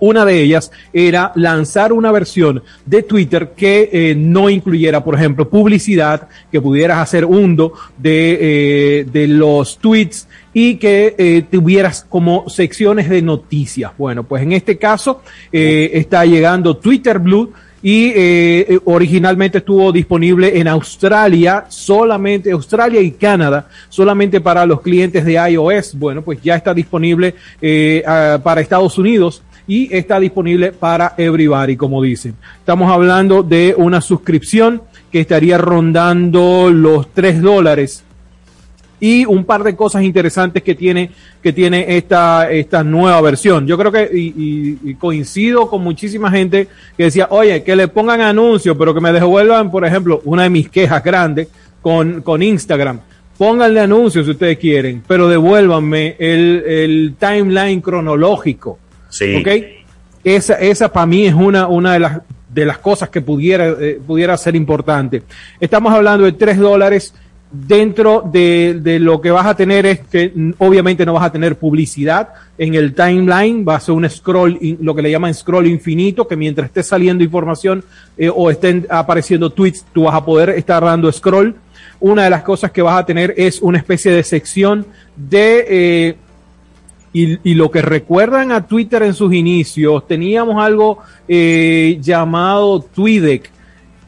[0.00, 5.48] una de ellas era lanzar una versión de Twitter que eh, no incluyera, por ejemplo,
[5.48, 12.48] publicidad, que pudieras hacer hundo de, eh, de los tweets y que eh, tuvieras como
[12.48, 13.92] secciones de noticias.
[13.96, 15.22] Bueno, pues en este caso
[15.52, 23.00] eh, está llegando Twitter Blue y eh, eh, originalmente estuvo disponible en Australia, solamente Australia
[23.00, 25.94] y Canadá, solamente para los clientes de iOS.
[25.94, 28.02] Bueno, pues ya está disponible eh,
[28.42, 32.34] para Estados Unidos y está disponible para everybody, como dicen.
[32.58, 34.82] Estamos hablando de una suscripción
[35.12, 38.02] que estaría rondando los 3 dólares
[39.00, 43.66] y un par de cosas interesantes que tiene que tiene esta esta nueva versión.
[43.66, 46.66] Yo creo que y, coincido con muchísima gente
[46.96, 50.50] que decía, oye, que le pongan anuncios, pero que me devuelvan, por ejemplo, una de
[50.50, 51.48] mis quejas grandes
[51.80, 53.00] con, con Instagram.
[53.36, 58.80] Pónganle anuncios si ustedes quieren, pero devuélvanme el, el timeline cronológico.
[59.08, 59.36] Sí.
[59.36, 59.48] ¿Ok?
[60.24, 64.00] Esa, esa para mí es una, una de las de las cosas que pudiera, eh,
[64.04, 65.22] pudiera ser importante.
[65.60, 67.14] Estamos hablando de 3 dólares
[67.50, 71.56] dentro de, de lo que vas a tener es que obviamente no vas a tener
[71.56, 72.28] publicidad
[72.58, 76.36] en el timeline, va a ser un scroll, lo que le llaman scroll infinito, que
[76.36, 77.84] mientras esté saliendo información
[78.16, 81.54] eh, o estén apareciendo tweets, tú vas a poder estar dando scroll.
[82.00, 84.86] Una de las cosas que vas a tener es una especie de sección
[85.16, 85.66] de...
[85.68, 86.16] eh,
[87.12, 93.50] y, y lo que recuerdan a Twitter en sus inicios, teníamos algo eh, llamado TweetDeck.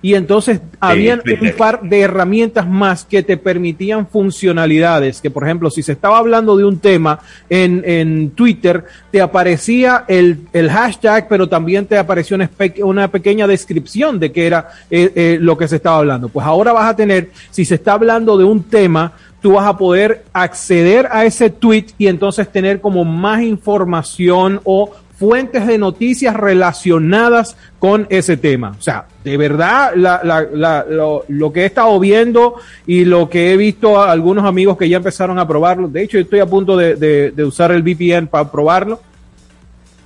[0.02, 5.20] Y entonces habían un par de herramientas más que te permitían funcionalidades.
[5.20, 7.18] Que, por ejemplo, si se estaba hablando de un tema
[7.51, 12.48] en, en Twitter, te aparecía el, el hashtag, pero también te apareció una,
[12.82, 16.31] una pequeña descripción de qué era eh, eh, lo que se estaba hablando.
[16.31, 19.77] Pues ahora vas a tener, si se está hablando de un tema, tú vas a
[19.79, 26.35] poder acceder a ese tweet y entonces tener como más información o fuentes de noticias
[26.35, 28.75] relacionadas con ese tema.
[28.79, 32.55] O sea, de verdad, la- lo, lo que he estado viendo
[32.87, 36.17] y lo que he visto a algunos amigos que ya empezaron a probarlo, de hecho,
[36.17, 36.97] yo estoy a punto de-
[37.33, 39.01] de usar el VPN para probarlo,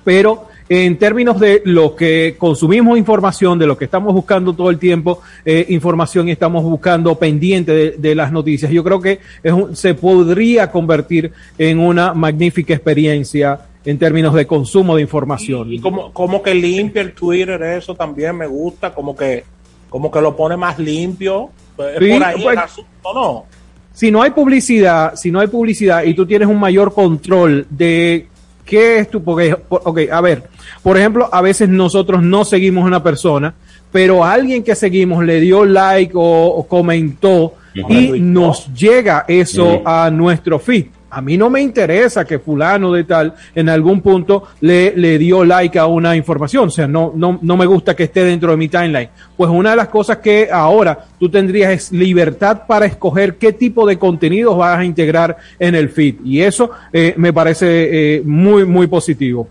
[0.03, 4.79] pero en términos de lo que consumimos información, de lo que estamos buscando todo el
[4.79, 9.53] tiempo, eh, información y estamos buscando pendiente de, de las noticias, yo creo que es
[9.53, 15.71] un- se podría convertir en una magnífica experiencia en términos de consumo de información.
[15.71, 19.43] Y como, como que limpia el Twitter, eso también me gusta, como que,
[19.89, 21.49] como que lo pone más limpio.
[21.75, 23.45] Pues, es Sí, por ahí pues- el asunto, ¿no?
[23.93, 28.27] si no hay publicidad, si no hay publicidad y tú tienes un mayor control de
[28.65, 30.43] qué es tu, porque, por- ok, a ver,
[30.83, 33.53] por ejemplo, a veces nosotros no seguimos a una persona,
[33.91, 37.53] pero alguien que seguimos le dio like o, comentó
[37.89, 40.85] y nos llega eso a nuestro feed.
[41.15, 45.45] A mí no me interesa que fulano de tal en algún punto le, le dio
[45.45, 46.67] like a una información.
[46.67, 49.07] O sea, no, no, no me gusta que esté dentro de mi timeline.
[49.37, 53.87] Pues una de las cosas que ahora tú tendrías es libertad para escoger qué tipo
[53.87, 56.15] de contenidos vas a integrar en el feed.
[56.25, 59.47] Y eso eh, me parece eh, muy, muy positivo.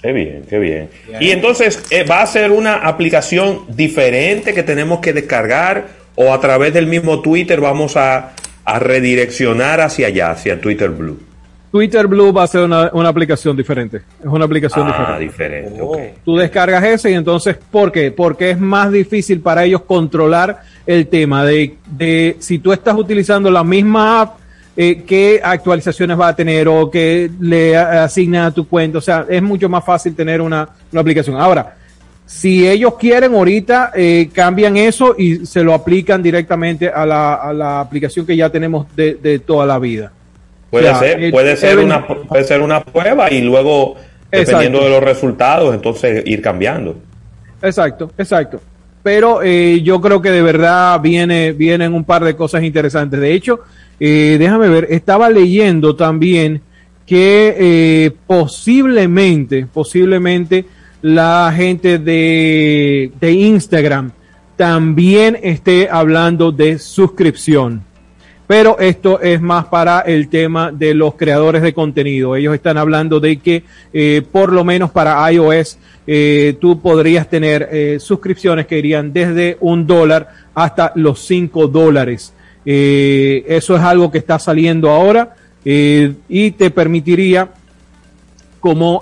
[0.00, 0.88] Qué bien, qué bien.
[1.20, 6.40] Y entonces, eh, ¿va a ser una aplicación diferente que tenemos que descargar o a
[6.40, 8.32] través del mismo Twitter vamos a
[8.64, 11.18] a redireccionar hacia allá, hacia Twitter Blue.
[11.72, 14.02] Twitter Blue va a ser una, aplicación diferente.
[14.20, 15.70] Es una aplicación ah, diferente.
[15.70, 16.20] diferente oh.
[16.22, 18.12] Tú descargas ese y entonces, ¿por qué?
[18.12, 23.50] Porque es más difícil para ellos controlar el tema de, de si tú estás utilizando
[23.50, 24.36] la misma app,
[24.76, 28.98] eh, qué actualizaciones va a tener o qué le asigna a tu cuenta.
[28.98, 31.40] O sea, es mucho más fácil tener una, una aplicación.
[31.40, 31.76] Ahora,
[32.32, 37.52] si ellos quieren, ahorita eh, cambian eso y se lo aplican directamente a la, a
[37.52, 40.12] la aplicación que ya tenemos de, toda la vida.
[40.70, 43.96] Puede ser, puede ser una, puede ser una prueba y luego,
[44.30, 46.96] dependiendo de los resultados, entonces ir cambiando.
[47.60, 48.62] Exacto, exacto.
[49.02, 53.20] Pero eh, yo creo que de verdad viene, vienen un par de cosas interesantes.
[53.20, 53.60] De hecho,
[54.00, 56.62] eh, déjame ver, estaba leyendo también
[57.04, 60.64] que posiblemente, posiblemente
[61.02, 64.12] la gente de, Instagram
[64.56, 67.82] también esté hablando de suscripción.
[68.46, 72.36] Pero esto es más para el tema de los creadores de contenido.
[72.36, 77.68] Ellos están hablando de que eh, por lo menos para iOS eh, tú podrías tener
[77.72, 82.34] eh, suscripciones que irían desde un dólar hasta los cinco dólares.
[82.64, 85.34] eso es algo que está saliendo ahora
[85.64, 87.48] y te permitiría
[88.60, 89.00] como,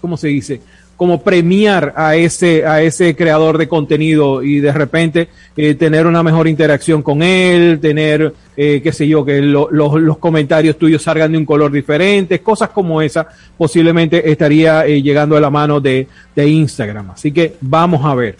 [0.00, 0.60] ¿cómo se dice?
[1.00, 6.22] Como premiar a ese, a ese creador de contenido y de repente eh, tener una
[6.22, 11.38] mejor interacción con él, tener, eh, qué sé yo, que los comentarios tuyos salgan de
[11.38, 16.06] un color diferente, cosas como esa posiblemente estaría eh, llegando a la mano de,
[16.36, 17.12] Instagram.
[17.12, 18.36] Así que vamos a ver.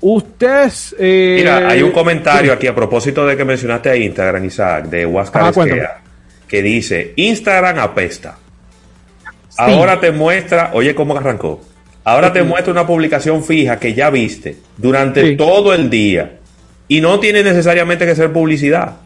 [0.00, 0.94] Ustedes.
[0.96, 5.52] Mira, hay un comentario aquí a propósito de que mencionaste a Instagram, Isaac, de Huáscar
[6.46, 8.38] que dice: Instagram apesta.
[9.56, 11.73] Ahora te muestra, oye, cómo arrancó.
[12.04, 16.38] Ahora te muestra una publicación fija que ya viste durante todo el día
[16.86, 18.96] y no tiene necesariamente que ser publicidad.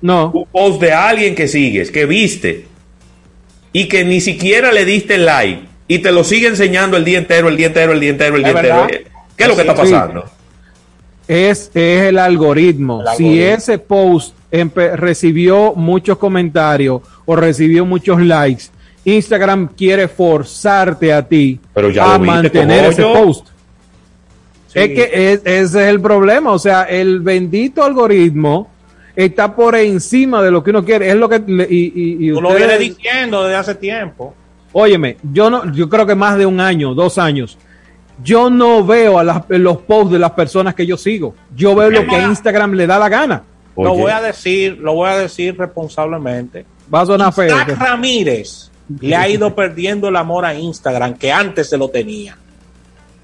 [0.00, 0.30] No.
[0.32, 2.66] Un post de alguien que sigues, que viste
[3.72, 7.48] y que ni siquiera le diste like y te lo sigue enseñando el día entero,
[7.48, 8.86] el día entero, el día entero, el día entero.
[9.36, 10.24] ¿Qué es lo que está pasando?
[11.26, 13.02] Es, es el, algoritmo.
[13.16, 18.64] Si ese post recibió muchos comentarios o recibió muchos likes,
[19.04, 21.58] Instagram quiere forzarte a ti
[22.00, 23.48] a mantener ese post.
[24.74, 28.70] Es que ese es el problema, o sea, el bendito algoritmo
[29.16, 31.10] está por encima de lo que uno quiere.
[31.10, 34.34] Es lo que y, y, Tú lo vienes diciendo desde hace tiempo.
[34.72, 37.58] Óyeme, yo no, yo creo que más de un año, dos años.
[38.22, 41.34] Yo no veo a los posts de las personas que yo sigo.
[41.56, 43.42] Yo veo lo que Instagram le da la gana.
[43.76, 46.66] Lo voy a decir, lo voy a decir responsablemente.
[46.92, 47.56] Va a sonar feo.
[47.78, 48.69] Ramírez
[49.00, 52.36] le ha ido perdiendo el amor a Instagram que antes se lo tenía.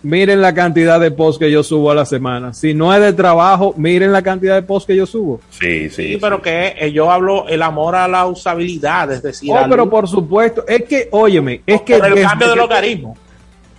[0.02, 2.52] Miren la cantidad de posts que yo subo a la semana.
[2.52, 5.40] Si no es de trabajo, miren la cantidad de posts que yo subo.
[5.50, 6.12] Sí, sí.
[6.12, 9.50] Sí, pero que eh, yo hablo el amor a la usabilidad, es decir.
[9.52, 11.96] Oh, pero por supuesto, es que, óyeme, es que.
[11.96, 13.16] el cambio de logaritmo.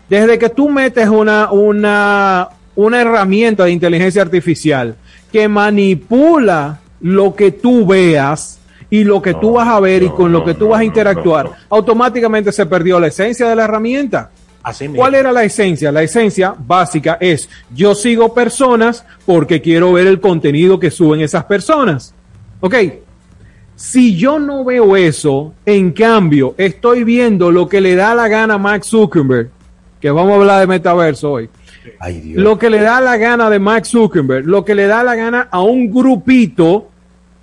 [0.10, 4.96] Desde que tú metes una, una, una herramienta de inteligencia artificial
[5.32, 8.57] que manipula lo que tú veas,
[8.90, 11.52] y lo que tú vas a ver y con lo que tú vas a interactuar,
[11.70, 14.32] automáticamente se perdió la esencia de la herramienta.
[14.64, 15.92] Así ¿Cuál era la esencia?
[15.92, 21.46] La esencia básica es yo sigo personas porque quiero ver el contenido que suben esas
[21.46, 22.14] personas.
[22.60, 22.76] Ok,
[23.78, 28.56] si yo no veo eso, en cambio, estoy viendo lo que le da la gana
[28.56, 29.52] a Max Zuckerberg,
[30.02, 31.50] que vamos a hablar de metaverso hoy.
[32.34, 35.48] Lo que le da la gana de Max Zuckerberg, lo que le da la gana
[35.52, 36.90] a un grupito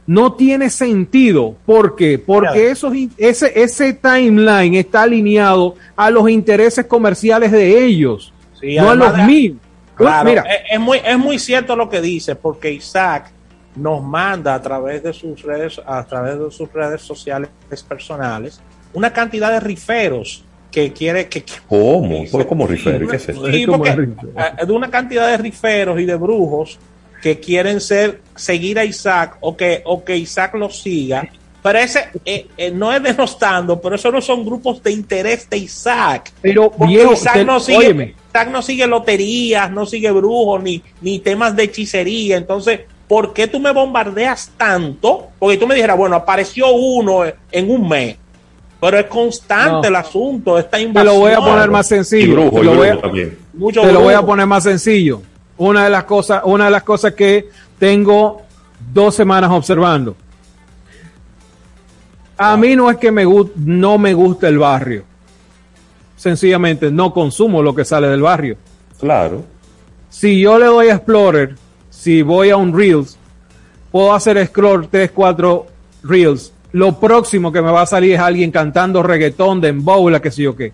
[0.07, 1.57] no tiene sentido.
[1.65, 2.19] ¿Por qué?
[2.19, 8.33] Porque ese, ese timeline está alineado a los intereses comerciales de ellos,
[8.63, 9.57] no a los míos.
[10.25, 10.45] Mira.
[10.71, 13.31] Es, muy, es muy cierto lo que dice, porque Isaac
[13.77, 17.51] nos manda a través de sus redes, a través de sus redes sociales
[17.89, 18.61] personales,
[18.93, 22.25] una cantidad de riferos que quiere que ¿Cómo?
[22.49, 23.09] ¿Cómo riferos?
[23.09, 23.47] ¿Qué es eso?
[23.47, 23.67] Eh,
[24.67, 26.79] de una cantidad de riferos y de brujos
[27.25, 31.27] que quieren ser seguir a Isaac o que, o que Isaac lo siga.
[31.63, 35.57] Pero ese eh, eh, no es denostando, pero esos no son grupos de interés de
[35.57, 36.31] Isaac.
[36.43, 38.15] Pero viejo, Isaac no sigue.
[38.31, 42.37] hashtag no sigue loterías, no sigue brujos, ni, ni temas de hechicería.
[42.37, 45.29] Entonces, ¿por qué tú me bombardeas tanto?
[45.39, 48.19] Porque tú me dijeras, bueno, apareció uno en un mes.
[48.79, 51.07] Pero es constante el asunto, esta invasión.
[51.07, 52.51] Te lo voy a poner más sencillo.
[52.51, 55.23] te lo, voy a, te lo voy a poner más sencillo.
[55.57, 57.49] Una de las cosas, una de las cosas que
[57.79, 58.43] tengo
[58.93, 60.17] dos semanas observando.
[62.37, 63.25] A mí no es que me
[63.57, 65.05] no me guste el barrio.
[66.17, 68.57] Sencillamente no consumo lo que sale del barrio.
[68.99, 69.45] Claro.
[70.09, 71.55] Si yo le doy a Explorer,
[71.91, 73.19] si voy a un Reels,
[73.93, 75.67] puedo hacer scroll 3, 4
[76.03, 76.53] Reels.
[76.73, 79.73] Lo próximo que me va a salir es alguien cantando reggaetón, de
[80.11, 80.73] la que sé yo qué.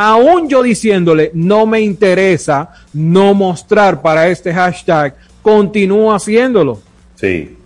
[0.00, 6.80] Aún yo diciéndole, no me interesa no mostrar para este hashtag, continúo haciéndolo.
[7.16, 7.56] Sí.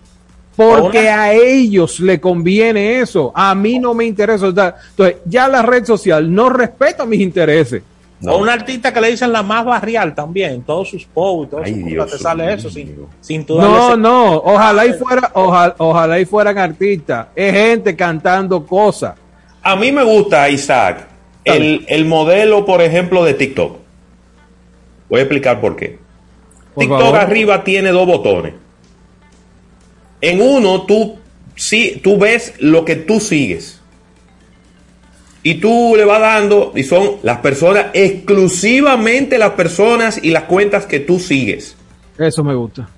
[0.57, 3.33] Porque a ellos le conviene eso.
[3.35, 4.47] A mí no me interesa.
[4.47, 7.83] Entonces, ya la red social no respeta mis intereses.
[8.25, 12.55] O un artista que le dicen la más barrial también, todos sus posts, te sale
[12.55, 17.27] eso sin, sin No, no, ojalá y fuera, ojalá, ojalá y fueran artistas.
[17.35, 19.17] Es gente cantando cosas.
[19.61, 21.09] A mí me gusta, Isaac,
[21.45, 23.79] el, el, modelo, por ejemplo, de TikTok.
[25.09, 25.99] Voy a explicar por qué.
[26.79, 28.55] TikTok arriba tiene dos botones.
[30.21, 31.19] En uno tú,
[31.57, 33.81] sí, tú ves lo que tú sigues.
[35.43, 40.87] Y tú le vas dando, y son las personas, exclusivamente las personas y las cuentas
[40.87, 41.77] que tú sigues.
[42.17, 42.89] Eso me gusta.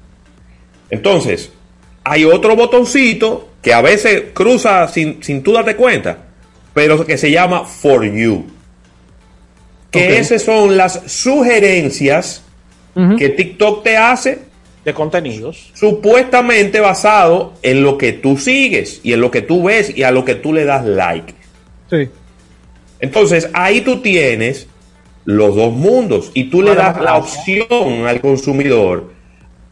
[0.91, 1.51] Entonces,
[2.05, 6.19] hay otro botoncito que a veces cruza sin, sin tú darte cuenta,
[6.75, 8.47] pero que se llama For You.
[9.91, 12.43] Que esas son las sugerencias
[13.19, 14.41] que TikTok te hace
[14.85, 15.71] de contenidos.
[15.75, 20.11] Supuestamente basado en lo que tú sigues y en lo que tú ves y a
[20.11, 21.35] lo que tú le das like.
[21.89, 22.09] Sí.
[23.01, 24.67] Entonces ahí tú tienes
[25.25, 29.14] los dos mundos y tú le das la opción al consumidor.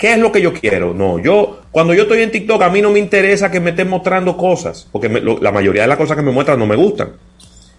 [0.02, 0.92] ¿Qué es lo que yo quiero?
[0.92, 3.88] No, yo cuando yo estoy en TikTok a mí no me interesa que me estén
[3.88, 7.12] mostrando cosas, porque la mayoría de las cosas que me muestran no me gustan.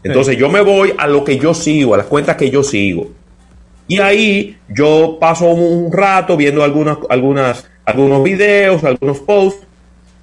[0.03, 3.09] Entonces yo me voy a lo que yo sigo, a las cuentas que yo sigo.
[3.89, 9.67] Y ahí yo paso un rato viendo algunas, algunas, algunos videos, algunos posts,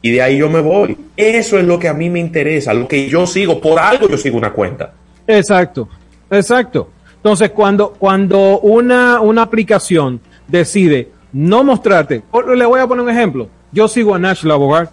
[0.01, 0.97] y de ahí yo me voy.
[1.19, 3.61] Eso es lo que a mí me interesa, lo que yo sigo.
[3.61, 4.95] Por algo yo sigo una cuenta.
[5.27, 5.87] Exacto,
[6.31, 6.89] exacto.
[7.17, 10.19] Entonces, cuando, cuando una, una aplicación
[10.49, 12.23] decide no mostrarte,
[12.55, 13.49] le voy a poner un ejemplo.
[13.73, 14.91] Yo sigo a Nashla Bogart.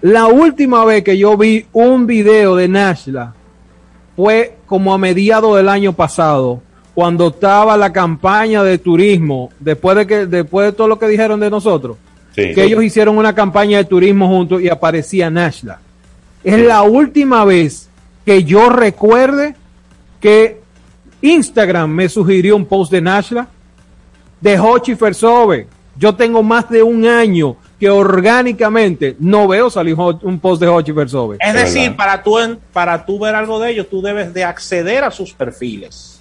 [0.00, 3.34] La última vez que yo vi un video de Nashla
[4.14, 6.60] fue como a mediados del año pasado,
[6.94, 11.40] cuando estaba la campaña de turismo, después de que, después de todo lo que dijeron
[11.40, 11.96] de nosotros,
[12.34, 15.80] que ellos hicieron una campaña de turismo juntos y aparecía Nashla.
[16.44, 17.88] Es la última vez
[18.24, 19.54] que yo recuerde
[20.20, 20.60] que
[21.22, 23.48] Instagram me sugirió un post de Nashla,
[24.40, 25.66] de Hochi Fersove.
[25.96, 30.92] Yo tengo más de un año que orgánicamente no veo salir un post de Hochi
[30.92, 31.38] Fersove.
[31.40, 32.36] Es decir, para tú,
[32.72, 36.18] para tú ver algo de ellos, tú debes de acceder a sus perfiles.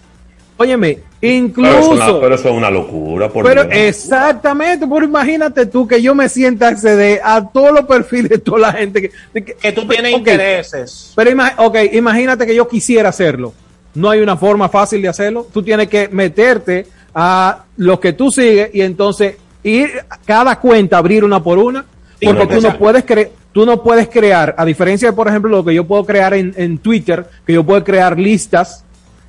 [0.60, 2.20] Óyeme, incluso.
[2.20, 3.30] Pero, eso es una locura.
[3.32, 8.38] pero exactamente, por imagínate tú que yo me sienta acceder a todos los perfiles de
[8.40, 11.14] toda la gente que, que, tú tienes intereses.
[11.16, 13.54] Pero ok, imagínate que yo quisiera hacerlo.
[13.94, 15.48] No hay una forma fácil de hacerlo.
[15.54, 16.88] Tú tienes que meterte
[17.20, 19.90] a los que tú sigues y entonces ir
[20.24, 21.84] cada cuenta abrir una por una.
[22.22, 25.66] Porque tú no puedes creer tú no puedes crear, a diferencia de, por ejemplo, lo
[25.66, 28.86] que yo puedo crear en, en Twitter, que yo puedo crear listas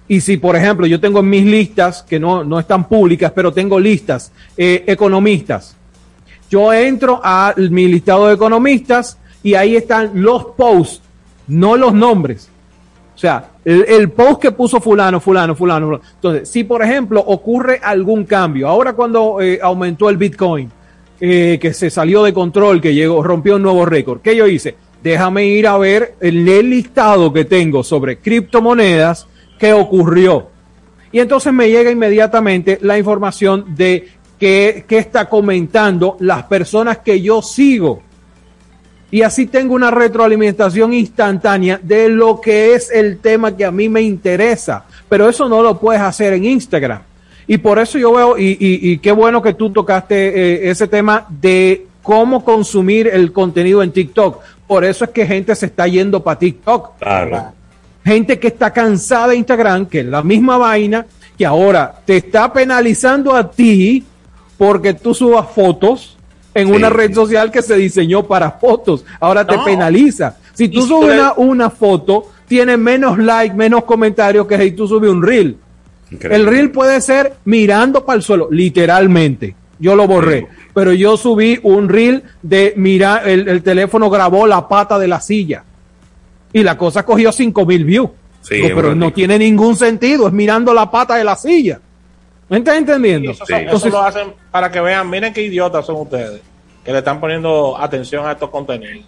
[0.06, 3.54] y si, por ejemplo, yo tengo en mis listas, que no, no están públicas, pero
[3.54, 5.76] tengo listas, eh, economistas,
[6.50, 11.00] yo entro a mi listado de economistas y ahí están los posts,
[11.46, 12.50] no los nombres.
[13.14, 16.00] O sea, el, post que puso fulano, fulano, fulano.
[16.14, 20.70] Entonces, si por ejemplo ocurre algún cambio, ahora cuando eh, aumentó el Bitcoin,
[21.20, 24.76] eh, que se salió de control, que llegó, rompió un nuevo récord, ¿qué yo hice?
[25.02, 29.26] Déjame ir a ver el listado que tengo sobre criptomonedas
[29.58, 30.48] qué ocurrió.
[31.12, 34.08] Y entonces me llega inmediatamente la información de
[34.38, 38.02] qué, está comentando las personas que yo sigo.
[39.10, 43.88] Y así tengo una retroalimentación instantánea de lo que es el tema que a mí
[43.88, 44.84] me interesa.
[45.08, 47.02] Pero eso no lo puedes hacer en Instagram.
[47.46, 51.86] Y por eso yo veo, y, qué bueno que tú tocaste eh, ese tema de
[52.02, 54.42] cómo consumir el contenido en TikTok.
[54.66, 56.98] Por eso es que gente se está yendo para TikTok.
[56.98, 57.58] Claro
[58.08, 61.06] gente que está cansada de Instagram, que es la misma vaina,
[61.36, 64.04] que ahora te está penalizando a ti
[64.56, 66.16] porque tú subas fotos
[66.60, 69.04] en una red social que se diseñó para fotos.
[69.20, 70.36] Ahora te penaliza.
[70.54, 75.22] Si tú subes una, foto, tiene menos like, menos comentarios que si tú subes un
[75.22, 75.56] reel.
[76.20, 79.54] El reel puede ser mirando para el suelo, literalmente.
[79.78, 80.48] Yo lo borré.
[80.74, 85.64] Pero yo subí un reel de mira, el, teléfono grabó la pata de la silla.
[86.52, 88.10] Y la cosa cogió 5000 views.
[88.48, 91.80] pero no tiene ningún sentido, es mirando la pata de la silla.
[92.48, 93.32] ¿Me estás entendiendo?
[93.32, 96.40] eso, lo hacen para que vean, miren qué idiotas son ustedes,
[96.88, 99.04] que le están poniendo atención a estos contenidos.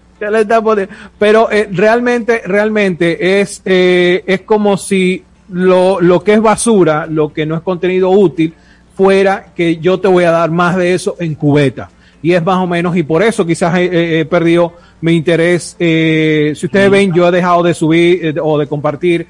[1.19, 7.33] Pero eh, realmente, realmente es, eh, es como si lo, lo que es basura, lo
[7.33, 8.53] que no es contenido útil,
[8.95, 11.89] fuera que yo te voy a dar más de eso en cubeta.
[12.21, 15.75] Y es más o menos, y por eso quizás he, perdido mi interés.
[15.79, 19.27] Eh, si ustedes ven, yo he dejado de subir o de compartir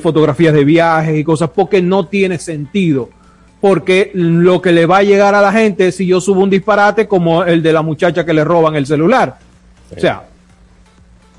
[0.00, 3.10] fotografías de viajes y cosas porque no tiene sentido
[3.62, 7.06] porque lo que le va a llegar a la gente si yo subo un disparate
[7.06, 9.38] como el de la muchacha que le roban el celular.
[9.96, 10.24] O sea,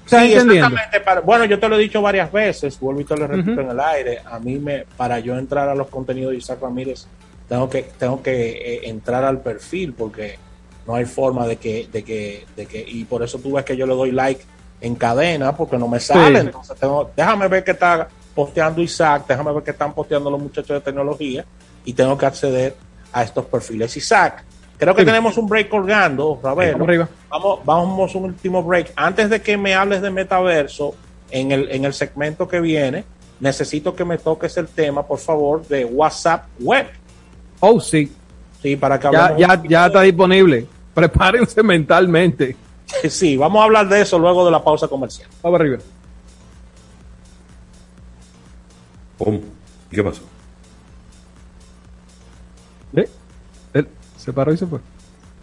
[0.06, 1.02] sí, exactamente.
[1.26, 3.80] bueno, yo te lo he dicho varias veces, vuelvo y te lo repito en el
[3.82, 4.22] aire.
[4.24, 7.08] A mí, me, para yo entrar a los contenidos de Isaac Ramírez,
[7.50, 10.40] tengo que, tengo que eh, entrar al perfil porque
[10.88, 13.76] no hay forma de que, de que, de que, y por eso tú ves que
[13.76, 14.42] yo le doy like
[14.80, 16.40] en cadena porque no me sale.
[16.40, 20.70] Entonces, tengo, déjame ver qué está posteando Isaac, déjame ver qué están posteando los muchachos
[20.70, 21.44] de tecnología
[21.86, 22.76] y tengo que acceder
[23.12, 23.96] a estos perfiles.
[23.96, 24.44] Isaac,
[24.78, 28.94] creo que tenemos un break colgando, Vamos, vamos a un último break.
[28.96, 30.96] Antes de que me hables de metaverso,
[31.34, 33.04] en el, en el segmento que viene,
[33.40, 36.88] necesito que me toques el tema, por favor, de WhatsApp Web.
[37.60, 38.12] Oh, sí.
[38.62, 40.68] Sí, para que ya, ya, ya está disponible.
[40.94, 42.56] Prepárense mentalmente.
[43.10, 45.28] Sí, vamos a hablar de eso luego de la pausa comercial.
[45.42, 45.80] Vamos arriba.
[49.90, 50.22] ¿Qué pasó?
[54.24, 54.80] Se paró y se fue.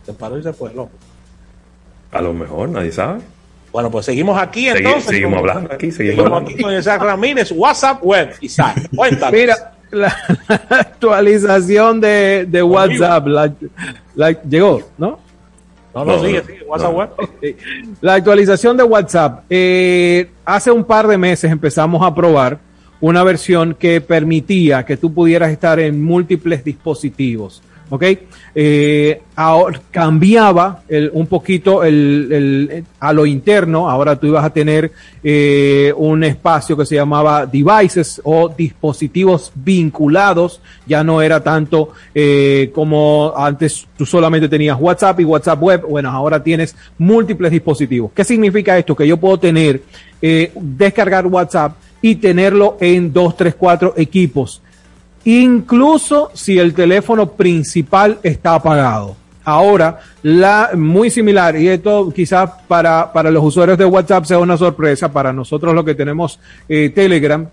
[0.07, 0.93] Se paró y se fue, loco.
[2.13, 3.21] A lo mejor, nadie sabe.
[3.71, 5.05] Bueno, pues seguimos aquí entonces.
[5.05, 6.51] seguimos hablando aquí, seguimos, hablando.
[6.51, 8.33] aquí con Isaac Ramírez, WhatsApp Web.
[8.41, 9.33] Isaac, cuéntanos.
[9.33, 10.17] Mira, la,
[10.71, 15.19] actualización de, de WhatsApp la, llegó, ¿no?
[15.95, 17.11] No, no, sigue, sigue, WhatsApp Web.
[18.01, 19.45] La actualización de WhatsApp.
[19.51, 22.59] Eh, hace un par de meses empezamos a probar
[23.01, 27.63] una versión que permitía que tú pudieras estar en múltiples dispositivos.
[27.91, 28.05] ¿Ok?
[28.55, 34.93] Eh, ahora, cambiaba un poquito el, a lo interno, ahora tú ibas a tener
[35.23, 42.71] eh, un espacio que se llamaba devices o dispositivos vinculados, ya no era tanto eh,
[42.75, 48.13] como antes tú solamente tenías WhatsApp y WhatsApp web, bueno, ahora tienes múltiples dispositivos.
[48.15, 48.97] ¿Qué significa esto?
[48.97, 49.83] Que yo puedo tener,
[50.21, 54.63] descargar WhatsApp y tenerlo en dos, tres, cuatro equipos
[55.25, 59.17] incluso si el teléfono principal está apagado.
[59.45, 64.57] Ahora, la muy similar, y esto quizás para, para los usuarios de WhatsApp sea una
[64.57, 66.39] sorpresa, para nosotros lo que tenemos
[66.69, 67.49] eh, Telegram,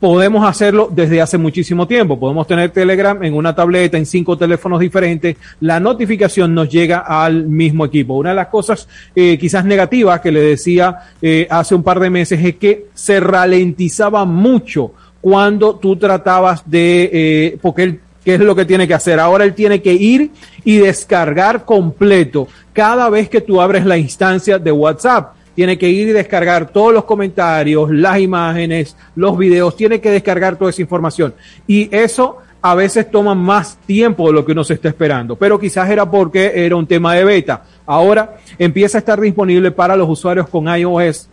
[0.00, 2.18] podemos hacerlo desde hace muchísimo tiempo.
[2.18, 5.36] Podemos tener Telegram en una tableta, en cinco teléfonos diferentes.
[5.60, 8.14] La notificación nos llega al mismo equipo.
[8.14, 12.10] Una de las cosas eh, quizás negativas que le decía eh, hace un par de
[12.10, 18.40] meses es que se ralentizaba mucho cuando tú tratabas de, eh, porque él, ¿qué es
[18.40, 19.20] lo que tiene que hacer?
[19.20, 20.30] Ahora él tiene que ir
[20.64, 25.34] y descargar completo cada vez que tú abres la instancia de WhatsApp.
[25.54, 30.56] Tiene que ir y descargar todos los comentarios, las imágenes, los videos, tiene que descargar
[30.56, 31.34] toda esa información.
[31.66, 35.58] Y eso a veces toma más tiempo de lo que uno se está esperando, pero
[35.58, 37.64] quizás era porque era un tema de beta.
[37.86, 41.29] Ahora empieza a estar disponible para los usuarios con iOS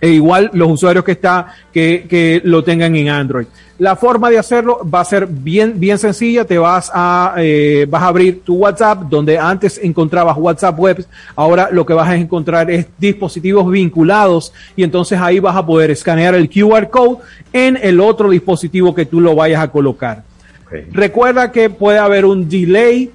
[0.00, 3.46] e igual los usuarios que está que, que, lo tengan en Android.
[3.78, 6.44] La forma de hacerlo va a ser bien bien sencilla.
[6.44, 11.06] Te vas a eh, vas a abrir tu WhatsApp donde antes encontrabas WhatsApp Web.
[11.36, 15.90] Ahora lo que vas a encontrar es dispositivos vinculados y entonces ahí vas a poder
[15.90, 17.18] escanear el QR code
[17.52, 20.22] en el otro dispositivo que tú lo vayas a colocar.
[20.92, 23.10] Recuerda que puede haber un delay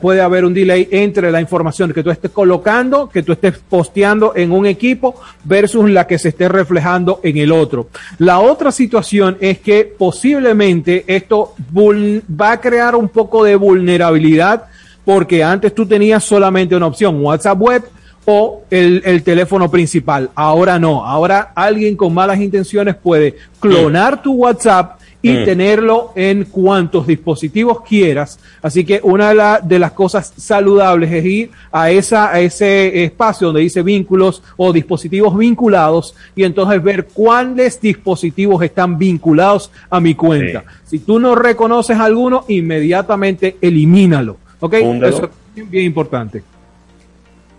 [0.00, 4.32] puede haber un delay entre la información que tú estés colocando, que tú estés posteando
[4.34, 7.88] en un equipo versus la que se esté reflejando en el otro.
[8.18, 14.64] La otra situación es que posiblemente esto va a crear un poco de vulnerabilidad
[15.04, 17.84] porque antes tú tenías solamente una opción, WhatsApp web
[18.26, 20.28] o el, el, teléfono principal.
[20.34, 25.44] Ahora no, ahora alguien con malas intenciones puede clonar tu WhatsApp y mm.
[25.44, 28.38] tenerlo en cuantos dispositivos quieras.
[28.62, 33.48] Así que una de, de, las cosas saludables es ir a, esa, a ese espacio
[33.48, 40.14] donde dice vínculos o dispositivos vinculados y entonces ver cuáles dispositivos están vinculados a mi
[40.14, 40.64] cuenta.
[40.84, 44.36] Si tú no reconoces alguno, inmediatamente elimínalo.
[44.60, 44.74] ¿Ok?
[44.74, 46.42] Eso es bien importante.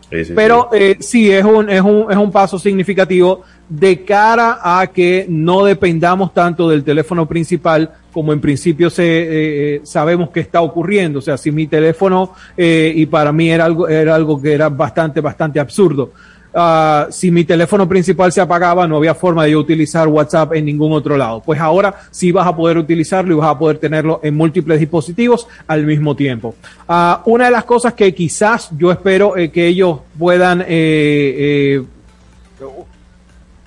[0.09, 5.25] Pero eh, sí, es un, es, un, es un paso significativo de cara a que
[5.29, 9.27] no dependamos tanto del teléfono principal como en principio se, eh,
[9.75, 11.19] eh, sabemos que está ocurriendo.
[11.19, 14.69] O sea, si mi teléfono, eh, y para mí era algo, era algo que era
[14.69, 16.11] bastante, bastante absurdo.
[16.53, 20.65] Ah, si mi teléfono principal se apagaba, no había forma de yo utilizar WhatsApp en
[20.65, 21.41] ningún otro lado.
[21.45, 25.47] Pues ahora sí vas a poder utilizarlo y vas a poder tenerlo en múltiples dispositivos
[25.67, 26.55] al mismo tiempo.
[26.87, 31.83] Ah, una de las cosas que quizás yo espero eh, que ellos puedan, eh,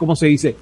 [0.02, 0.56] ¿cómo se dice?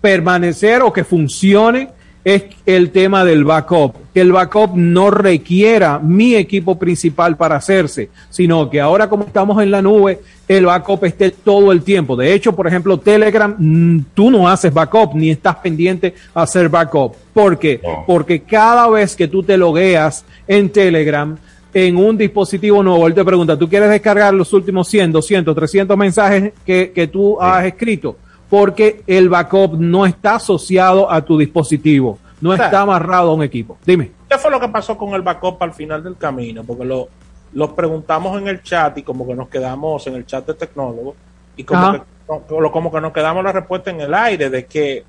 [0.00, 1.90] Permanecer o que funcione
[2.24, 8.10] es el tema del backup, que el backup no requiera mi equipo principal para hacerse,
[8.30, 10.18] sino que ahora como estamos en la nube,
[10.48, 12.16] el backup esté todo el tiempo.
[12.16, 16.68] De hecho, por ejemplo, Telegram, mm, tú no haces backup ni estás pendiente a hacer
[16.68, 17.14] backup.
[17.32, 17.80] ¿Por qué?
[18.08, 21.38] Porque cada vez que tú te logueas en Telegram,
[21.72, 25.96] en un dispositivo nuevo, él te pregunta, ¿tú quieres descargar los últimos 100, 200, 300
[25.96, 28.16] mensajes que, que tú has escrito?
[28.50, 33.78] Porque el backup no está asociado a tu dispositivo, no está amarrado a un equipo.
[33.86, 34.10] Dime.
[34.28, 36.64] ¿Qué fue lo que pasó con el backup al final del camino?
[36.64, 37.08] Porque lo,
[37.52, 41.14] lo preguntamos en el chat y como que nos quedamos en el chat de tecnólogos
[41.56, 42.00] y como que,
[42.46, 45.04] como que nos quedamos la respuesta en el aire de que,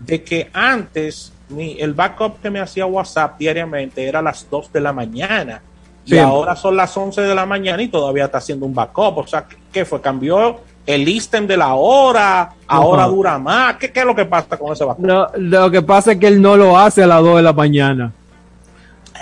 [0.00, 4.72] de que antes mi, el backup que me hacía WhatsApp diariamente era a las 2
[4.72, 5.62] de la mañana.
[6.06, 9.18] Y ahora son las 11 de la mañana y todavía está haciendo un backup.
[9.18, 10.02] O sea, ¿qué fue?
[10.02, 13.76] ¿Cambió el ítem de la hora, ahora dura más.
[13.76, 15.36] ¿Qué, es lo que pasa con ese backup?
[15.36, 18.12] lo que pasa es que él no lo hace a las 2 de la mañana.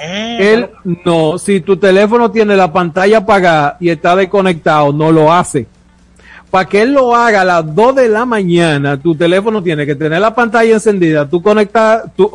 [0.01, 0.70] Eh, él
[1.05, 5.66] no, si tu teléfono tiene la pantalla apagada y está desconectado, no lo hace.
[6.51, 9.94] Para que él lo haga a las 2 de la mañana, tu teléfono tiene que
[9.94, 12.30] tener la pantalla encendida, tú, conecta, tú,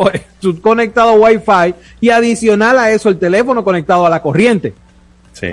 [0.62, 4.74] conectado a Wi-Fi y adicional a eso el teléfono conectado a la corriente.
[5.34, 5.50] Sí.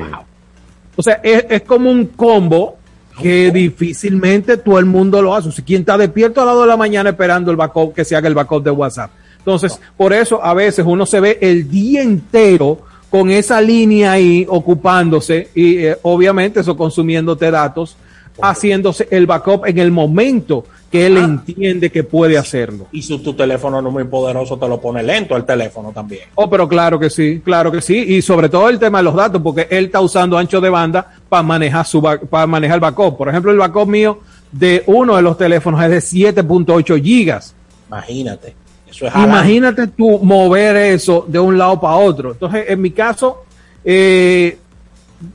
[0.97, 2.79] O sea, es, es como un combo
[3.21, 5.49] que difícilmente todo el mundo lo hace.
[5.49, 8.05] O sea, quien está despierto a las 2 de la mañana esperando el backup, que
[8.05, 9.11] se haga el backup de WhatsApp.
[9.39, 12.81] Entonces, por eso a veces uno se ve el día entero
[13.11, 17.97] con esa línea ahí ocupándose y eh, obviamente eso consumiéndote datos,
[18.43, 20.65] haciéndose el backup en el momento
[20.95, 21.25] que él ah.
[21.25, 22.87] entiende que puede hacerlo.
[22.93, 26.29] Y si tu teléfono no es muy poderoso, te lo pone lento el teléfono también.
[26.37, 27.97] Oh, pero claro que sí, claro que sí.
[27.97, 31.05] Y sobre todo el tema de los datos, porque él está usando ancho de banda
[31.29, 33.17] para manejar su para manejar el backup.
[33.17, 34.21] Por ejemplo, el backup mío
[34.53, 37.57] de uno de los teléfonos es de 7.8 gigas.
[37.89, 38.55] Imagínate.
[38.89, 42.31] Eso es Imagínate tú mover eso de un lado para otro.
[42.31, 43.43] Entonces, en mi caso,
[43.85, 44.59] eh,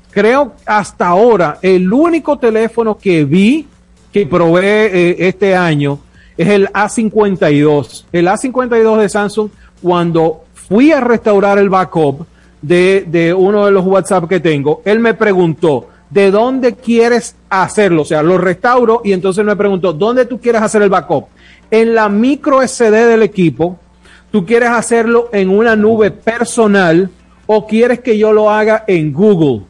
[0.09, 3.67] creo hasta ahora el único teléfono que vi
[4.11, 5.99] que probé eh, este año
[6.37, 8.05] es el A52.
[8.11, 9.49] El A52 de Samsung,
[9.81, 12.25] cuando fui a restaurar el backup
[12.61, 18.03] de, de uno de los WhatsApp que tengo, él me preguntó, ¿de dónde quieres hacerlo?
[18.03, 21.25] O sea, lo restauro y entonces me preguntó, ¿dónde tú quieres hacer el backup?
[21.71, 23.77] En la micro SD del equipo,
[24.31, 27.09] tú quieres hacerlo en una nube personal
[27.45, 29.63] o quieres que yo lo haga en Google.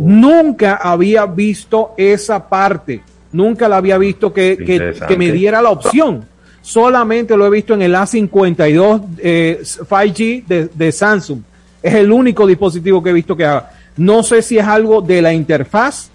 [0.00, 3.02] Nunca había visto esa parte.
[3.34, 6.24] Nunca la había visto que, que, me diera la opción.
[6.62, 11.40] Solamente lo he visto en el A52 eh, 5G de, de, Samsung.
[11.82, 13.72] Es el único dispositivo que he visto que haga.
[13.96, 16.10] No sé si es algo de la interfaz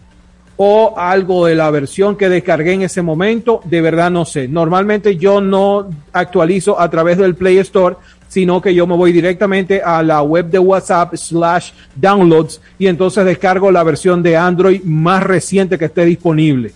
[0.56, 3.60] o algo de la versión que descargué en ese momento.
[3.66, 4.48] De verdad no sé.
[4.48, 7.98] Normalmente yo no actualizo a través del Play Store
[8.30, 13.26] sino que yo me voy directamente a la web de WhatsApp slash downloads y entonces
[13.26, 16.72] descargo la versión de Android más reciente que esté disponible.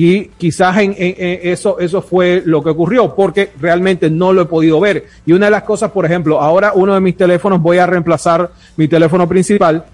[0.00, 4.78] Y quizás en, eso, eso fue lo que ocurrió, porque realmente no lo he podido
[4.78, 5.06] ver.
[5.26, 8.48] Y una de las cosas, por ejemplo, ahora uno de mis teléfonos voy a reemplazar
[8.76, 9.84] mi teléfono principal.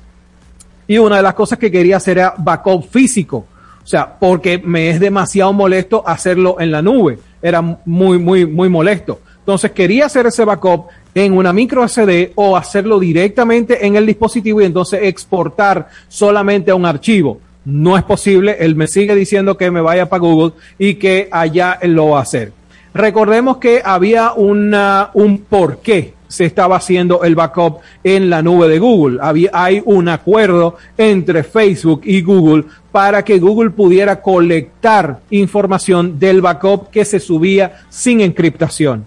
[0.86, 3.46] Y una de las cosas que quería hacer era backup físico.
[3.82, 7.18] O sea, porque me es demasiado molesto hacerlo en la nube.
[7.40, 9.20] Era muy, muy, muy molesto.
[9.38, 14.60] Entonces quería hacer ese backup en una micro SD o hacerlo directamente en el dispositivo
[14.60, 17.40] y entonces exportar solamente a un archivo.
[17.64, 21.78] No es posible, él me sigue diciendo que me vaya para Google y que allá
[21.82, 22.52] lo va a hacer.
[22.92, 28.78] Recordemos que había un por qué se estaba haciendo el backup en la nube de
[28.78, 29.18] Google.
[29.22, 36.40] Había, hay un acuerdo entre Facebook y Google para que Google pudiera colectar información del
[36.40, 39.04] backup que se subía sin encriptación.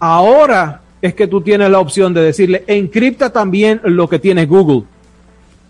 [0.00, 4.82] Ahora es que tú tienes la opción de decirle, encripta también lo que tiene Google.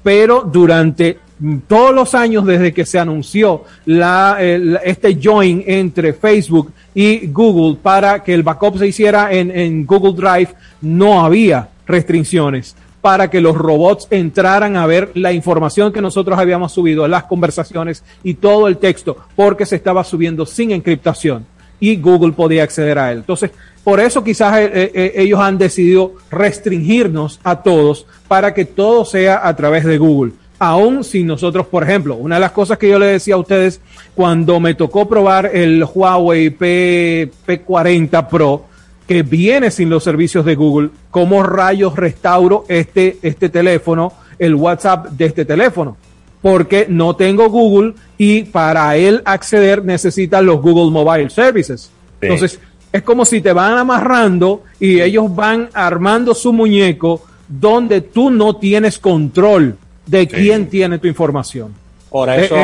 [0.03, 1.19] Pero durante
[1.67, 4.39] todos los años desde que se anunció la,
[4.85, 10.15] este join entre Facebook y Google para que el backup se hiciera en, en Google
[10.15, 16.39] Drive, no había restricciones para que los robots entraran a ver la información que nosotros
[16.39, 21.47] habíamos subido, las conversaciones y todo el texto, porque se estaba subiendo sin encriptación
[21.79, 23.19] y Google podía acceder a él.
[23.19, 23.51] Entonces,
[23.85, 29.47] por eso quizás eh, eh, ellos han decidido restringirnos a todos para que todo sea
[29.47, 30.33] a través de Google.
[30.59, 33.81] Aún si nosotros, por ejemplo, una de las cosas que yo le decía a ustedes
[34.15, 38.65] cuando me tocó probar el Huawei P, P40 Pro,
[39.07, 45.09] que viene sin los servicios de Google, ¿cómo rayos restauro este, este teléfono, el WhatsApp
[45.11, 45.97] de este teléfono?
[46.41, 51.91] Porque no tengo Google y para él acceder necesita los Google Mobile Services.
[52.21, 52.59] Entonces,
[52.93, 58.57] es como si te van amarrando y ellos van armando su muñeco donde tú no
[58.57, 59.77] tienes control
[60.07, 61.75] de quién tiene tu información.
[62.09, 62.57] Por eso,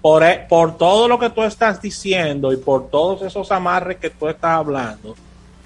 [0.00, 4.28] por, por, todo lo que tú estás diciendo y por todos esos amarres que tú
[4.28, 5.14] estás hablando,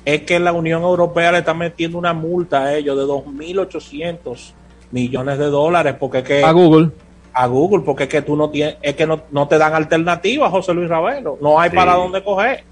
[0.05, 4.53] es que la Unión Europea le está metiendo una multa a ellos de 2.800
[4.93, 6.91] millones de dólares porque que a Google
[7.33, 10.49] a Google porque es que tú no tienes es que no, no te dan alternativas
[10.53, 12.63] José Luis Ravelo no hay para dónde coger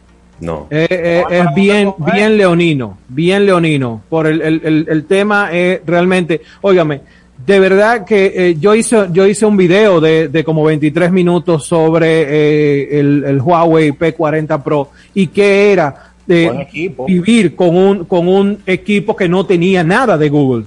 [0.40, 0.66] no.
[0.70, 4.02] Eh, eh, es bien, bien leonino, bien leonino.
[4.09, 7.02] Por el, el, el, tema es realmente, óigame,
[7.45, 11.66] de verdad que eh, yo hice, yo hice un video de, de como 23 minutos
[11.66, 18.59] sobre el, el, Huawei P40 Pro y que era de vivir con un, con un
[18.66, 20.65] equipo que no tenía nada de Google.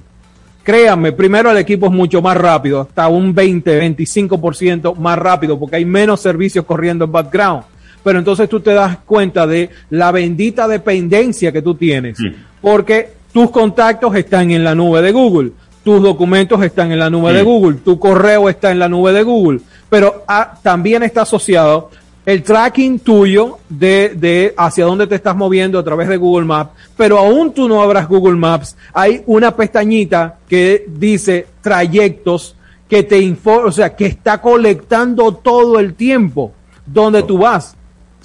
[0.62, 5.76] Créanme, primero el equipo es mucho más rápido, hasta un 20, 25% más rápido, porque
[5.76, 7.62] hay menos servicios corriendo en background.
[8.04, 12.18] Pero entonces tú te das cuenta de la bendita dependencia que tú tienes,
[12.60, 15.52] porque tus contactos están en la nube de Google,
[15.84, 19.22] tus documentos están en la nube de Google, tu correo está en la nube de
[19.22, 21.90] Google, pero ah, también está asociado
[22.26, 26.72] el tracking tuyo de, de hacia dónde te estás moviendo a través de Google Maps,
[26.94, 32.54] pero aún tú no abras Google Maps, hay una pestañita que dice trayectos
[32.86, 36.52] que te informa, o sea, que está colectando todo el tiempo
[36.84, 37.77] donde tú vas.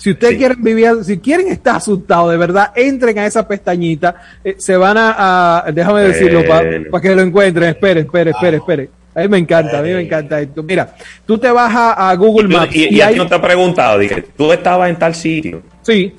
[0.04, 4.14] Si ustedes quieren vivir, si quieren estar asustados de verdad, entren a esa pestañita,
[4.44, 7.70] eh, se van a, déjame decirlo para que lo encuentren.
[7.70, 8.90] Espere, espere, espere, espere.
[9.16, 10.62] A mí me encanta, a mí me encanta esto.
[10.62, 10.94] Mira,
[11.26, 12.76] tú te vas a, Google Maps.
[12.76, 15.62] Y, y, no te ha preguntado, dije, tú estabas en tal sitio.
[15.84, 16.14] Sí.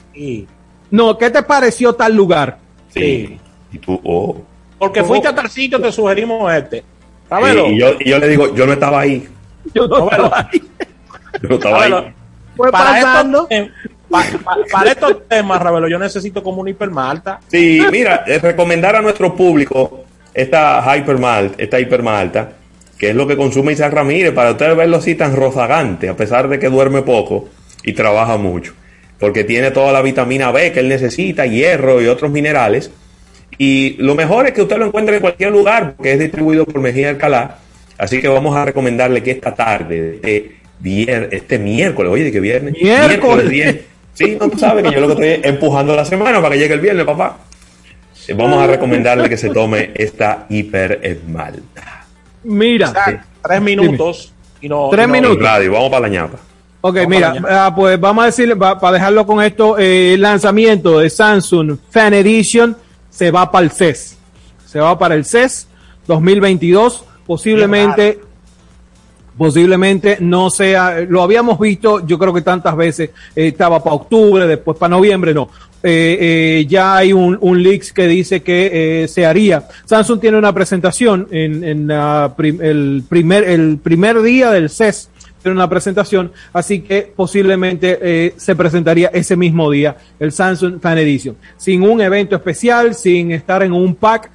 [0.91, 2.57] No, ¿qué te pareció tal lugar?
[2.89, 3.39] Sí.
[3.71, 4.43] Y tú, oh.
[4.79, 6.83] Porque fuiste a tal sitio, te sugerimos este.
[7.69, 9.29] Y, yo, y yo le digo, yo no estaba ahí.
[9.75, 10.63] Yo no estaba ahí.
[11.43, 12.15] Yo no estaba ahí
[12.57, 13.49] para Estos,
[14.71, 17.41] para, estos temas, Ravelo, yo necesito como un hipermalta.
[17.49, 22.53] Sí, mira, recomendar a nuestro público esta hipermalta, esta hipermalta,
[22.99, 26.49] que es lo que consume Isaac Ramírez, para ustedes verlo así tan rozagante, a pesar
[26.49, 27.49] de que duerme poco
[27.83, 28.73] y trabaja mucho.
[29.19, 32.91] Porque tiene toda la vitamina B que él necesita, hierro y otros minerales.
[33.59, 36.81] Y lo mejor es que usted lo encuentre en cualquier lugar, porque es distribuido por
[36.81, 37.59] Mejía Alcalá.
[37.97, 40.19] Así que vamos a recomendarle que esta tarde,
[40.83, 42.75] este miércoles, oye, ¿de qué viernes?
[42.81, 43.81] Miércoles.
[44.15, 46.75] Sí, no, tú sabes que yo lo que estoy empujando la semana para que llegue
[46.75, 47.39] el viernes, papá.
[48.29, 52.07] Eh, vamos a recomendarle que se tome esta hiper esmalta.
[52.45, 52.93] Mira,
[53.43, 54.89] tres minutos y no.
[54.91, 55.43] Tres minutos.
[55.43, 56.39] Radio, vamos para la ñapa.
[56.81, 61.09] Ok, mira, ah, pues vamos a decirle, para dejarlo con esto, eh, el lanzamiento de
[61.09, 62.77] Samsung Fan Edition
[63.09, 64.19] se va para el CES.
[64.67, 65.67] Se va para el CES
[66.07, 67.05] 2022.
[67.27, 68.21] Posiblemente
[69.37, 74.47] posiblemente no sea, lo habíamos visto, yo creo que tantas veces, eh, estaba para octubre,
[74.47, 75.49] después para noviembre, no.
[75.83, 79.69] Eh, eh, ya hay un, un leaks que dice que se haría.
[79.85, 85.11] Samsung tiene una presentación en, en el, primer, el primer día del CES,
[85.43, 91.37] tiene una presentación, así que posiblemente se presentaría ese mismo día el Samsung Fan Edition,
[91.59, 94.31] sin un evento especial, sin estar en un pack,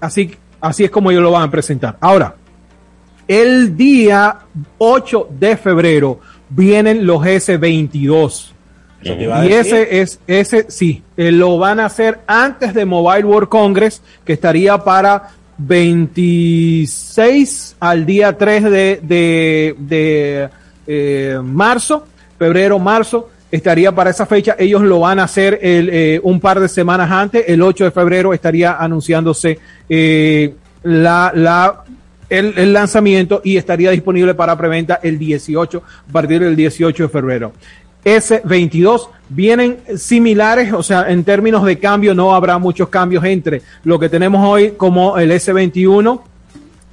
[0.00, 0.30] así,
[0.62, 1.98] así es como ellos lo van a presentar.
[2.00, 2.36] Ahora,
[3.32, 4.40] el día
[4.76, 8.50] 8 de febrero vienen los S22.
[9.02, 14.02] Y ese es, ese sí, eh, lo van a hacer antes de Mobile World Congress,
[14.22, 19.00] que estaría para 26 al día 3 de,
[19.78, 20.50] de,
[20.86, 22.04] eh, marzo,
[22.38, 24.56] febrero, marzo, estaría para esa fecha.
[24.58, 27.90] Ellos lo van a hacer el, eh, un par de semanas antes, el 8 de
[27.92, 31.84] febrero estaría anunciándose la, la
[32.38, 37.52] el, lanzamiento y estaría disponible para preventa el 18, a partir del 18 de febrero.
[38.04, 43.98] S22 vienen similares, o sea, en términos de cambio no habrá muchos cambios entre lo
[43.98, 46.20] que tenemos hoy como el S21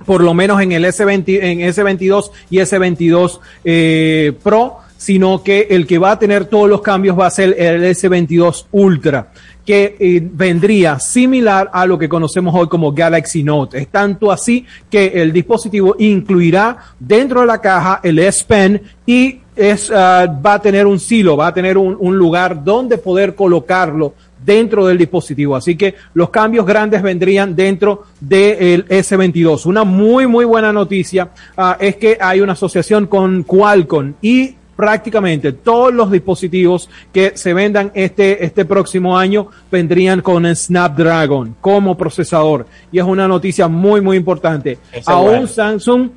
[0.06, 5.86] por lo menos en el S20, en S22 y S22 eh, Pro, sino que el
[5.86, 9.32] que va a tener todos los cambios va a ser el S22 Ultra
[9.70, 13.78] que eh, vendría similar a lo que conocemos hoy como Galaxy Note.
[13.78, 19.42] Es tanto así que el dispositivo incluirá dentro de la caja el S Pen y
[19.56, 23.36] es, ah, va a tener un silo, va a tener un, un lugar donde poder
[23.36, 25.56] colocarlo dentro del dispositivo.
[25.56, 29.68] Así que los cambios grandes vendrían dentro del S22.
[29.68, 35.52] Una muy, muy buena noticia ah, es que hay una asociación con Qualcomm y prácticamente
[35.52, 41.98] todos los dispositivos que se vendan este, este próximo año vendrían con el Snapdragon como
[41.98, 42.66] procesador.
[42.90, 44.80] Y es una noticia muy, muy importante.
[45.06, 46.12] Aún Samsung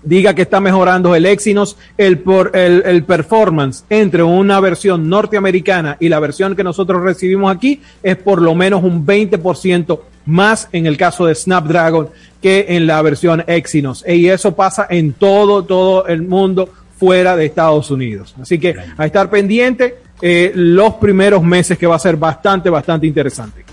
[0.00, 5.96] diga que está mejorando el Exynos, el, por, el, el, performance entre una versión norteamericana
[5.98, 10.86] y la versión que nosotros recibimos aquí es por lo menos un 20% más en
[10.86, 12.10] el caso de Snapdragon
[12.40, 14.04] que en la versión Exynos.
[14.06, 16.68] Y eso pasa en todo, todo el mundo
[16.98, 18.34] fuera de Estados Unidos.
[18.40, 23.06] Así que a estar pendiente eh, los primeros meses que va a ser bastante, bastante
[23.06, 23.64] interesante.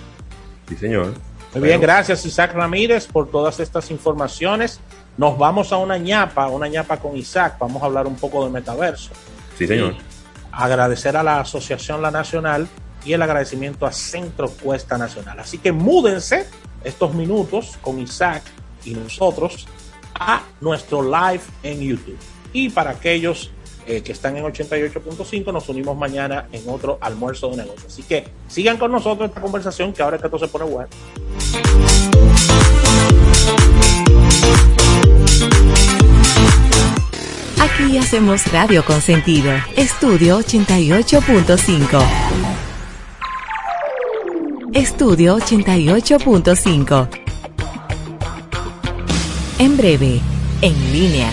[0.70, 1.14] Sí, señor.
[1.54, 4.80] Muy bien, gracias Isaac Ramírez por todas estas informaciones.
[5.18, 7.56] Nos vamos a una ñapa, una ñapa con Isaac.
[7.60, 9.12] Vamos a hablar un poco de metaverso.
[9.58, 9.96] Sí, señor.
[10.52, 12.68] agradecer a la Asociación La Nacional
[13.06, 15.40] y el agradecimiento a Centro Cuesta Nacional.
[15.40, 16.46] Así que múdense
[16.84, 18.44] estos minutos con Isaac
[18.84, 19.68] y nosotros
[20.14, 22.18] a nuestro live en YouTube.
[22.56, 23.52] Y para aquellos
[23.86, 27.88] eh, que están en 88.5, nos unimos mañana en otro almuerzo de negocios.
[27.88, 30.88] Así que sigan con nosotros esta conversación que ahora es que todo se pone bueno.
[37.60, 39.52] Aquí hacemos radio con sentido.
[39.76, 42.06] Estudio 88.5.
[44.72, 47.10] Estudio 88.5.
[49.60, 50.22] En breve,
[50.62, 51.30] en línea.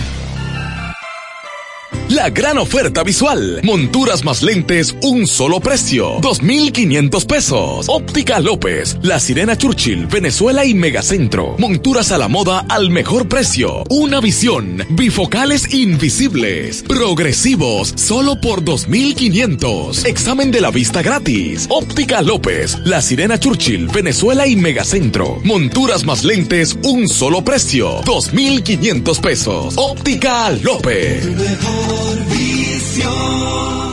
[2.13, 3.59] La gran oferta visual.
[3.63, 6.21] Monturas más lentes, un solo precio.
[6.21, 7.85] 2.500 pesos.
[7.89, 11.55] Óptica López, La Sirena Churchill, Venezuela y Megacentro.
[11.57, 13.83] Monturas a la moda al mejor precio.
[13.89, 14.85] Una visión.
[14.91, 16.83] Bifocales invisibles.
[16.83, 20.05] Progresivos, solo por 2.500.
[20.05, 21.65] Examen de la vista gratis.
[21.69, 25.39] Óptica López, La Sirena Churchill, Venezuela y Megacentro.
[25.43, 28.03] Monturas más lentes, un solo precio.
[28.03, 29.73] 2.500 pesos.
[29.77, 32.02] Óptica López.
[32.03, 33.92] Servicio.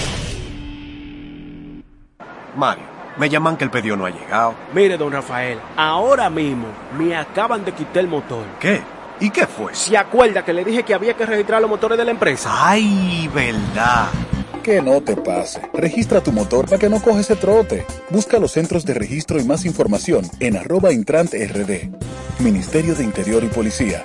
[2.55, 2.85] Mario,
[3.17, 4.55] me llaman que el pedido no ha llegado.
[4.73, 8.45] Mire, don Rafael, ahora mismo me acaban de quitar el motor.
[8.61, 8.85] ¿Qué?
[9.19, 9.75] ¿Y qué fue?
[9.75, 12.51] ¿Se acuerda que le dije que había que registrar los motores de la empresa?
[12.53, 14.09] Ay, verdad.
[14.67, 15.61] Que no te pase.
[15.73, 17.87] Registra tu motor para que no coge ese trote.
[18.11, 21.33] Busca los centros de registro y más información en arroba intrant.
[22.41, 24.05] Ministerio de Interior y Policía.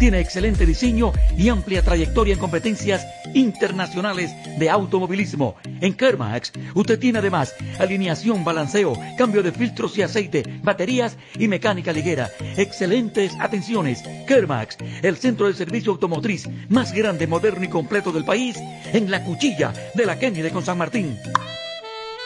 [0.00, 5.56] tiene excelente diseño y amplia trayectoria en competencias internacionales de automovilismo.
[5.82, 11.92] En Kermax, usted tiene además alineación, balanceo, cambio de filtros y aceite, baterías y mecánica
[11.92, 12.30] ligera.
[12.56, 14.02] Excelentes atenciones.
[14.26, 18.56] Kermax, el centro de servicio automotriz más grande, moderno y completo del país,
[18.92, 21.18] en la cuchilla de la Kennedy con San Martín.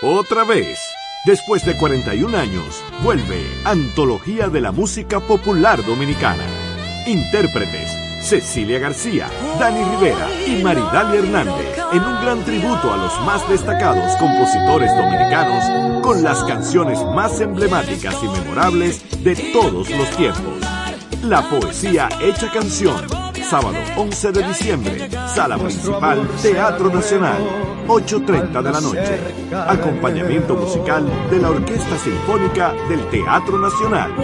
[0.01, 0.79] Otra vez.
[1.27, 6.74] Después de 41 años, vuelve Antología de la Música Popular Dominicana.
[7.06, 7.90] Intérpretes,
[8.22, 9.28] Cecilia García,
[9.59, 16.02] Dani Rivera y Maridalia Hernández en un gran tributo a los más destacados compositores dominicanos
[16.02, 20.84] con las canciones más emblemáticas y memorables de todos los tiempos.
[21.25, 23.07] La poesía hecha canción.
[23.49, 27.43] Sábado 11 de diciembre, Sala Principal, Teatro Nacional,
[27.89, 29.21] 8.30 de la noche.
[29.67, 34.15] Acompañamiento musical de la Orquesta Sinfónica del Teatro Nacional.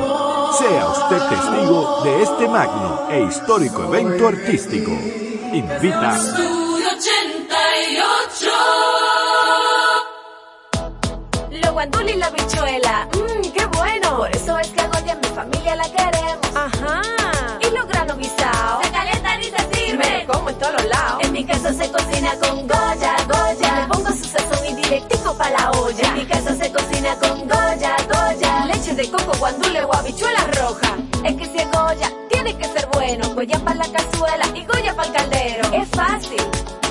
[0.59, 4.91] Sea usted testigo de este magno e histórico evento artístico.
[4.91, 6.17] Invita.
[6.17, 8.47] Estudio 88.
[11.63, 11.73] Lo
[21.41, 23.81] mi casa se cocina con Goya, Goya.
[23.81, 26.09] Le pongo su sazón y directico pa' la olla.
[26.09, 28.67] En mi casa se cocina con Goya, Goya.
[28.67, 30.99] Leche de coco, guandule o habichuela roja.
[31.25, 33.35] Es que si es Goya, tiene que ser bueno.
[33.35, 35.73] Goya para la cazuela y Goya para el caldero.
[35.73, 36.43] Es fácil.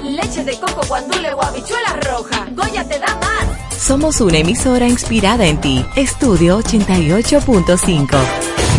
[0.04, 2.48] Leche de coco, guandule o habichuela roja.
[2.56, 3.80] Goya te da más.
[3.80, 5.86] Somos una emisora inspirada en ti.
[5.96, 8.79] Estudio 88.5.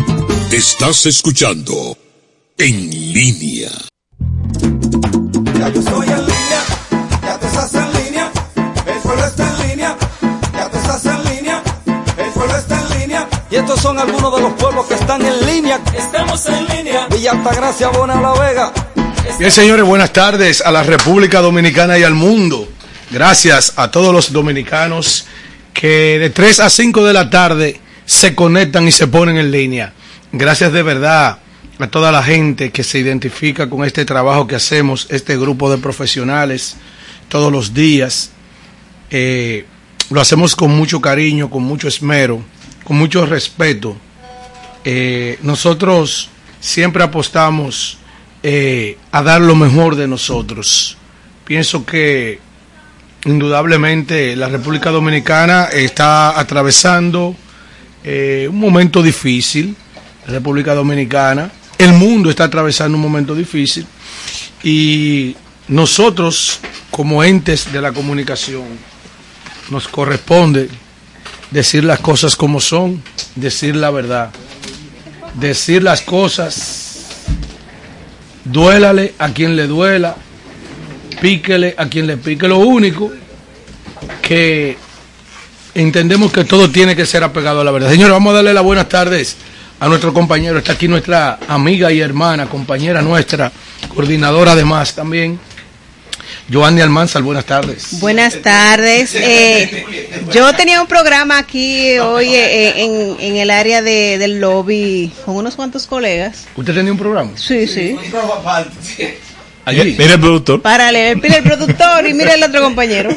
[0.61, 1.97] Estás escuchando
[2.55, 3.71] En línea.
[5.57, 6.61] Ya yo estoy en línea,
[7.23, 8.31] ya tú estás en línea,
[8.85, 9.97] el pueblo está en línea,
[10.53, 11.63] ya tú estás en línea,
[12.15, 13.29] el pueblo está en línea.
[13.49, 15.81] Y estos son algunos de los pueblos que están en línea.
[15.97, 17.07] Estamos en línea.
[17.07, 18.71] Villa Altagracia, Bona La Vega.
[19.39, 22.69] Bien, señores, buenas tardes a la República Dominicana y al mundo.
[23.09, 25.25] Gracias a todos los dominicanos
[25.73, 29.93] que de 3 a 5 de la tarde se conectan y se ponen en línea.
[30.33, 31.39] Gracias de verdad
[31.77, 35.77] a toda la gente que se identifica con este trabajo que hacemos, este grupo de
[35.77, 36.77] profesionales,
[37.27, 38.31] todos los días.
[39.09, 39.65] Eh,
[40.09, 42.41] lo hacemos con mucho cariño, con mucho esmero,
[42.85, 43.97] con mucho respeto.
[44.85, 46.29] Eh, nosotros
[46.61, 47.97] siempre apostamos
[48.41, 50.97] eh, a dar lo mejor de nosotros.
[51.43, 52.39] Pienso que
[53.25, 57.35] indudablemente la República Dominicana está atravesando
[58.03, 59.75] un momento difícil.
[60.27, 63.85] República Dominicana, el mundo está atravesando un momento difícil
[64.63, 65.35] y
[65.67, 66.59] nosotros
[66.91, 68.63] como entes de la comunicación
[69.69, 70.69] nos corresponde
[71.49, 73.01] decir las cosas como son,
[73.35, 74.31] decir la verdad,
[75.35, 77.05] decir las cosas,
[78.45, 80.15] duélale a quien le duela,
[81.21, 82.47] píquele a quien le pique.
[82.47, 83.11] Lo único
[84.21, 84.77] que
[85.73, 87.89] entendemos que todo tiene que ser apegado a la verdad.
[87.89, 89.35] Señores, vamos a darle las buenas tardes
[89.81, 90.59] a nuestro compañero.
[90.59, 93.51] Está aquí nuestra amiga y hermana, compañera nuestra,
[93.93, 95.39] coordinadora además también.
[96.53, 97.99] Joanny Almanzar, buenas tardes.
[97.99, 99.15] Buenas tardes.
[99.15, 99.85] Eh,
[100.31, 105.35] yo tenía un programa aquí hoy eh, en, en el área de, del lobby con
[105.35, 106.45] unos cuantos colegas.
[106.55, 107.31] ¿Usted tenía un programa?
[107.35, 107.97] Sí, sí.
[109.65, 109.95] Allí.
[109.97, 110.61] Mira el productor.
[110.61, 113.09] Para leer, mira el productor y mira el otro compañero.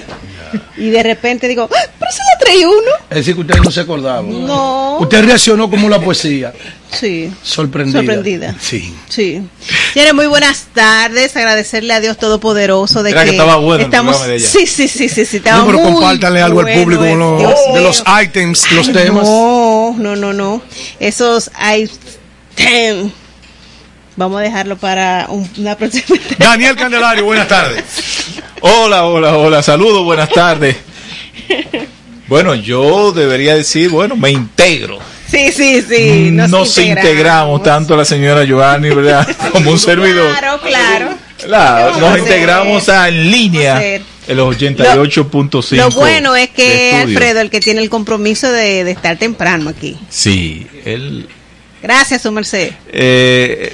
[0.76, 2.90] Y de repente digo, ¡Ah, pero se la trae uno.
[3.10, 4.22] Es decir, que usted no se acordaba.
[4.22, 4.98] No.
[5.00, 6.52] Usted reaccionó como la poesía.
[6.92, 7.32] Sí.
[7.42, 7.98] Sorprendida.
[8.00, 8.54] Sorprendida.
[8.60, 8.94] Sí.
[9.08, 9.42] Sí.
[9.92, 11.36] Señores, muy buenas tardes.
[11.36, 14.16] Agradecerle a Dios Todopoderoso de Era que, que estaba bueno estamos.
[14.16, 14.48] programa de ella.
[14.48, 15.36] Sí, sí, sí, sí, sí.
[15.38, 18.92] Estaba pero muy compártanle algo al público con los- Dios de los items, los Ay,
[18.94, 19.24] temas.
[19.26, 20.62] No, no, no, no.
[21.00, 23.12] Esos items.
[24.16, 26.18] Vamos a dejarlo para un- una próxima.
[26.38, 27.82] Daniel Candelario, buenas tardes.
[28.60, 29.62] Hola, hola, hola.
[29.62, 30.76] Saludos, buenas tardes.
[32.26, 34.98] Bueno, yo debería decir, bueno, me integro.
[35.30, 36.30] Sí, sí, sí.
[36.30, 37.62] Nos, integramos.
[37.62, 39.28] tanto la señora Giovanni, ¿verdad?
[39.52, 40.30] Como un servidor.
[40.38, 41.08] Claro, claro.
[41.44, 45.76] Claro, nos integramos a en línea los 88.5.
[45.76, 46.94] Lo bueno es que.
[46.94, 49.98] Alfredo el que tiene el compromiso de, de estar temprano aquí.
[50.08, 51.28] Sí, él
[51.84, 52.72] Gracias, su merced.
[52.88, 53.70] Eh,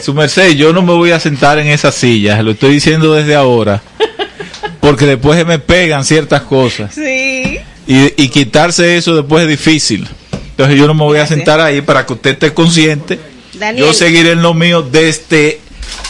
[0.00, 3.34] su merced, yo no me voy a sentar en esa silla, lo estoy diciendo desde
[3.34, 3.82] ahora,
[4.82, 7.58] porque después se me pegan ciertas cosas Sí.
[7.86, 10.06] y, y quitarse eso después es difícil.
[10.50, 13.18] Entonces yo no me voy a sentar ahí para que usted esté consciente.
[13.54, 13.86] Daniel.
[13.86, 15.60] Yo seguiré en lo mío desde,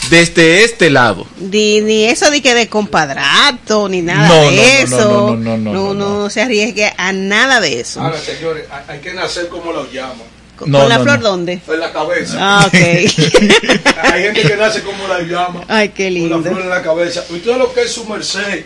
[0.09, 1.27] desde este lado.
[1.39, 4.97] Ni, ni eso de que de compadrato, ni nada No, de no, no, eso.
[5.07, 8.01] no, no, no, no, no, se arriesgue a nada de eso.
[8.25, 10.17] señores, hay que nacer como lo llaman.
[10.63, 11.29] ¿Con No, la no, flor no.
[11.29, 11.61] dónde?
[11.67, 12.37] En la cabeza.
[12.39, 12.73] Ah, ok.
[14.13, 15.61] Hay gente que nace como la llama.
[15.67, 16.37] Ay, qué Con lindo.
[16.37, 17.23] la flor en la cabeza.
[17.29, 18.65] ¿Usted lo que es su merced?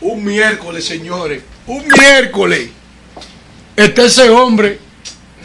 [0.00, 1.42] Un miércoles, señores.
[1.66, 2.68] Un miércoles.
[3.76, 4.78] Está ese hombre.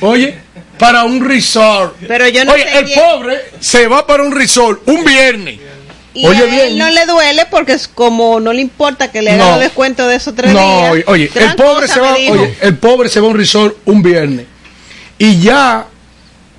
[0.02, 0.36] Oye,
[0.80, 1.96] para un resort.
[2.08, 3.00] Pero yo no Oye, el bien.
[3.00, 5.60] pobre se va para un resort un viernes.
[6.16, 6.60] Y Oye, a bien.
[6.68, 9.54] él no le duele porque es como no le importa que le hagan No.
[9.56, 10.92] el descuento de esos tres No, días.
[10.92, 14.04] oye, oye, el pobre se va, oye, el pobre se va a un resort un
[14.04, 14.46] viernes.
[15.24, 15.86] Y ya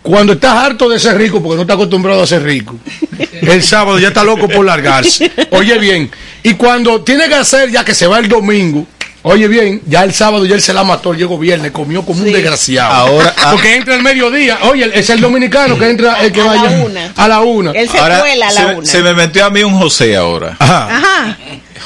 [0.03, 2.77] cuando estás harto de ser rico, porque no está acostumbrado a ser rico,
[3.43, 5.31] el sábado ya está loco por largarse.
[5.51, 6.11] Oye bien,
[6.43, 8.86] y cuando tiene que hacer ya que se va el domingo,
[9.23, 12.32] oye bien, ya el sábado ya él se la mató, llegó viernes, comió como un
[12.32, 12.93] desgraciado.
[12.95, 13.51] Ahora- ah.
[13.53, 17.12] porque entra el mediodía, oye, es el dominicano que entra el que A la una.
[17.16, 17.70] a la una.
[17.73, 18.86] Él se Ahora, cuela a la se, una.
[18.86, 20.57] se me metió a mí un José ahora.
[20.59, 20.97] Ajá.
[20.97, 21.39] Ajá.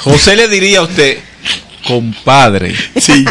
[0.03, 1.17] José le diría a usted,
[1.87, 3.25] compadre, Sí.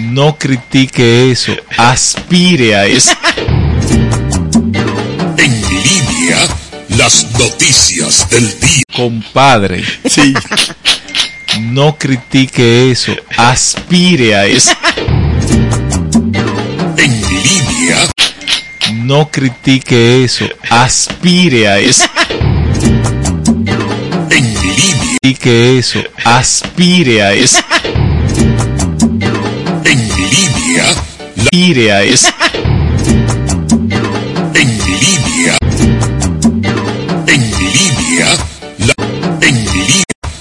[0.00, 3.12] No critique eso, aspire a eso.
[5.38, 6.38] En línea,
[6.96, 8.82] las noticias del día.
[8.94, 10.34] Compadre, Sí.
[11.60, 14.72] no critique eso, aspire a eso.
[16.96, 17.98] En línea,
[19.04, 22.04] No critique eso, aspire a eso.
[24.30, 27.58] en línea, Critique eso, aspire a eso.
[31.38, 32.57] En